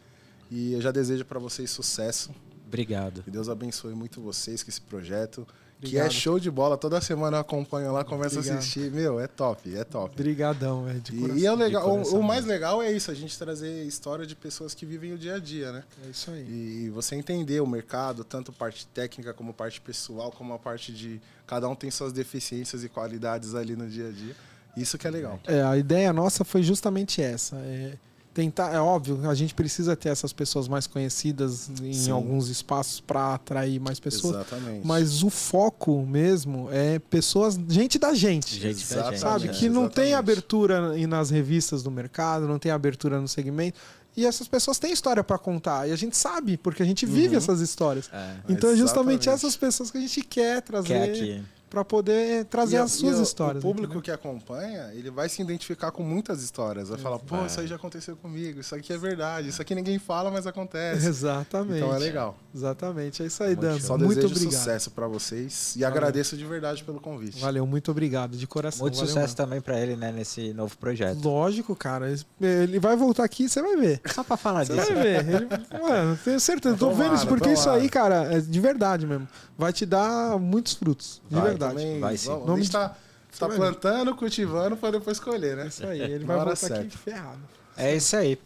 E 0.50 0.74
eu 0.74 0.81
já 0.83 0.90
desejo 0.90 1.24
para 1.24 1.38
vocês 1.40 1.70
sucesso. 1.70 2.31
Obrigado. 2.66 3.22
Que 3.22 3.31
Deus 3.31 3.48
abençoe 3.48 3.94
muito 3.94 4.20
vocês 4.20 4.62
com 4.62 4.68
esse 4.70 4.81
projeto. 4.81 5.46
Que 5.90 5.99
é 5.99 6.09
show 6.09 6.38
de 6.38 6.51
bola. 6.51 6.77
Toda 6.79 7.01
semana 7.01 7.38
eu 7.38 7.40
acompanho 7.40 7.92
lá, 7.92 8.05
começo 8.05 8.37
Obrigado. 8.37 8.57
a 8.57 8.59
assistir. 8.61 8.90
Meu, 8.90 9.18
é 9.18 9.27
top, 9.27 9.75
é 9.77 9.83
top. 9.85 10.14
Obrigadão, 10.14 10.85
velho. 10.85 11.01
de 11.01 11.14
E, 11.14 11.18
coração. 11.21 11.38
e 11.38 11.47
é 11.47 11.53
o, 11.53 11.57
legal, 11.57 11.83
de 11.83 11.88
o- 11.88 11.90
coração 11.92 12.21
o, 12.21 12.23
mais 12.23 12.45
legal 12.45 12.83
é 12.83 12.92
isso, 12.92 13.11
a 13.11 13.14
gente 13.14 13.37
trazer 13.37 13.85
história 13.85 14.25
de 14.27 14.37
pessoas 14.37 14.75
que 14.75 14.87
vivem 14.87 15.12
o 15.12 15.18
dia 15.18 15.35
a 15.35 15.38
dia, 15.38 15.73
né? 15.73 15.83
É 16.07 16.11
isso 16.11 16.31
aí. 16.31 16.47
E 16.87 16.90
você 16.90 17.16
entender 17.16 17.61
o 17.61 17.66
mercado, 17.66 18.23
tanto 18.25 18.53
parte 18.53 18.87
técnica 18.87 19.35
como 19.35 19.53
parte 19.53 19.81
pessoal, 19.81 20.31
como 20.31 20.55
a 20.55 20.59
parte 20.59 20.92
de. 20.92 21.21
Cada 21.47 21.68
um 21.68 21.75
tem 21.75 21.90
suas 21.90 22.12
deficiências 22.12 22.83
e 22.85 22.88
qualidades 22.88 23.55
ali 23.55 23.75
no 23.77 23.88
dia 23.88 24.09
a 24.09 24.11
dia. 24.12 24.35
Isso 24.77 24.97
que 24.97 25.07
é 25.07 25.11
legal. 25.11 25.38
É, 25.47 25.62
a 25.62 25.77
ideia 25.77 26.12
nossa 26.12 26.45
foi 26.45 26.62
justamente 26.62 27.21
essa. 27.21 27.57
É 27.57 27.95
tentar, 28.35 28.73
é 28.73 28.81
óbvio, 28.81 29.29
a 29.29 29.35
gente 29.35 29.55
precisa 29.55 29.95
ter 29.95 30.09
essas 30.09 30.33
pessoas 30.33 30.66
mais 30.68 30.87
conhecidas 30.87 31.68
em 31.83 31.92
Sim. 31.92 32.11
alguns 32.11 32.49
espaços 32.49 33.01
para 33.01 33.35
atrair 33.35 33.79
mais 33.81 34.01
pessoas. 34.01 34.37
Exatamente. 34.37 34.87
Mas 34.87 35.23
o 35.23 35.31
foco 35.31 36.05
mesmo 36.07 36.68
é 36.73 36.99
pessoas, 36.99 37.59
gente 37.68 37.99
da 37.99 38.14
gente. 38.14 38.55
Gente 38.55 38.62
da 38.64 38.68
gente. 38.73 38.83
Exatamente. 38.85 39.21
sabe? 39.21 39.49
Que 39.51 39.68
não 39.68 39.88
tem 39.88 40.09
Exatamente. 40.09 40.14
abertura 40.14 40.99
e 40.99 41.07
nas 41.07 41.31
revistas 41.31 41.83
do 41.83 41.90
mercado, 41.90 42.49
não 42.49 42.59
tem 42.59 42.73
abertura 42.73 43.21
no 43.21 43.29
segmento. 43.29 43.79
E 44.16 44.27
essas 44.27 44.47
pessoas 44.47 44.79
têm 44.79 44.92
história 44.92 45.25
para 45.25 45.38
contar. 45.38 45.88
E 45.88 45.92
a 45.92 45.97
gente 45.97 46.16
sabe, 46.16 46.57
porque 46.59 46.83
a 46.83 46.87
gente 46.87 47.07
vive 47.07 47.29
Uhum. 47.29 47.38
essas 47.38 47.61
histórias. 47.61 48.11
É, 48.12 48.35
Então 48.49 48.71
é 48.71 48.77
justamente 48.77 49.23
Exatamente. 49.23 49.29
essas 49.31 49.57
pessoas 49.57 49.90
que 49.90 49.97
a 49.99 50.01
gente 50.03 50.21
quer 50.23 50.61
trazer 50.61 50.88
quer 50.88 51.03
aqui. 51.11 51.42
Para 51.73 51.83
poder 51.87 52.45
trazer 52.45 52.77
E 52.77 52.79
a- 52.79 52.83
as 52.83 52.93
suas 52.93 53.19
e 53.19 53.23
histórias. 53.23 53.65
O 53.65 53.67
público 53.67 53.95
entendeu? 53.95 54.03
que 54.03 54.11
acompanha, 54.11 54.91
ele 54.93 55.11
vai 55.11 55.27
se 55.27 55.41
identificar 55.41 55.91
com 55.91 56.03
muitas 56.03 56.43
histórias. 56.43 56.91
Vai 56.91 56.99
falar, 56.99 57.19
pô, 57.19 57.37
Vai. 57.39 57.47
isso 57.47 57.61
aí 57.61 57.67
já 57.67 57.77
aconteceu 57.77 58.15
comigo, 58.15 58.61
isso 58.61 58.75
aqui 58.75 58.93
é 58.93 58.99
verdade, 58.99 59.49
isso 59.49 59.63
aqui 59.63 59.75
ninguém 59.75 59.99
fala, 59.99 60.31
mas 60.31 60.47
acontece. 60.47 61.07
Exatamente. 61.07 61.79
Então 61.79 61.95
é 61.95 61.99
legal. 61.99 62.37
Exatamente. 62.55 63.23
É 63.23 63.27
isso 63.27 63.43
aí, 63.43 63.57
Dan. 63.57 63.81
Só 63.81 63.97
muito 63.97 64.17
desejo 64.17 64.35
obrigado. 64.35 64.53
sucesso 64.59 64.91
para 64.91 65.07
vocês 65.09 65.75
e 65.75 65.81
Valeu. 65.81 65.97
agradeço 65.97 66.37
de 66.37 66.45
verdade 66.45 66.85
pelo 66.85 67.01
convite. 67.01 67.41
Valeu, 67.41 67.67
muito 67.67 67.91
obrigado 67.91 68.37
de 68.37 68.47
coração. 68.47 68.83
Muito 68.83 68.95
valeu 68.97 69.09
sucesso 69.09 69.29
mesmo. 69.29 69.37
também 69.37 69.61
pra 69.63 69.81
ele, 69.81 69.97
né, 69.97 70.13
nesse 70.13 70.53
novo 70.53 70.77
projeto. 70.77 71.19
Lógico, 71.25 71.75
cara. 71.75 72.13
Ele 72.39 72.79
vai 72.79 72.97
voltar 72.97 73.25
aqui, 73.25 73.49
você 73.49 73.63
vai 73.63 73.77
ver. 73.77 74.01
Só 74.13 74.23
pra 74.23 74.37
falar 74.37 74.67
Você 74.67 74.75
disso. 74.75 74.93
vai 74.93 75.03
ver. 75.03 75.27
Ele, 75.27 75.49
mano, 75.83 76.19
tenho 76.23 76.39
certeza. 76.39 76.77
Tô 76.77 76.91
Tomara, 76.91 77.05
vendo 77.09 77.17
isso, 77.17 77.27
porque 77.27 77.51
isso 77.51 77.71
aí, 77.71 77.89
cara, 77.89 78.35
é 78.35 78.41
de 78.41 78.61
verdade 78.61 79.07
mesmo. 79.07 79.27
Vai 79.57 79.73
te 79.73 79.87
dar 79.87 80.39
muitos 80.39 80.75
frutos. 80.75 81.23
De 81.29 81.37
Vai, 81.37 81.45
verdade. 81.51 81.62
Também, 81.68 82.01
Vai 82.01 82.16
sim. 82.16 82.29
vamos- 82.29 82.46
Nome 82.46 82.61
a 82.61 82.62
gente 82.64 82.72
tá, 82.72 82.96
tá 83.38 83.48
plantando, 83.48 84.14
cultivando 84.14 84.76
para 84.76 84.93
depois 84.93 85.18
colher, 85.20 85.57
né? 85.57 85.64
É 85.64 85.68
isso 85.68 85.87
aí. 85.87 86.01
Ele 86.12 86.24
vai 86.24 86.37
voltar 86.37 86.53
aqui 86.53 86.66
certa. 86.66 86.99
ferrado. 86.99 87.41
É 87.76 87.95
isso 87.97 88.16
aí. 88.16 88.39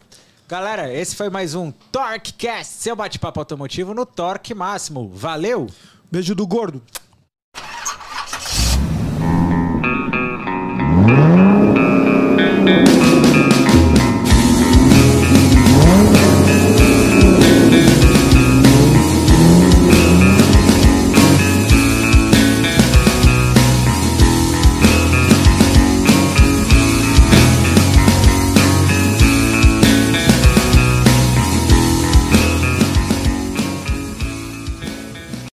Galera, 0.47 0.93
esse 0.93 1.15
foi 1.15 1.29
mais 1.29 1.53
um 1.55 1.71
TorqueCast, 1.71 2.73
seu 2.81 2.95
bate-papo 2.95 3.39
automotivo 3.39 3.93
no 3.93 4.05
Torque 4.05 4.53
Máximo. 4.53 5.09
Valeu! 5.09 5.67
Beijo 6.09 6.33
do 6.33 6.47
gordo. 6.47 6.81